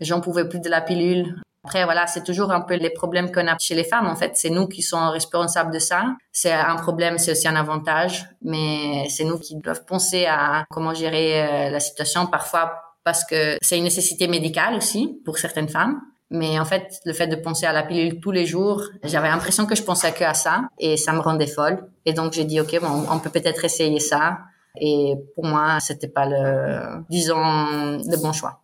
j'en 0.00 0.20
pouvais 0.20 0.48
plus 0.48 0.60
de 0.60 0.68
la 0.68 0.80
pilule. 0.80 1.40
Après, 1.64 1.84
voilà, 1.84 2.06
c'est 2.06 2.22
toujours 2.22 2.52
un 2.52 2.60
peu 2.60 2.74
les 2.74 2.90
problèmes 2.90 3.32
qu'on 3.32 3.48
a 3.48 3.58
chez 3.58 3.74
les 3.74 3.82
femmes. 3.82 4.06
En 4.06 4.14
fait, 4.14 4.36
c'est 4.36 4.50
nous 4.50 4.68
qui 4.68 4.82
sommes 4.82 5.08
responsables 5.08 5.72
de 5.72 5.80
ça. 5.80 6.14
C'est 6.30 6.52
un 6.52 6.76
problème, 6.76 7.18
c'est 7.18 7.32
aussi 7.32 7.48
un 7.48 7.56
avantage, 7.56 8.24
mais 8.42 9.08
c'est 9.08 9.24
nous 9.24 9.38
qui 9.38 9.56
doivent 9.56 9.84
penser 9.84 10.26
à 10.26 10.64
comment 10.70 10.94
gérer 10.94 11.42
euh, 11.42 11.70
la 11.70 11.80
situation. 11.80 12.26
Parfois, 12.26 12.85
parce 13.06 13.24
que 13.24 13.56
c'est 13.62 13.78
une 13.78 13.84
nécessité 13.84 14.26
médicale 14.26 14.74
aussi 14.74 15.20
pour 15.24 15.38
certaines 15.38 15.68
femmes. 15.68 16.00
Mais 16.28 16.58
en 16.58 16.64
fait, 16.64 16.98
le 17.04 17.12
fait 17.12 17.28
de 17.28 17.36
penser 17.36 17.64
à 17.64 17.72
la 17.72 17.84
pilule 17.84 18.18
tous 18.18 18.32
les 18.32 18.46
jours, 18.46 18.82
j'avais 19.04 19.28
l'impression 19.28 19.64
que 19.64 19.76
je 19.76 19.84
pensais 19.84 20.12
que 20.12 20.24
à 20.24 20.34
ça 20.34 20.64
et 20.80 20.96
ça 20.96 21.12
me 21.12 21.20
rendait 21.20 21.46
folle. 21.46 21.88
Et 22.04 22.12
donc 22.12 22.32
j'ai 22.32 22.44
dit 22.44 22.60
ok, 22.60 22.80
bon, 22.80 23.04
on 23.08 23.20
peut 23.20 23.30
peut-être 23.30 23.64
essayer 23.64 24.00
ça. 24.00 24.40
Et 24.80 25.14
pour 25.36 25.46
moi, 25.46 25.78
c'était 25.78 26.08
pas 26.08 26.26
le, 26.26 27.04
disons, 27.08 27.36
le 27.36 28.20
bon 28.20 28.32
choix. 28.32 28.60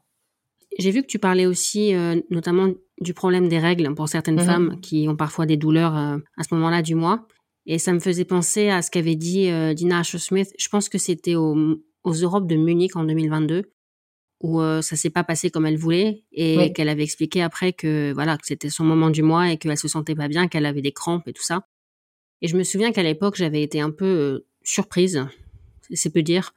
J'ai 0.77 0.91
vu 0.91 1.03
que 1.03 1.07
tu 1.07 1.21
parlais 1.21 1.47
aussi 1.47 1.95
euh, 1.95 2.21
notamment 2.31 2.69
du 3.01 3.15
problème 3.15 3.49
des 3.49 3.61
règles 3.61 3.95
pour 3.95 4.09
certaines 4.09 4.41
mhm. 4.41 4.45
femmes 4.45 4.81
qui 4.81 5.07
ont 5.09 5.15
parfois 5.15 5.47
des 5.47 5.57
douleurs 5.57 5.97
euh, 5.97 6.19
à 6.37 6.43
ce 6.43 6.53
moment-là 6.57 6.83
du 6.83 6.97
mois. 6.97 7.29
Et 7.67 7.79
ça 7.79 7.93
me 7.93 8.01
faisait 8.01 8.25
penser 8.25 8.71
à 8.71 8.83
ce 8.83 8.91
qu'avait 8.91 9.15
dit 9.15 9.49
euh, 9.51 9.73
Dina 9.73 10.01
Asher-Smith. 10.01 10.53
Je 10.59 10.69
pense 10.69 10.89
que 10.89 10.99
c'était 10.99 11.37
aux 11.37 11.79
Europes 12.05 12.49
de 12.49 12.57
Munich 12.57 12.97
en 12.97 13.05
2022 13.05 13.72
où 14.43 14.61
euh, 14.61 14.83
ça 14.83 14.97
s'est 14.97 15.11
pas 15.11 15.23
passé 15.23 15.51
comme 15.51 15.67
elle 15.67 15.79
voulait 15.79 16.25
et 16.33 16.73
qu'elle 16.73 16.89
avait 16.89 17.05
expliqué 17.05 17.43
après 17.43 17.73
que 17.73 18.13
voilà 18.13 18.37
que 18.37 18.45
c'était 18.45 18.71
son 18.71 18.85
moment 18.85 19.09
du 19.09 19.23
mois 19.23 19.51
et 19.51 19.57
qu'elle 19.57 19.77
se 19.79 19.89
sentait 19.89 20.17
pas 20.17 20.29
bien, 20.29 20.49
qu'elle 20.49 20.67
avait 20.67 20.83
des 20.83 20.93
crampes 20.93 21.27
et 21.29 21.33
tout 21.33 21.45
ça. 21.45 21.67
Et 22.43 22.49
je 22.49 22.57
me 22.57 22.65
souviens 22.65 22.91
qu'à 22.91 23.05
l'époque 23.05 23.37
j'avais 23.37 23.63
été 23.63 23.81
un 23.81 23.91
peu 23.91 24.05
euh, 24.05 24.47
surprise, 24.65 25.25
c'est 25.93 26.13
peu 26.13 26.23
dire, 26.23 26.55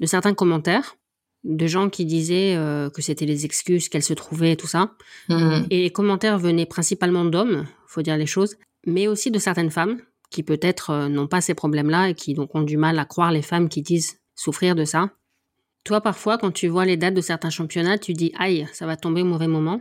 de 0.00 0.06
certains 0.06 0.34
commentaires 0.34 0.96
de 1.44 1.66
gens 1.66 1.88
qui 1.88 2.04
disaient 2.04 2.56
euh, 2.56 2.90
que 2.90 3.02
c'était 3.02 3.26
les 3.26 3.46
excuses 3.46 3.88
qu'elle 3.88 4.02
se 4.02 4.14
trouvait 4.14 4.52
et 4.52 4.56
tout 4.56 4.66
ça. 4.66 4.92
Mmh. 5.28 5.64
Et 5.70 5.82
les 5.82 5.90
commentaires 5.90 6.38
venaient 6.38 6.66
principalement 6.66 7.24
d'hommes, 7.24 7.66
faut 7.86 8.02
dire 8.02 8.16
les 8.16 8.26
choses, 8.26 8.56
mais 8.86 9.08
aussi 9.08 9.30
de 9.30 9.38
certaines 9.38 9.70
femmes 9.70 10.00
qui 10.30 10.42
peut-être 10.42 11.08
n'ont 11.08 11.28
pas 11.28 11.40
ces 11.40 11.54
problèmes-là 11.54 12.10
et 12.10 12.14
qui 12.14 12.34
donc 12.34 12.54
ont 12.54 12.62
du 12.62 12.76
mal 12.76 12.98
à 12.98 13.04
croire 13.04 13.30
les 13.30 13.42
femmes 13.42 13.68
qui 13.68 13.82
disent 13.82 14.18
souffrir 14.34 14.74
de 14.74 14.84
ça. 14.84 15.10
Toi, 15.84 16.00
parfois, 16.00 16.38
quand 16.38 16.50
tu 16.50 16.68
vois 16.68 16.86
les 16.86 16.96
dates 16.96 17.14
de 17.14 17.20
certains 17.20 17.50
championnats, 17.50 17.98
tu 17.98 18.14
dis 18.14 18.32
aïe, 18.38 18.66
ça 18.72 18.86
va 18.86 18.96
tomber 18.96 19.20
au 19.20 19.26
mauvais 19.26 19.48
moment. 19.48 19.80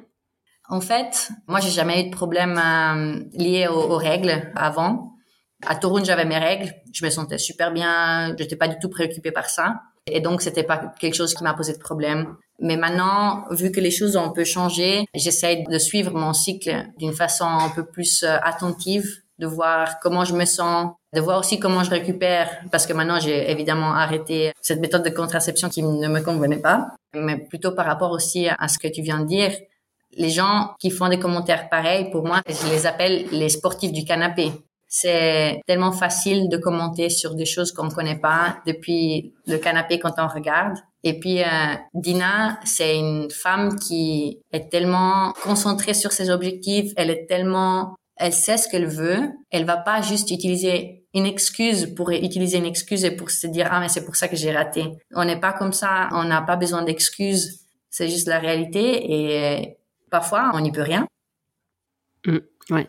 En 0.69 0.81
fait, 0.81 1.31
moi, 1.47 1.61
j'ai 1.61 1.69
jamais 1.69 2.01
eu 2.01 2.09
de 2.09 2.15
problème 2.15 2.57
euh, 2.57 3.23
lié 3.33 3.67
aux, 3.67 3.95
règles 3.95 4.51
avant. 4.55 5.13
À 5.65 5.75
Toruń, 5.75 6.03
j'avais 6.03 6.25
mes 6.25 6.37
règles, 6.37 6.73
je 6.93 7.05
me 7.05 7.09
sentais 7.09 7.37
super 7.37 7.71
bien, 7.71 8.35
j'étais 8.37 8.57
pas 8.57 8.67
du 8.67 8.75
tout 8.79 8.89
préoccupée 8.89 9.31
par 9.31 9.49
ça, 9.49 9.81
et 10.07 10.19
donc 10.19 10.41
c'était 10.41 10.63
pas 10.63 10.93
quelque 10.99 11.13
chose 11.13 11.33
qui 11.33 11.43
m'a 11.43 11.53
posé 11.53 11.71
de 11.71 11.79
problème. 11.79 12.35
Mais 12.59 12.75
maintenant, 12.75 13.45
vu 13.51 13.71
que 13.71 13.79
les 13.79 13.91
choses 13.91 14.17
ont 14.17 14.25
un 14.25 14.33
peu 14.33 14.43
changé, 14.43 15.05
j'essaye 15.13 15.63
de 15.63 15.77
suivre 15.77 16.13
mon 16.13 16.33
cycle 16.33 16.85
d'une 16.97 17.13
façon 17.13 17.45
un 17.45 17.69
peu 17.69 17.85
plus 17.85 18.23
euh, 18.23 18.37
attentive 18.43 19.05
de 19.39 19.47
voir 19.47 19.99
comment 20.01 20.25
je 20.25 20.35
me 20.35 20.45
sens, 20.45 20.91
de 21.13 21.21
voir 21.21 21.39
aussi 21.39 21.59
comment 21.59 21.83
je 21.83 21.91
récupère, 21.91 22.49
parce 22.71 22.87
que 22.87 22.93
maintenant 22.93 23.19
j'ai 23.19 23.49
évidemment 23.51 23.93
arrêté 23.93 24.51
cette 24.61 24.79
méthode 24.79 25.03
de 25.03 25.09
contraception 25.09 25.69
qui 25.69 25.83
ne 25.83 26.07
me 26.07 26.21
convenait 26.21 26.57
pas, 26.57 26.87
mais 27.13 27.37
plutôt 27.37 27.71
par 27.71 27.85
rapport 27.85 28.11
aussi 28.11 28.47
à 28.47 28.67
ce 28.67 28.79
que 28.79 28.87
tu 28.87 29.01
viens 29.01 29.19
de 29.19 29.27
dire. 29.27 29.51
Les 30.15 30.29
gens 30.29 30.75
qui 30.79 30.91
font 30.91 31.09
des 31.09 31.19
commentaires 31.19 31.69
pareils, 31.69 32.09
pour 32.11 32.25
moi, 32.25 32.41
je 32.47 32.71
les 32.71 32.85
appelle 32.85 33.25
les 33.31 33.49
sportifs 33.49 33.91
du 33.91 34.05
canapé. 34.05 34.51
C'est 34.87 35.61
tellement 35.65 35.91
facile 35.91 36.49
de 36.49 36.57
commenter 36.57 37.09
sur 37.09 37.33
des 37.33 37.45
choses 37.45 37.71
qu'on 37.71 37.85
ne 37.85 37.91
connaît 37.91 38.19
pas 38.19 38.57
depuis 38.67 39.33
le 39.47 39.57
canapé 39.57 39.97
quand 39.97 40.13
on 40.19 40.27
regarde. 40.27 40.77
Et 41.03 41.19
puis 41.19 41.41
euh, 41.41 41.47
Dina, 41.95 42.59
c'est 42.63 42.97
une 42.99 43.31
femme 43.31 43.79
qui 43.79 44.39
est 44.51 44.69
tellement 44.69 45.33
concentrée 45.43 45.95
sur 45.95 46.11
ses 46.11 46.29
objectifs, 46.29 46.93
elle 46.95 47.09
est 47.09 47.25
tellement 47.25 47.95
elle 48.17 48.33
sait 48.33 48.57
ce 48.57 48.69
qu'elle 48.69 48.87
veut. 48.87 49.31
Elle 49.51 49.65
va 49.65 49.77
pas 49.77 50.01
juste 50.01 50.31
utiliser 50.31 51.02
une 51.13 51.25
excuse 51.25 51.93
pour 51.95 52.09
utiliser 52.11 52.57
une 52.57 52.65
excuse 52.65 53.03
et 53.05 53.15
pour 53.15 53.29
se 53.29 53.47
dire 53.47 53.67
ah 53.71 53.79
mais 53.79 53.89
c'est 53.89 54.05
pour 54.05 54.15
ça 54.15 54.27
que 54.27 54.35
j'ai 54.35 54.51
raté. 54.51 54.85
On 55.13 55.25
n'est 55.25 55.39
pas 55.39 55.53
comme 55.53 55.73
ça. 55.73 56.09
On 56.11 56.23
n'a 56.23 56.41
pas 56.41 56.55
besoin 56.55 56.83
d'excuses. 56.83 57.65
C'est 57.89 58.09
juste 58.09 58.27
la 58.27 58.39
réalité 58.39 59.11
et 59.11 59.77
parfois 60.09 60.51
on 60.53 60.61
n'y 60.61 60.71
peut 60.71 60.81
rien. 60.81 61.07
Mmh, 62.25 62.37
ouais. 62.71 62.87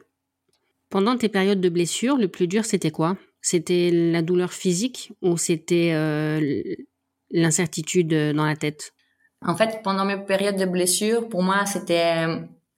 Pendant 0.89 1.17
tes 1.17 1.29
périodes 1.29 1.61
de 1.61 1.69
blessure, 1.69 2.17
le 2.17 2.29
plus 2.29 2.49
dur 2.49 2.65
c'était 2.65 2.91
quoi? 2.91 3.17
C'était 3.43 3.91
la 3.93 4.23
douleur 4.23 4.53
physique 4.53 5.13
ou 5.21 5.37
c'était 5.37 5.93
euh, 5.93 6.63
l'incertitude 7.31 8.33
dans 8.35 8.47
la 8.47 8.57
tête? 8.57 8.95
En 9.47 9.55
fait, 9.57 9.83
pendant 9.83 10.07
mes 10.07 10.17
périodes 10.17 10.57
de 10.57 10.65
blessure, 10.65 11.29
pour 11.29 11.43
moi, 11.43 11.67
c'était 11.67 12.25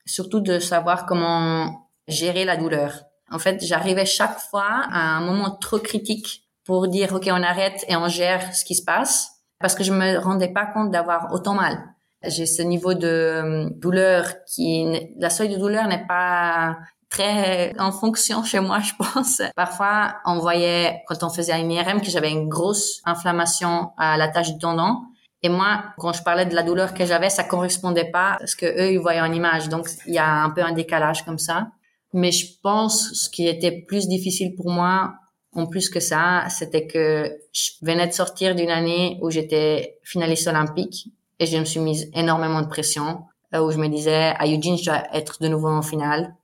surtout 0.04 0.40
de 0.40 0.58
savoir 0.58 1.06
comment 1.06 1.88
gérer 2.08 2.44
la 2.44 2.56
douleur. 2.56 3.05
En 3.30 3.38
fait, 3.38 3.64
j'arrivais 3.64 4.06
chaque 4.06 4.38
fois 4.38 4.84
à 4.90 5.16
un 5.16 5.20
moment 5.20 5.50
trop 5.50 5.78
critique 5.78 6.44
pour 6.64 6.88
dire, 6.88 7.14
OK, 7.14 7.28
on 7.30 7.42
arrête 7.42 7.84
et 7.88 7.96
on 7.96 8.08
gère 8.08 8.54
ce 8.54 8.64
qui 8.64 8.74
se 8.74 8.84
passe 8.84 9.30
parce 9.60 9.74
que 9.74 9.84
je 9.84 9.92
me 9.92 10.18
rendais 10.18 10.52
pas 10.52 10.66
compte 10.66 10.90
d'avoir 10.90 11.32
autant 11.32 11.54
mal. 11.54 11.78
J'ai 12.24 12.46
ce 12.46 12.62
niveau 12.62 12.94
de 12.94 13.06
euh, 13.06 13.70
douleur 13.76 14.26
qui, 14.46 14.86
la 15.18 15.30
seuil 15.30 15.48
de 15.48 15.56
douleur 15.56 15.86
n'est 15.86 16.06
pas 16.06 16.76
très 17.08 17.72
en 17.78 17.92
fonction 17.92 18.42
chez 18.42 18.60
moi, 18.60 18.80
je 18.80 18.92
pense. 18.98 19.42
Parfois, 19.54 20.16
on 20.24 20.38
voyait, 20.38 21.02
quand 21.06 21.22
on 21.22 21.30
faisait 21.30 21.58
une 21.58 21.70
IRM, 21.70 22.00
que 22.00 22.10
j'avais 22.10 22.30
une 22.30 22.48
grosse 22.48 23.00
inflammation 23.04 23.90
à 23.96 24.16
la 24.16 24.28
tâche 24.28 24.52
du 24.52 24.58
tendon. 24.58 25.02
Et 25.42 25.48
moi, 25.48 25.84
quand 25.98 26.12
je 26.12 26.22
parlais 26.22 26.46
de 26.46 26.54
la 26.54 26.62
douleur 26.62 26.94
que 26.94 27.04
j'avais, 27.04 27.30
ça 27.30 27.44
correspondait 27.44 28.10
pas 28.10 28.38
à 28.40 28.46
ce 28.46 28.56
que 28.56 28.66
eux, 28.66 28.92
ils 28.92 28.98
voyaient 28.98 29.20
en 29.20 29.32
image. 29.32 29.68
Donc, 29.68 29.88
il 30.06 30.14
y 30.14 30.18
a 30.18 30.28
un 30.28 30.50
peu 30.50 30.62
un 30.62 30.72
décalage 30.72 31.24
comme 31.24 31.38
ça. 31.38 31.68
Mais 32.12 32.32
je 32.32 32.46
pense 32.62 33.12
ce 33.12 33.28
qui 33.28 33.46
était 33.46 33.82
plus 33.82 34.08
difficile 34.08 34.54
pour 34.54 34.70
moi, 34.70 35.14
en 35.52 35.66
plus 35.66 35.88
que 35.88 36.00
ça, 36.00 36.46
c'était 36.50 36.86
que 36.86 37.38
je 37.52 37.70
venais 37.82 38.06
de 38.06 38.12
sortir 38.12 38.54
d'une 38.54 38.70
année 38.70 39.18
où 39.22 39.30
j'étais 39.30 39.98
finaliste 40.02 40.46
olympique 40.48 41.08
et 41.38 41.46
je 41.46 41.56
me 41.56 41.64
suis 41.64 41.80
mise 41.80 42.10
énormément 42.14 42.62
de 42.62 42.68
pression, 42.68 43.24
euh, 43.54 43.60
où 43.60 43.70
je 43.70 43.78
me 43.78 43.88
disais, 43.88 44.34
à 44.38 44.46
Eugene, 44.46 44.76
je 44.76 44.84
dois 44.84 45.02
être 45.14 45.40
de 45.40 45.48
nouveau 45.48 45.68
en 45.68 45.82
finale. 45.82 46.34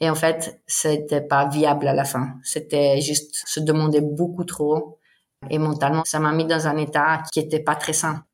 Et 0.00 0.10
en 0.10 0.14
fait, 0.14 0.60
c'était 0.66 1.20
pas 1.20 1.48
viable 1.48 1.86
à 1.86 1.94
la 1.94 2.04
fin. 2.04 2.34
C'était 2.42 3.00
juste 3.00 3.42
se 3.46 3.60
demander 3.60 4.00
beaucoup 4.00 4.44
trop. 4.44 4.98
Et 5.50 5.58
mentalement, 5.58 6.02
ça 6.04 6.18
m'a 6.18 6.32
mis 6.32 6.46
dans 6.46 6.66
un 6.66 6.76
état 6.78 7.22
qui 7.32 7.40
était 7.40 7.60
pas 7.60 7.76
très 7.76 7.92
sain. 7.92 8.24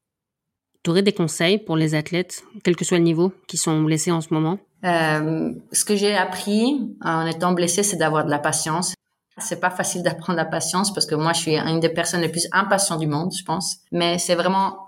Tu 0.83 0.91
aurais 0.91 1.03
des 1.03 1.13
conseils 1.13 1.59
pour 1.59 1.77
les 1.77 1.95
athlètes, 1.95 2.45
quel 2.65 2.77
que 2.77 2.85
soit 2.85 2.99
le 2.99 3.05
niveau, 3.05 3.33
qui 3.47 3.59
sont 3.59 3.83
blessés 3.83 4.11
en 4.11 4.21
ce 4.21 4.33
moment? 4.33 4.59
Euh, 4.85 5.53
ce 5.73 5.85
que 5.85 5.97
j'ai 5.97 6.17
appris 6.17 6.97
en 7.03 7.27
étant 7.27 7.53
blessée, 7.53 7.83
c'est 7.83 7.97
d'avoir 7.97 8.25
de 8.25 8.31
la 8.31 8.39
patience. 8.39 8.95
C'est 9.39 9.61
pas 9.61 9.71
facile 9.71 10.03
d'apprendre 10.03 10.37
la 10.37 10.45
patience 10.45 10.93
parce 10.93 11.07
que 11.07 11.15
moi, 11.15 11.33
je 11.33 11.41
suis 11.41 11.57
une 11.57 11.81
des 11.81 11.89
personnes 11.89 12.21
les 12.21 12.29
plus 12.29 12.49
impatientes 12.53 13.01
du 13.01 13.07
monde, 13.07 13.33
je 13.37 13.45
pense. 13.45 13.79
Mais 13.93 14.19
c'est 14.19 14.35
vraiment 14.35 14.79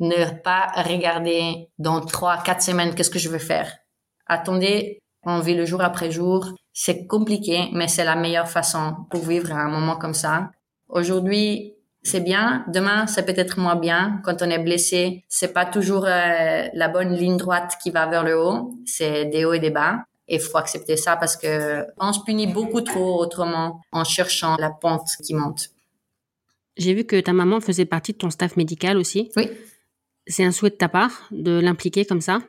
ne 0.00 0.30
pas 0.42 0.68
regarder 0.76 1.68
dans 1.78 2.00
trois, 2.00 2.38
quatre 2.38 2.62
semaines 2.62 2.94
qu'est-ce 2.94 3.10
que 3.10 3.18
je 3.18 3.28
veux 3.28 3.38
faire. 3.38 3.70
Attendez, 4.26 5.00
on 5.24 5.40
vit 5.40 5.54
le 5.54 5.66
jour 5.66 5.82
après 5.82 6.10
jour. 6.10 6.46
C'est 6.72 7.06
compliqué, 7.06 7.68
mais 7.72 7.88
c'est 7.88 8.04
la 8.04 8.14
meilleure 8.14 8.48
façon 8.48 8.94
pour 9.10 9.24
vivre 9.24 9.52
un 9.52 9.68
moment 9.68 9.96
comme 9.96 10.14
ça. 10.14 10.50
Aujourd'hui, 10.88 11.74
c'est 12.02 12.20
bien. 12.20 12.64
Demain, 12.68 13.06
c'est 13.06 13.24
peut-être 13.24 13.58
moins 13.58 13.76
bien. 13.76 14.20
Quand 14.24 14.42
on 14.42 14.50
est 14.50 14.58
blessé, 14.58 15.24
c'est 15.28 15.52
pas 15.52 15.66
toujours 15.66 16.06
euh, 16.06 16.66
la 16.72 16.88
bonne 16.88 17.12
ligne 17.14 17.36
droite 17.36 17.76
qui 17.82 17.90
va 17.90 18.06
vers 18.06 18.24
le 18.24 18.40
haut. 18.40 18.74
C'est 18.86 19.26
des 19.26 19.44
hauts 19.44 19.52
et 19.52 19.58
des 19.58 19.70
bas. 19.70 20.04
Et 20.28 20.38
faut 20.38 20.58
accepter 20.58 20.96
ça 20.96 21.16
parce 21.16 21.36
que 21.36 21.86
on 21.98 22.12
se 22.12 22.20
punit 22.24 22.46
beaucoup 22.46 22.82
trop 22.82 23.20
autrement 23.20 23.80
en 23.92 24.04
cherchant 24.04 24.56
la 24.58 24.70
pente 24.70 25.08
qui 25.24 25.34
monte. 25.34 25.70
J'ai 26.76 26.94
vu 26.94 27.04
que 27.04 27.18
ta 27.20 27.32
maman 27.32 27.60
faisait 27.60 27.86
partie 27.86 28.12
de 28.12 28.18
ton 28.18 28.30
staff 28.30 28.56
médical 28.56 28.96
aussi. 28.98 29.30
Oui. 29.36 29.50
C'est 30.26 30.44
un 30.44 30.52
souhait 30.52 30.70
de 30.70 30.76
ta 30.76 30.88
part 30.88 31.26
de 31.30 31.58
l'impliquer 31.58 32.04
comme 32.04 32.20
ça? 32.20 32.40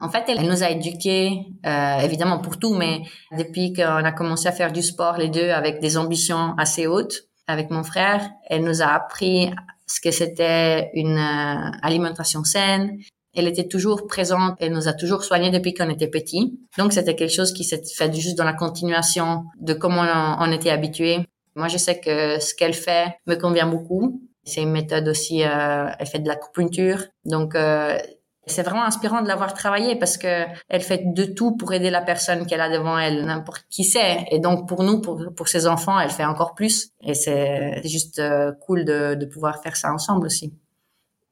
En 0.00 0.10
fait, 0.10 0.24
elle 0.28 0.42
nous 0.46 0.62
a 0.62 0.70
éduqués, 0.70 1.46
euh, 1.64 1.98
évidemment 2.00 2.38
pour 2.40 2.58
tout, 2.58 2.74
mais 2.74 3.02
depuis 3.38 3.72
qu'on 3.72 3.82
a 3.82 4.12
commencé 4.12 4.48
à 4.48 4.52
faire 4.52 4.72
du 4.72 4.82
sport 4.82 5.16
les 5.16 5.28
deux 5.28 5.50
avec 5.50 5.80
des 5.80 5.96
ambitions 5.96 6.54
assez 6.58 6.88
hautes, 6.88 7.28
avec 7.46 7.70
mon 7.70 7.82
frère. 7.82 8.28
Elle 8.48 8.64
nous 8.64 8.82
a 8.82 8.86
appris 8.86 9.50
ce 9.86 10.00
que 10.00 10.10
c'était 10.10 10.90
une 10.94 11.18
euh, 11.18 11.70
alimentation 11.82 12.44
saine. 12.44 12.98
Elle 13.34 13.48
était 13.48 13.68
toujours 13.68 14.06
présente. 14.06 14.56
Elle 14.60 14.72
nous 14.72 14.88
a 14.88 14.92
toujours 14.92 15.24
soignés 15.24 15.50
depuis 15.50 15.74
qu'on 15.74 15.88
était 15.88 16.08
petits. 16.08 16.58
Donc, 16.78 16.92
c'était 16.92 17.16
quelque 17.16 17.32
chose 17.32 17.52
qui 17.52 17.64
s'est 17.64 17.82
fait 17.96 18.12
juste 18.14 18.36
dans 18.36 18.44
la 18.44 18.52
continuation 18.52 19.44
de 19.60 19.72
comment 19.72 20.04
on, 20.38 20.52
était 20.52 20.70
habitués. 20.70 21.20
Moi, 21.54 21.68
je 21.68 21.78
sais 21.78 21.98
que 21.98 22.38
ce 22.40 22.54
qu'elle 22.54 22.74
fait 22.74 23.16
me 23.26 23.34
convient 23.36 23.66
beaucoup. 23.66 24.22
C'est 24.44 24.62
une 24.62 24.72
méthode 24.72 25.08
aussi, 25.08 25.44
euh, 25.44 25.86
elle 25.98 26.06
fait 26.06 26.18
de 26.18 26.28
la 26.28 26.34
l'acupuncture. 26.34 27.04
Donc, 27.24 27.54
euh, 27.54 27.98
c'est 28.46 28.62
vraiment 28.62 28.84
inspirant 28.84 29.22
de 29.22 29.28
l'avoir 29.28 29.54
travaillé 29.54 29.96
parce 29.96 30.18
que 30.18 30.46
elle 30.68 30.82
fait 30.82 31.02
de 31.14 31.24
tout 31.24 31.56
pour 31.56 31.72
aider 31.72 31.90
la 31.90 32.02
personne 32.02 32.46
qu'elle 32.46 32.60
a 32.60 32.70
devant 32.70 32.98
elle, 32.98 33.24
n'importe 33.24 33.64
qui 33.70 33.84
c'est. 33.84 34.26
Et 34.30 34.40
donc 34.40 34.68
pour 34.68 34.82
nous, 34.82 35.00
pour, 35.00 35.20
pour 35.36 35.48
ses 35.48 35.66
enfants, 35.66 35.98
elle 35.98 36.10
fait 36.10 36.24
encore 36.24 36.54
plus. 36.54 36.90
Et 37.02 37.14
c'est 37.14 37.82
juste 37.84 38.18
euh, 38.18 38.52
cool 38.66 38.84
de, 38.84 39.14
de 39.14 39.26
pouvoir 39.26 39.62
faire 39.62 39.76
ça 39.76 39.92
ensemble 39.92 40.26
aussi. 40.26 40.52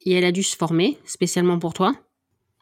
Et 0.05 0.13
elle 0.13 0.25
a 0.25 0.31
dû 0.31 0.43
se 0.43 0.55
former 0.55 0.97
spécialement 1.05 1.59
pour 1.59 1.73
toi? 1.73 1.93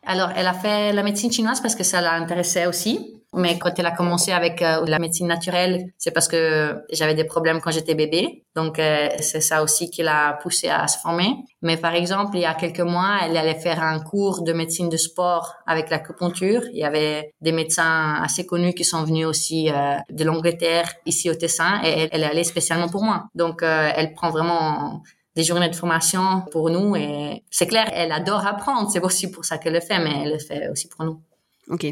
Alors, 0.03 0.31
elle 0.35 0.47
a 0.47 0.53
fait 0.53 0.93
la 0.93 1.03
médecine 1.03 1.31
chinoise 1.31 1.61
parce 1.61 1.75
que 1.75 1.83
ça 1.83 2.01
l'intéressait 2.01 2.65
aussi. 2.65 3.18
Mais 3.33 3.59
quand 3.59 3.77
elle 3.77 3.85
a 3.85 3.91
commencé 3.91 4.31
avec 4.31 4.61
euh, 4.61 4.83
la 4.87 4.97
médecine 4.97 5.27
naturelle, 5.27 5.91
c'est 5.97 6.11
parce 6.11 6.27
que 6.27 6.83
j'avais 6.91 7.13
des 7.13 7.25
problèmes 7.25 7.61
quand 7.61 7.69
j'étais 7.69 7.93
bébé. 7.93 8.43
Donc, 8.55 8.79
euh, 8.79 9.07
c'est 9.19 9.41
ça 9.41 9.61
aussi 9.61 9.91
qui 9.91 10.01
l'a 10.01 10.39
poussée 10.41 10.69
à 10.69 10.87
se 10.87 10.97
former. 10.97 11.35
Mais 11.61 11.77
par 11.77 11.93
exemple, 11.93 12.37
il 12.37 12.41
y 12.41 12.45
a 12.45 12.55
quelques 12.55 12.79
mois, 12.79 13.19
elle 13.23 13.37
allait 13.37 13.59
faire 13.59 13.83
un 13.83 13.99
cours 13.99 14.41
de 14.41 14.51
médecine 14.51 14.89
de 14.89 14.97
sport 14.97 15.53
avec 15.67 15.91
l'acupuncture. 15.91 16.63
Il 16.73 16.79
y 16.79 16.83
avait 16.83 17.33
des 17.41 17.51
médecins 17.51 18.19
assez 18.23 18.47
connus 18.47 18.73
qui 18.73 18.83
sont 18.83 19.03
venus 19.03 19.27
aussi 19.27 19.69
euh, 19.69 19.95
de 20.09 20.23
l'Angleterre, 20.23 20.91
ici 21.05 21.29
au 21.29 21.35
Tessin, 21.35 21.81
et 21.83 21.89
elle, 21.89 22.09
elle 22.11 22.23
est 22.23 22.31
allée 22.31 22.43
spécialement 22.43 22.89
pour 22.89 23.03
moi. 23.03 23.25
Donc, 23.35 23.61
elle 23.61 24.13
prend 24.13 24.31
vraiment 24.31 25.03
des 25.35 25.43
journées 25.43 25.69
de 25.69 25.75
formation 25.75 26.41
pour 26.51 26.69
nous 26.69 26.95
et 26.95 27.43
c'est 27.51 27.67
clair, 27.67 27.89
elle 27.93 28.11
adore 28.11 28.45
apprendre. 28.45 28.89
C'est 28.91 28.99
aussi 28.99 29.29
pour 29.29 29.45
ça 29.45 29.57
qu'elle 29.57 29.73
le 29.73 29.79
fait, 29.79 29.99
mais 29.99 30.23
elle 30.23 30.33
le 30.33 30.39
fait 30.39 30.69
aussi 30.69 30.87
pour 30.89 31.05
nous. 31.05 31.21
Ok. 31.69 31.85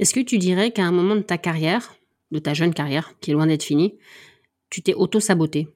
Est-ce 0.00 0.14
que 0.14 0.20
tu 0.20 0.38
dirais 0.38 0.70
qu'à 0.70 0.84
un 0.84 0.92
moment 0.92 1.14
de 1.14 1.20
ta 1.20 1.36
carrière, 1.36 1.94
de 2.30 2.38
ta 2.38 2.54
jeune 2.54 2.72
carrière, 2.72 3.12
qui 3.20 3.30
est 3.30 3.34
loin 3.34 3.46
d'être 3.46 3.62
finie, 3.62 3.98
tu 4.70 4.82
t'es 4.82 4.94
auto-saboté 4.94 5.68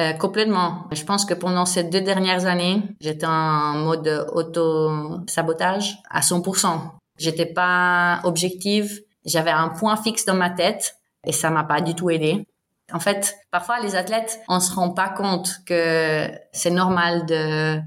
euh, 0.00 0.14
complètement. 0.14 0.86
Je 0.92 1.04
pense 1.04 1.26
que 1.26 1.34
pendant 1.34 1.66
ces 1.66 1.84
deux 1.84 2.00
dernières 2.00 2.46
années, 2.46 2.82
j'étais 3.00 3.26
en 3.26 3.74
mode 3.74 4.26
auto-sabotage 4.32 5.98
à 6.08 6.20
100%. 6.20 6.80
J'étais 7.18 7.44
pas 7.44 8.20
objective. 8.24 9.02
J'avais 9.26 9.50
un 9.50 9.68
point 9.68 9.96
fixe 9.96 10.24
dans 10.24 10.34
ma 10.34 10.48
tête 10.48 10.96
et 11.26 11.32
ça 11.32 11.50
m'a 11.50 11.64
pas 11.64 11.82
du 11.82 11.94
tout 11.94 12.08
aidé. 12.08 12.46
En 12.90 13.00
fait, 13.00 13.36
parfois 13.50 13.80
les 13.80 13.94
athlètes, 13.94 14.40
on 14.48 14.60
se 14.60 14.74
rend 14.74 14.94
pas 14.94 15.10
compte 15.10 15.60
que 15.66 16.26
c'est 16.52 16.70
normal 16.70 17.26
de 17.26 17.78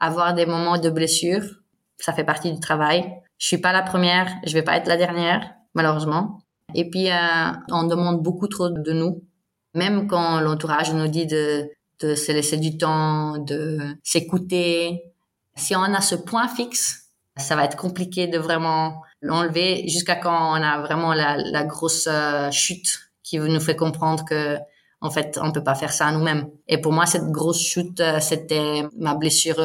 avoir 0.00 0.34
des 0.34 0.46
moments 0.46 0.78
de 0.78 0.90
blessure. 0.90 1.44
Ça 1.98 2.12
fait 2.12 2.24
partie 2.24 2.52
du 2.52 2.58
travail. 2.58 3.21
Je 3.42 3.48
suis 3.48 3.58
pas 3.58 3.72
la 3.72 3.82
première, 3.82 4.28
je 4.46 4.52
vais 4.52 4.62
pas 4.62 4.76
être 4.76 4.86
la 4.86 4.96
dernière, 4.96 5.52
malheureusement. 5.74 6.38
Et 6.76 6.88
puis, 6.88 7.10
euh, 7.10 7.50
on 7.72 7.82
demande 7.82 8.22
beaucoup 8.22 8.46
trop 8.46 8.68
de 8.68 8.92
nous. 8.92 9.24
Même 9.74 10.06
quand 10.06 10.40
l'entourage 10.40 10.92
nous 10.94 11.08
dit 11.08 11.26
de, 11.26 11.68
de 11.98 12.14
se 12.14 12.30
laisser 12.30 12.56
du 12.56 12.78
temps, 12.78 13.38
de 13.38 13.96
s'écouter. 14.04 15.02
Si 15.56 15.74
on 15.74 15.82
a 15.82 16.00
ce 16.00 16.14
point 16.14 16.46
fixe, 16.46 17.08
ça 17.36 17.56
va 17.56 17.64
être 17.64 17.76
compliqué 17.76 18.28
de 18.28 18.38
vraiment 18.38 19.02
l'enlever 19.20 19.88
jusqu'à 19.88 20.14
quand 20.14 20.52
on 20.52 20.62
a 20.62 20.80
vraiment 20.80 21.12
la, 21.12 21.36
la 21.36 21.64
grosse 21.64 22.06
euh, 22.08 22.48
chute 22.52 23.10
qui 23.24 23.40
nous 23.40 23.58
fait 23.58 23.74
comprendre 23.74 24.24
que 24.24 24.56
en 25.00 25.10
fait, 25.10 25.36
on 25.42 25.50
peut 25.50 25.64
pas 25.64 25.74
faire 25.74 25.92
ça 25.92 26.06
à 26.06 26.12
nous-mêmes. 26.12 26.48
Et 26.68 26.80
pour 26.80 26.92
moi, 26.92 27.06
cette 27.06 27.28
grosse 27.32 27.60
chute, 27.60 27.98
euh, 27.98 28.20
c'était 28.20 28.84
ma 28.96 29.16
blessure 29.16 29.60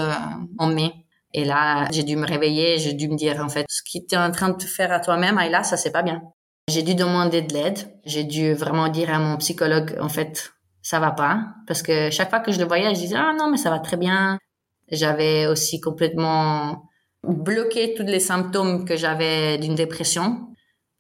en 0.58 0.66
mai 0.66 1.06
et 1.34 1.46
là, 1.46 1.88
j'ai 1.92 2.04
dû 2.04 2.16
me 2.16 2.26
réveiller, 2.26 2.78
j'ai 2.78 2.94
dû 2.94 3.10
me 3.10 3.16
dire, 3.16 3.44
en 3.44 3.50
fait, 3.50 3.66
ce 3.70 3.82
que 3.82 4.04
tu 4.06 4.16
es 4.16 4.18
en 4.18 4.32
train 4.32 4.50
de 4.50 4.64
faire 4.64 4.92
à 4.92 5.00
toi-même, 5.00 5.36
là, 5.36 5.64
ça, 5.64 5.78
c'est 5.78 5.92
pas 5.92 6.04
bien. 6.04 6.22
J'ai 6.70 6.84
dû 6.84 6.96
demander 6.96 7.42
de 7.42 7.54
l'aide. 7.54 7.80
J'ai 8.06 8.24
dû 8.24 8.54
vraiment 8.54 8.90
dire 8.90 9.14
à 9.14 9.20
mon 9.20 9.38
psychologue, 9.38 9.98
en 10.02 10.10
fait, 10.10 10.54
ça 10.82 11.00
va 11.00 11.12
pas. 11.12 11.42
Parce 11.66 11.82
que 11.82 12.10
chaque 12.10 12.30
fois 12.30 12.40
que 12.40 12.52
je 12.52 12.60
le 12.60 12.66
voyais, 12.66 12.94
je 12.96 13.00
disais, 13.00 13.16
ah 13.18 13.34
non, 13.38 13.50
mais 13.50 13.58
ça 13.58 13.70
va 13.70 13.80
très 13.80 13.98
bien. 13.98 14.38
J'avais 14.90 15.48
aussi 15.48 15.82
complètement 15.82 16.84
bloqué 17.24 17.94
tous 17.96 18.04
les 18.04 18.20
symptômes 18.20 18.86
que 18.86 18.96
j'avais 18.96 19.58
d'une 19.58 19.76
dépression. 19.76 20.48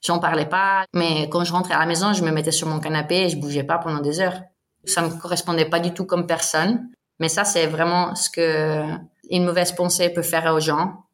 J'en 0.05 0.19
parlais 0.19 0.45
pas, 0.45 0.85
mais 0.93 1.27
quand 1.29 1.43
je 1.43 1.51
rentrais 1.51 1.73
à 1.73 1.79
la 1.79 1.85
maison, 1.85 2.13
je 2.13 2.23
me 2.23 2.31
mettais 2.31 2.51
sur 2.51 2.67
mon 2.67 2.79
canapé 2.79 3.23
et 3.23 3.29
je 3.29 3.37
bougeais 3.37 3.63
pas 3.63 3.77
pendant 3.77 4.01
des 4.01 4.19
heures. 4.19 4.41
Ça 4.85 5.01
me 5.01 5.09
correspondait 5.19 5.69
pas 5.69 5.79
du 5.79 5.93
tout 5.93 6.05
comme 6.05 6.27
personne. 6.27 6.89
Mais 7.19 7.29
ça, 7.29 7.43
c'est 7.43 7.65
vraiment 7.65 8.13
ce 8.15 8.29
que 8.29 8.83
une 9.29 9.45
mauvaise 9.45 9.71
pensée 9.71 10.09
peut 10.09 10.21
faire 10.21 10.53
aux 10.53 10.59
gens. 10.59 11.05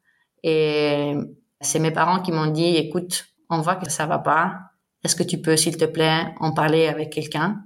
Et 0.44 1.14
c'est 1.62 1.80
mes 1.80 1.92
parents 1.92 2.22
qui 2.22 2.32
m'ont 2.32 2.48
dit, 2.48 2.76
écoute, 2.76 3.26
on 3.50 3.62
voit 3.62 3.76
que 3.76 3.90
ça 3.90 4.06
va 4.06 4.20
pas. 4.20 4.60
Est-ce 5.04 5.16
que 5.16 5.24
tu 5.24 5.42
peux, 5.42 5.58
s'il 5.58 5.78
te 5.78 5.86
plaît, 5.86 6.34
en 6.40 6.54
parler 6.54 6.88
avec 6.88 7.12
quelqu'un? 7.12 7.64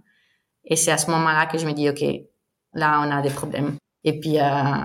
Et 0.65 0.75
c'est 0.75 0.91
à 0.91 0.97
ce 0.97 1.09
moment-là 1.11 1.45
que 1.45 1.57
je 1.57 1.65
me 1.65 1.73
dis, 1.73 1.89
OK, 1.89 2.03
là, 2.73 3.01
on 3.01 3.11
a 3.11 3.21
des 3.21 3.29
problèmes. 3.29 3.77
Et 4.03 4.19
puis, 4.19 4.39
euh, 4.39 4.83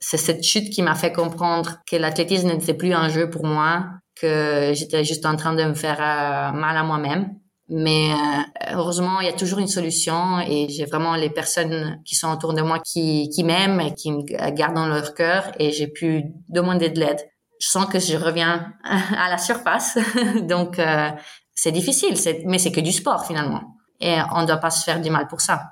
c'est 0.00 0.16
cette 0.16 0.42
chute 0.42 0.70
qui 0.70 0.82
m'a 0.82 0.94
fait 0.94 1.12
comprendre 1.12 1.78
que 1.86 1.96
l'athlétisme 1.96 2.48
n'était 2.48 2.74
plus 2.74 2.92
un 2.92 3.08
jeu 3.08 3.30
pour 3.30 3.44
moi, 3.44 3.86
que 4.14 4.72
j'étais 4.74 5.04
juste 5.04 5.26
en 5.26 5.36
train 5.36 5.54
de 5.54 5.64
me 5.64 5.74
faire 5.74 6.00
euh, 6.00 6.52
mal 6.56 6.76
à 6.76 6.82
moi-même 6.82 7.34
mais 7.68 8.12
euh, 8.12 8.74
heureusement, 8.74 9.20
il 9.20 9.26
y 9.26 9.30
a 9.30 9.32
toujours 9.32 9.58
une 9.58 9.68
solution 9.68 10.38
et 10.40 10.68
j'ai 10.68 10.84
vraiment 10.84 11.16
les 11.16 11.30
personnes 11.30 12.02
qui 12.04 12.14
sont 12.14 12.30
autour 12.30 12.52
de 12.52 12.60
moi 12.60 12.78
qui, 12.78 13.30
qui 13.30 13.42
m'aiment 13.42 13.80
et 13.80 13.94
qui 13.94 14.12
me 14.12 14.22
gardent 14.50 14.74
dans 14.74 14.86
leur 14.86 15.14
cœur 15.14 15.50
et 15.58 15.72
j'ai 15.72 15.88
pu 15.88 16.24
demander 16.48 16.90
de 16.90 17.00
l'aide. 17.00 17.20
Je 17.60 17.68
sens 17.68 17.86
que 17.86 17.98
je 17.98 18.16
reviens 18.16 18.72
à 18.84 19.30
la 19.30 19.38
surface, 19.38 19.96
donc 20.42 20.78
euh, 20.78 21.10
c'est 21.54 21.72
difficile, 21.72 22.14
mais 22.44 22.58
c'est 22.58 22.72
que 22.72 22.80
du 22.80 22.92
sport 22.92 23.26
finalement. 23.26 23.78
Et 24.00 24.16
on 24.34 24.42
ne 24.42 24.46
doit 24.46 24.58
pas 24.58 24.70
se 24.70 24.84
faire 24.84 25.00
du 25.00 25.08
mal 25.08 25.26
pour 25.28 25.40
ça. 25.40 25.62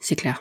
C'est 0.00 0.14
clair. 0.14 0.40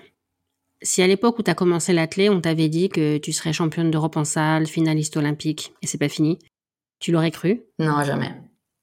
Si 0.84 1.02
à 1.02 1.08
l'époque 1.08 1.40
où 1.40 1.44
tu 1.44 1.50
as 1.50 1.56
commencé 1.56 1.94
l'athlé, 1.94 2.30
on 2.30 2.42
t'avait 2.42 2.70
dit 2.70 2.90
que 2.90 3.18
tu 3.18 3.34
serais 3.34 3.54
championne 3.54 3.90
d'Europe 3.90 4.18
en 4.18 4.26
salle, 4.26 4.68
finaliste 4.68 5.18
olympique, 5.18 5.74
et 5.82 5.88
c'est 5.88 5.98
pas 5.98 6.10
fini, 6.10 6.40
tu 7.00 7.12
l'aurais 7.12 7.32
cru? 7.32 7.64
Non, 7.80 8.04
jamais. 8.04 8.36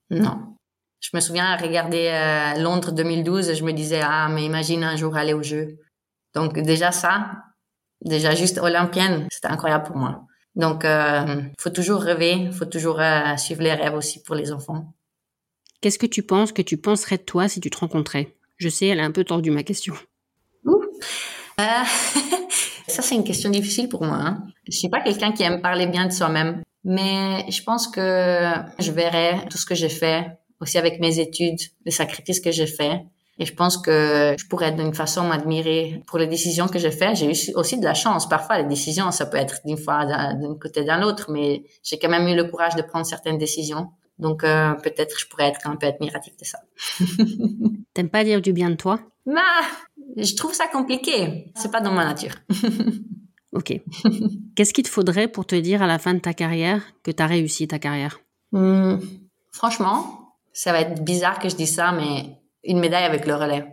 Non. 0.09 0.55
Je 0.99 1.09
me 1.13 1.21
souviens 1.21 1.55
regarder 1.55 2.07
euh, 2.07 2.61
Londres 2.61 2.91
2012 2.91 3.49
et 3.49 3.55
je 3.55 3.63
me 3.63 3.71
disais 3.71 4.01
ah 4.03 4.27
mais 4.29 4.43
imagine 4.43 4.83
un 4.83 4.95
jour 4.95 5.15
aller 5.15 5.33
au 5.33 5.43
jeu. 5.43 5.79
Donc 6.35 6.59
déjà 6.59 6.91
ça, 6.91 7.31
déjà 8.03 8.35
juste 8.35 8.57
olympienne, 8.57 9.27
c'était 9.31 9.47
incroyable 9.47 9.85
pour 9.85 9.97
moi. 9.97 10.25
Donc 10.55 10.83
euh, 10.83 11.41
faut 11.57 11.69
toujours 11.69 12.01
rêver, 12.01 12.49
faut 12.51 12.65
toujours 12.65 12.99
euh, 12.99 13.37
suivre 13.37 13.61
les 13.61 13.73
rêves 13.73 13.93
aussi 13.93 14.21
pour 14.23 14.35
les 14.35 14.51
enfants. 14.51 14.93
Qu'est-ce 15.81 15.99
que 15.99 16.05
tu 16.05 16.23
penses 16.23 16.51
que 16.51 16.61
tu 16.61 16.77
penserais 16.77 17.17
de 17.17 17.23
toi 17.23 17.47
si 17.47 17.61
tu 17.61 17.69
te 17.69 17.77
rencontrais? 17.77 18.35
Je 18.57 18.67
sais, 18.67 18.87
elle 18.87 18.99
a 18.99 19.05
un 19.05 19.11
peu 19.11 19.23
tordu 19.23 19.51
ma 19.51 19.63
question. 19.63 19.93
Ouh. 20.65 20.83
Euh, 21.61 21.63
ça 22.87 23.01
c'est 23.01 23.15
une 23.15 23.23
question 23.23 23.49
difficile 23.49 23.87
pour 23.87 24.03
moi. 24.03 24.17
Hein. 24.17 24.43
Je 24.67 24.77
suis 24.77 24.89
pas 24.89 25.01
quelqu'un 25.01 25.31
qui 25.31 25.43
aime 25.43 25.61
parler 25.61 25.87
bien 25.87 26.07
de 26.07 26.11
soi-même, 26.11 26.61
mais 26.83 27.49
je 27.49 27.63
pense 27.63 27.87
que 27.87 28.51
je 28.79 28.91
verrais 28.91 29.45
tout 29.49 29.57
ce 29.57 29.65
que 29.65 29.75
j'ai 29.75 29.89
fait 29.89 30.38
aussi 30.61 30.77
avec 30.77 30.99
mes 30.99 31.19
études, 31.19 31.59
les 31.85 31.91
sacrifices 31.91 32.39
que 32.39 32.51
j'ai 32.51 32.67
faits. 32.67 33.01
Et 33.41 33.45
je 33.45 33.53
pense 33.53 33.77
que 33.77 34.35
je 34.37 34.45
pourrais 34.47 34.73
d'une 34.73 34.93
façon 34.93 35.23
m'admirer 35.23 36.03
pour 36.07 36.19
les 36.19 36.27
décisions 36.27 36.67
que 36.67 36.77
j'ai 36.77 36.91
faites. 36.91 37.15
J'ai 37.15 37.27
eu 37.27 37.53
aussi 37.55 37.79
de 37.79 37.85
la 37.85 37.93
chance. 37.93 38.27
Parfois, 38.27 38.57
les 38.57 38.67
décisions, 38.67 39.11
ça 39.11 39.25
peut 39.25 39.37
être 39.37 39.61
d'une 39.65 39.77
fois 39.77 40.05
d'un 40.05 40.57
côté 40.59 40.83
d'un 40.83 41.01
autre, 41.03 41.31
mais 41.31 41.63
j'ai 41.81 41.97
quand 41.97 42.09
même 42.09 42.27
eu 42.27 42.35
le 42.35 42.43
courage 42.45 42.75
de 42.75 42.81
prendre 42.81 43.05
certaines 43.05 43.37
décisions. 43.37 43.87
Donc 44.17 44.43
euh, 44.43 44.73
peut-être 44.73 45.17
je 45.17 45.25
pourrais 45.27 45.47
être 45.47 45.65
un 45.65 45.77
peu 45.77 45.87
admiratif 45.87 46.35
de 46.35 46.43
ça. 46.43 46.59
T'aimes 47.93 48.09
pas 48.09 48.25
dire 48.25 48.41
du 48.41 48.51
bien 48.51 48.69
de 48.69 48.75
toi? 48.75 48.99
Bah, 49.25 49.41
je 50.17 50.35
trouve 50.35 50.53
ça 50.53 50.67
compliqué. 50.67 51.53
C'est 51.55 51.71
pas 51.71 51.79
dans 51.79 51.93
ma 51.93 52.03
nature. 52.03 52.33
ok. 53.53 53.79
Qu'est-ce 54.55 54.73
qu'il 54.73 54.83
te 54.83 54.89
faudrait 54.89 55.29
pour 55.29 55.45
te 55.45 55.55
dire 55.55 55.81
à 55.81 55.87
la 55.87 55.99
fin 55.99 56.13
de 56.13 56.19
ta 56.19 56.33
carrière 56.33 56.83
que 57.03 57.11
tu 57.11 57.23
as 57.23 57.27
réussi 57.27 57.69
ta 57.69 57.79
carrière? 57.79 58.19
Hmm, 58.51 58.97
Franchement, 59.51 60.18
ça 60.59 60.73
va 60.73 60.81
être 60.81 61.01
bizarre 61.01 61.39
que 61.39 61.47
je 61.47 61.55
dise 61.55 61.73
ça, 61.73 61.93
mais 61.93 62.37
une 62.65 62.79
médaille 62.79 63.05
avec 63.05 63.25
le 63.25 63.33
relais. 63.33 63.65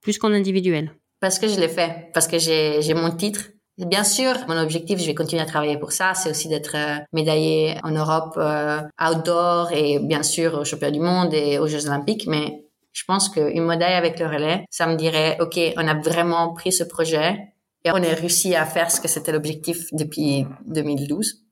Plus 0.00 0.16
qu'en 0.16 0.32
individuel. 0.32 0.92
Parce 1.18 1.40
que 1.40 1.48
je 1.48 1.58
l'ai 1.58 1.68
fait, 1.68 2.08
parce 2.14 2.28
que 2.28 2.38
j'ai 2.38 2.94
mon 2.94 3.10
titre. 3.10 3.50
Bien 3.78 4.04
sûr, 4.04 4.34
mon 4.46 4.56
objectif, 4.56 5.00
je 5.00 5.06
vais 5.06 5.14
continuer 5.14 5.42
à 5.42 5.46
travailler 5.46 5.76
pour 5.76 5.90
ça, 5.90 6.14
c'est 6.14 6.30
aussi 6.30 6.48
d'être 6.48 6.76
euh, 6.76 6.98
médaillé 7.12 7.76
en 7.82 7.90
Europe 7.90 8.34
euh, 8.36 8.80
outdoor 9.00 9.72
et 9.72 9.98
bien 9.98 10.22
sûr 10.22 10.54
aux 10.54 10.64
championnats 10.64 10.92
du 10.92 11.00
monde 11.00 11.32
et 11.32 11.58
aux 11.58 11.66
Jeux 11.66 11.86
olympiques, 11.86 12.26
mais 12.26 12.66
je 12.92 13.04
pense 13.04 13.28
qu'une 13.28 13.64
médaille 13.64 13.94
avec 13.94 14.20
le 14.20 14.26
relais, 14.26 14.64
ça 14.70 14.86
me 14.86 14.96
dirait, 14.96 15.38
OK, 15.40 15.58
on 15.76 15.88
a 15.88 15.94
vraiment 15.94 16.52
pris 16.52 16.72
ce 16.72 16.84
projet 16.84 17.38
et 17.84 17.90
on 17.90 17.96
a 17.96 18.14
réussi 18.14 18.54
à 18.54 18.66
faire 18.66 18.90
ce 18.90 19.00
que 19.00 19.08
c'était 19.08 19.32
l'objectif 19.32 19.86
depuis 19.92 20.46
2012. 20.66 21.42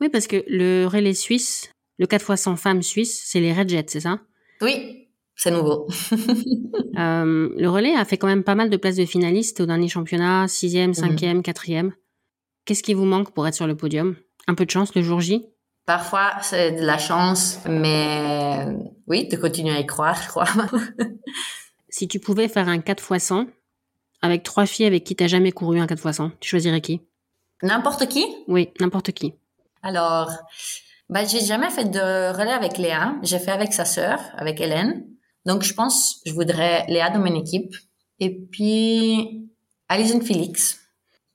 Oui, 0.00 0.08
parce 0.08 0.26
que 0.26 0.42
le 0.48 0.86
relais 0.86 1.14
suisse, 1.14 1.70
le 2.00 2.06
4 2.06 2.32
x 2.32 2.40
100 2.40 2.56
femmes 2.56 2.82
suisses, 2.82 3.22
c'est 3.26 3.40
les 3.40 3.52
Red 3.52 3.68
Jets, 3.68 3.84
c'est 3.88 4.00
ça? 4.00 4.20
Oui, 4.62 5.10
c'est 5.36 5.50
nouveau. 5.50 5.86
euh, 6.98 7.50
le 7.56 7.68
relais 7.68 7.94
a 7.94 8.06
fait 8.06 8.16
quand 8.16 8.26
même 8.26 8.42
pas 8.42 8.54
mal 8.54 8.70
de 8.70 8.76
places 8.78 8.96
de 8.96 9.04
finalistes 9.04 9.60
au 9.60 9.66
dernier 9.66 9.88
championnat, 9.88 10.46
6e, 10.46 10.94
5e, 10.94 11.42
4e. 11.42 11.92
Qu'est-ce 12.64 12.82
qui 12.82 12.94
vous 12.94 13.04
manque 13.04 13.32
pour 13.32 13.46
être 13.46 13.54
sur 13.54 13.66
le 13.66 13.76
podium? 13.76 14.16
Un 14.48 14.54
peu 14.54 14.64
de 14.64 14.70
chance 14.70 14.94
le 14.94 15.02
jour 15.02 15.20
J? 15.20 15.44
Parfois, 15.84 16.32
c'est 16.40 16.72
de 16.72 16.86
la 16.86 16.96
chance, 16.96 17.58
mais 17.68 18.66
oui, 19.06 19.28
de 19.28 19.36
continuer 19.36 19.74
à 19.74 19.80
y 19.80 19.86
croire, 19.86 20.18
je 20.22 20.28
crois. 20.28 20.46
si 21.90 22.08
tu 22.08 22.18
pouvais 22.18 22.48
faire 22.48 22.68
un 22.68 22.78
4 22.78 23.14
x 23.14 23.24
100 23.24 23.46
avec 24.22 24.42
trois 24.42 24.64
filles 24.64 24.86
avec 24.86 25.04
qui 25.04 25.14
tu 25.16 25.22
n'as 25.22 25.28
jamais 25.28 25.52
couru 25.52 25.78
un 25.80 25.86
4 25.86 26.06
x 26.06 26.16
100, 26.16 26.30
tu 26.40 26.48
choisirais 26.48 26.80
qui? 26.80 27.02
N'importe 27.62 28.08
qui? 28.08 28.24
Oui, 28.48 28.70
n'importe 28.80 29.12
qui. 29.12 29.34
Alors, 29.82 30.30
bah, 31.10 31.24
j'ai 31.24 31.40
jamais 31.40 31.70
fait 31.70 31.84
de 31.84 32.32
relais 32.32 32.52
avec 32.52 32.78
Léa. 32.78 33.16
J'ai 33.22 33.38
fait 33.38 33.50
avec 33.50 33.72
sa 33.72 33.84
sœur, 33.84 34.20
avec 34.36 34.60
Hélène. 34.60 35.04
Donc, 35.44 35.62
je 35.62 35.74
pense, 35.74 36.20
je 36.24 36.32
voudrais 36.32 36.86
Léa 36.86 37.10
dans 37.10 37.20
mon 37.20 37.34
équipe. 37.34 37.74
Et 38.20 38.30
puis, 38.30 39.48
Alison 39.88 40.20
Félix. 40.20 40.80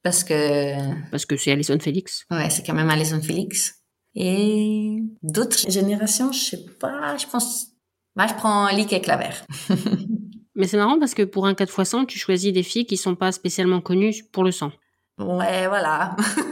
Parce 0.01 0.23
que... 0.23 0.75
Parce 1.11 1.25
que 1.25 1.35
c'est 1.35 1.51
Alison 1.51 1.77
Félix. 1.79 2.25
Ouais, 2.31 2.49
c'est 2.49 2.63
quand 2.65 2.73
même 2.73 2.89
Alison 2.89 3.21
Félix. 3.21 3.81
Et 4.15 4.99
d'autres 5.21 5.69
générations, 5.69 6.31
je 6.31 6.39
sais 6.39 6.65
pas, 6.79 7.17
je 7.17 7.25
pense, 7.27 7.67
moi, 8.15 8.27
je 8.27 8.33
prends 8.33 8.69
Lick 8.69 8.93
et 8.93 9.01
Claver. 9.01 9.31
Mais 10.55 10.67
c'est 10.67 10.77
marrant 10.77 10.97
parce 10.99 11.13
que 11.13 11.23
pour 11.23 11.47
un 11.47 11.53
4 11.53 11.69
x 11.81 11.89
100, 11.89 12.05
tu 12.05 12.17
choisis 12.17 12.53
des 12.53 12.63
filles 12.63 12.85
qui 12.85 12.95
sont 12.95 13.15
pas 13.15 13.33
spécialement 13.33 13.81
connues 13.81 14.23
pour 14.31 14.45
le 14.45 14.51
100. 14.51 14.71
Ouais, 15.17 15.67
voilà. 15.67 16.15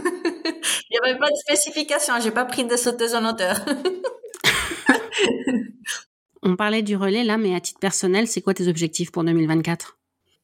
Il 0.89 0.99
n'y 1.01 1.09
avait 1.09 1.19
pas 1.19 1.29
de 1.29 1.35
spécification, 1.35 2.13
j'ai 2.21 2.31
pas 2.31 2.45
pris 2.45 2.65
de 2.65 2.77
sauteuse 2.77 3.15
en 3.15 3.25
hauteur. 3.29 3.59
On 6.43 6.55
parlait 6.55 6.81
du 6.81 6.95
relais 6.95 7.23
là, 7.23 7.37
mais 7.37 7.55
à 7.55 7.61
titre 7.61 7.79
personnel, 7.79 8.27
c'est 8.27 8.41
quoi 8.41 8.53
tes 8.53 8.67
objectifs 8.67 9.11
pour 9.11 9.23
2024 9.23 9.97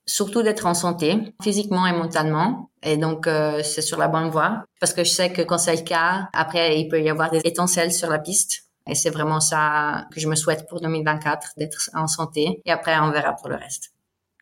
Surtout 0.05 0.41
d'être 0.41 0.65
en 0.65 0.74
santé, 0.74 1.17
physiquement 1.43 1.86
et 1.86 1.91
mentalement. 1.91 2.72
Et 2.82 2.97
donc, 2.97 3.28
euh, 3.28 3.61
c'est 3.63 3.82
sur 3.82 3.99
la 3.99 4.07
bonne 4.07 4.30
voie. 4.30 4.63
Parce 4.80 4.93
que 4.93 5.03
je 5.03 5.09
sais 5.11 5.32
que 5.32 5.41
quand 5.41 5.57
c'est 5.57 5.76
le 5.76 5.84
cas, 5.84 6.30
après, 6.34 6.80
il 6.80 6.88
peut 6.88 7.01
y 7.01 7.09
avoir 7.09 7.30
des 7.30 7.41
étincelles 7.43 7.91
sur 7.93 8.09
la 8.09 8.17
piste. 8.17 8.63
Et 8.88 8.95
c'est 8.95 9.11
vraiment 9.11 9.39
ça 9.39 10.07
que 10.11 10.20
je 10.20 10.28
me 10.28 10.36
souhaite 10.36 10.67
pour 10.67 10.82
2024, 10.82 11.51
d'être 11.57 11.89
en 11.93 12.07
santé. 12.07 12.61
Et 12.65 12.72
après, 12.72 12.97
on 12.99 13.11
verra 13.11 13.34
pour 13.34 13.49
le 13.49 13.55
reste. 13.55 13.91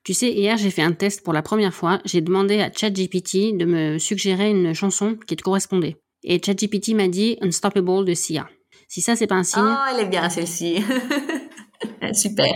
Tu 0.07 0.13
sais, 0.13 0.31
hier, 0.31 0.55
j'ai 0.55 0.71
fait 0.71 0.83
un 0.83 0.93
test 0.93 1.21
pour 1.21 1.33
la 1.33 1.41
première 1.41 1.73
fois. 1.73 1.99
J'ai 2.05 2.21
demandé 2.21 2.61
à 2.61 2.71
ChatGPT 2.71 3.57
de 3.57 3.65
me 3.65 3.97
suggérer 3.97 4.49
une 4.49 4.73
chanson 4.73 5.17
qui 5.27 5.35
te 5.35 5.43
correspondait. 5.43 5.97
Et 6.23 6.41
ChatGPT 6.41 6.93
m'a 6.93 7.09
dit 7.09 7.37
Unstoppable 7.41 8.05
de 8.05 8.13
Sia. 8.13 8.47
Si 8.87 9.01
ça, 9.01 9.17
c'est 9.17 9.27
pas 9.27 9.35
un 9.35 9.43
signe. 9.43 9.65
Oh, 9.65 9.83
elle 9.91 10.05
est 10.05 10.09
bien, 10.09 10.29
celle-ci. 10.29 10.81
Super. 12.13 12.47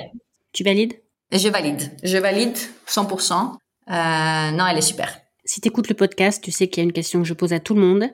Tu 0.53 0.63
valides? 0.63 0.93
Je 1.33 1.49
valide. 1.49 1.91
Je 2.03 2.17
valide 2.17 2.57
100%. 2.87 3.33
Euh, 3.33 4.51
non, 4.51 4.67
elle 4.67 4.77
est 4.77 4.81
super. 4.81 5.19
Si 5.43 5.59
tu 5.59 5.67
écoutes 5.67 5.89
le 5.89 5.95
podcast, 5.95 6.41
tu 6.41 6.51
sais 6.51 6.69
qu'il 6.69 6.81
y 6.81 6.85
a 6.85 6.87
une 6.87 6.93
question 6.93 7.21
que 7.21 7.27
je 7.27 7.33
pose 7.33 7.51
à 7.51 7.59
tout 7.59 7.73
le 7.73 7.81
monde. 7.81 8.05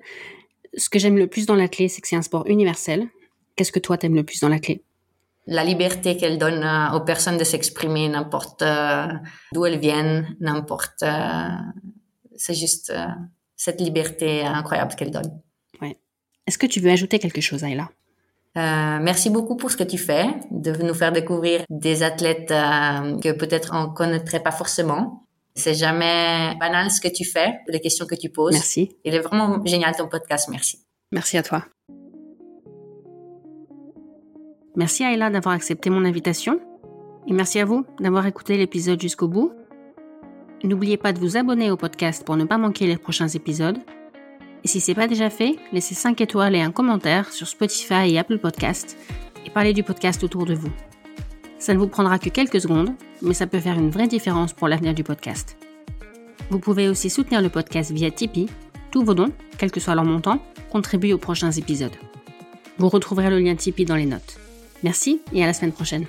Ce 0.75 0.89
que 0.89 0.97
j'aime 0.97 1.15
le 1.15 1.27
plus 1.27 1.45
dans 1.45 1.53
la 1.53 1.67
clé, 1.67 1.89
c'est 1.89 2.01
que 2.01 2.07
c'est 2.07 2.15
un 2.15 2.23
sport 2.23 2.47
universel. 2.47 3.07
Qu'est-ce 3.55 3.71
que 3.71 3.77
toi 3.77 3.99
t'aimes 3.99 4.15
le 4.15 4.23
plus 4.23 4.39
dans 4.39 4.49
la 4.49 4.57
clé? 4.57 4.81
La 5.47 5.63
liberté 5.63 6.17
qu'elle 6.17 6.37
donne 6.37 6.63
euh, 6.63 6.95
aux 6.95 6.99
personnes 7.01 7.37
de 7.37 7.43
s'exprimer 7.45 8.09
n'importe 8.09 8.61
euh, 8.61 9.07
d'où 9.53 9.65
elles 9.65 9.79
viennent, 9.79 10.35
n'importe. 10.41 11.03
Euh, 11.03 11.47
c'est 12.35 12.53
juste 12.53 12.93
cette 13.55 13.81
liberté 13.81 14.43
incroyable 14.43 14.93
qu'elle 14.95 15.09
donne. 15.09 15.41
Ouais. 15.81 15.97
Est-ce 16.45 16.57
que 16.57 16.67
tu 16.67 16.79
veux 16.79 16.91
ajouter 16.91 17.17
quelque 17.17 17.41
chose, 17.41 17.63
Ayla? 17.63 17.89
Euh, 18.57 18.99
merci 19.01 19.29
beaucoup 19.29 19.55
pour 19.55 19.71
ce 19.71 19.77
que 19.77 19.83
tu 19.83 19.97
fais, 19.97 20.25
de 20.51 20.71
nous 20.83 20.93
faire 20.93 21.11
découvrir 21.11 21.63
des 21.69 22.03
athlètes 22.03 22.49
que 22.49 23.31
peut-être 23.31 23.71
on 23.73 23.89
connaîtrait 23.89 24.41
pas 24.41 24.51
forcément. 24.51 25.27
C'est 25.55 25.73
jamais 25.73 26.55
banal 26.59 26.91
ce 26.91 27.01
que 27.01 27.07
tu 27.07 27.25
fais, 27.25 27.59
les 27.67 27.79
questions 27.79 28.05
que 28.05 28.15
tu 28.15 28.29
poses. 28.29 28.53
Merci. 28.53 28.95
Il 29.03 29.15
est 29.15 29.19
vraiment 29.19 29.65
génial 29.65 29.95
ton 29.95 30.07
podcast. 30.07 30.49
Merci. 30.49 30.85
Merci 31.11 31.37
à 31.37 31.43
toi. 31.43 31.65
Merci 34.77 35.03
à 35.03 35.11
Ella 35.11 35.31
d'avoir 35.31 35.55
accepté 35.55 35.89
mon 35.89 36.05
invitation 36.05 36.59
et 37.27 37.33
merci 37.33 37.59
à 37.59 37.65
vous 37.65 37.83
d'avoir 37.99 38.27
écouté 38.27 38.57
l'épisode 38.57 39.01
jusqu'au 39.01 39.27
bout. 39.27 39.51
N'oubliez 40.63 40.97
pas 40.97 41.13
de 41.13 41.19
vous 41.19 41.35
abonner 41.35 41.71
au 41.71 41.77
podcast 41.77 42.23
pour 42.23 42.37
ne 42.37 42.45
pas 42.45 42.59
manquer 42.59 42.85
les 42.85 42.97
prochains 42.97 43.27
épisodes. 43.27 43.79
Et 44.63 44.67
si 44.67 44.79
c'est 44.79 44.93
pas 44.93 45.07
déjà 45.07 45.31
fait, 45.31 45.55
laissez 45.73 45.95
5 45.95 46.21
étoiles 46.21 46.55
et 46.55 46.61
un 46.61 46.69
commentaire 46.69 47.31
sur 47.33 47.47
Spotify 47.47 48.13
et 48.13 48.19
Apple 48.19 48.37
Podcast 48.37 48.95
et 49.47 49.49
parlez 49.49 49.73
du 49.73 49.81
podcast 49.81 50.23
autour 50.23 50.45
de 50.45 50.53
vous. 50.53 50.71
Ça 51.57 51.73
ne 51.73 51.79
vous 51.79 51.87
prendra 51.87 52.19
que 52.19 52.29
quelques 52.29 52.61
secondes, 52.61 52.91
mais 53.23 53.33
ça 53.33 53.47
peut 53.47 53.59
faire 53.59 53.79
une 53.79 53.89
vraie 53.89 54.07
différence 54.07 54.53
pour 54.53 54.67
l'avenir 54.67 54.93
du 54.93 55.03
podcast. 55.03 55.57
Vous 56.51 56.59
pouvez 56.59 56.87
aussi 56.87 57.09
soutenir 57.09 57.41
le 57.41 57.49
podcast 57.49 57.91
via 57.91 58.11
Tipeee. 58.11 58.45
Tous 58.91 59.03
vos 59.03 59.15
dons, 59.15 59.33
quel 59.57 59.71
que 59.71 59.79
soit 59.79 59.95
leur 59.95 60.05
montant, 60.05 60.39
contribuent 60.69 61.13
aux 61.13 61.17
prochains 61.17 61.51
épisodes. 61.51 61.95
Vous 62.77 62.89
retrouverez 62.89 63.31
le 63.31 63.39
lien 63.39 63.55
Tipeee 63.55 63.85
dans 63.85 63.95
les 63.95 64.05
notes. 64.05 64.39
Merci 64.83 65.21
et 65.33 65.43
à 65.43 65.47
la 65.47 65.53
semaine 65.53 65.71
prochaine. 65.71 66.05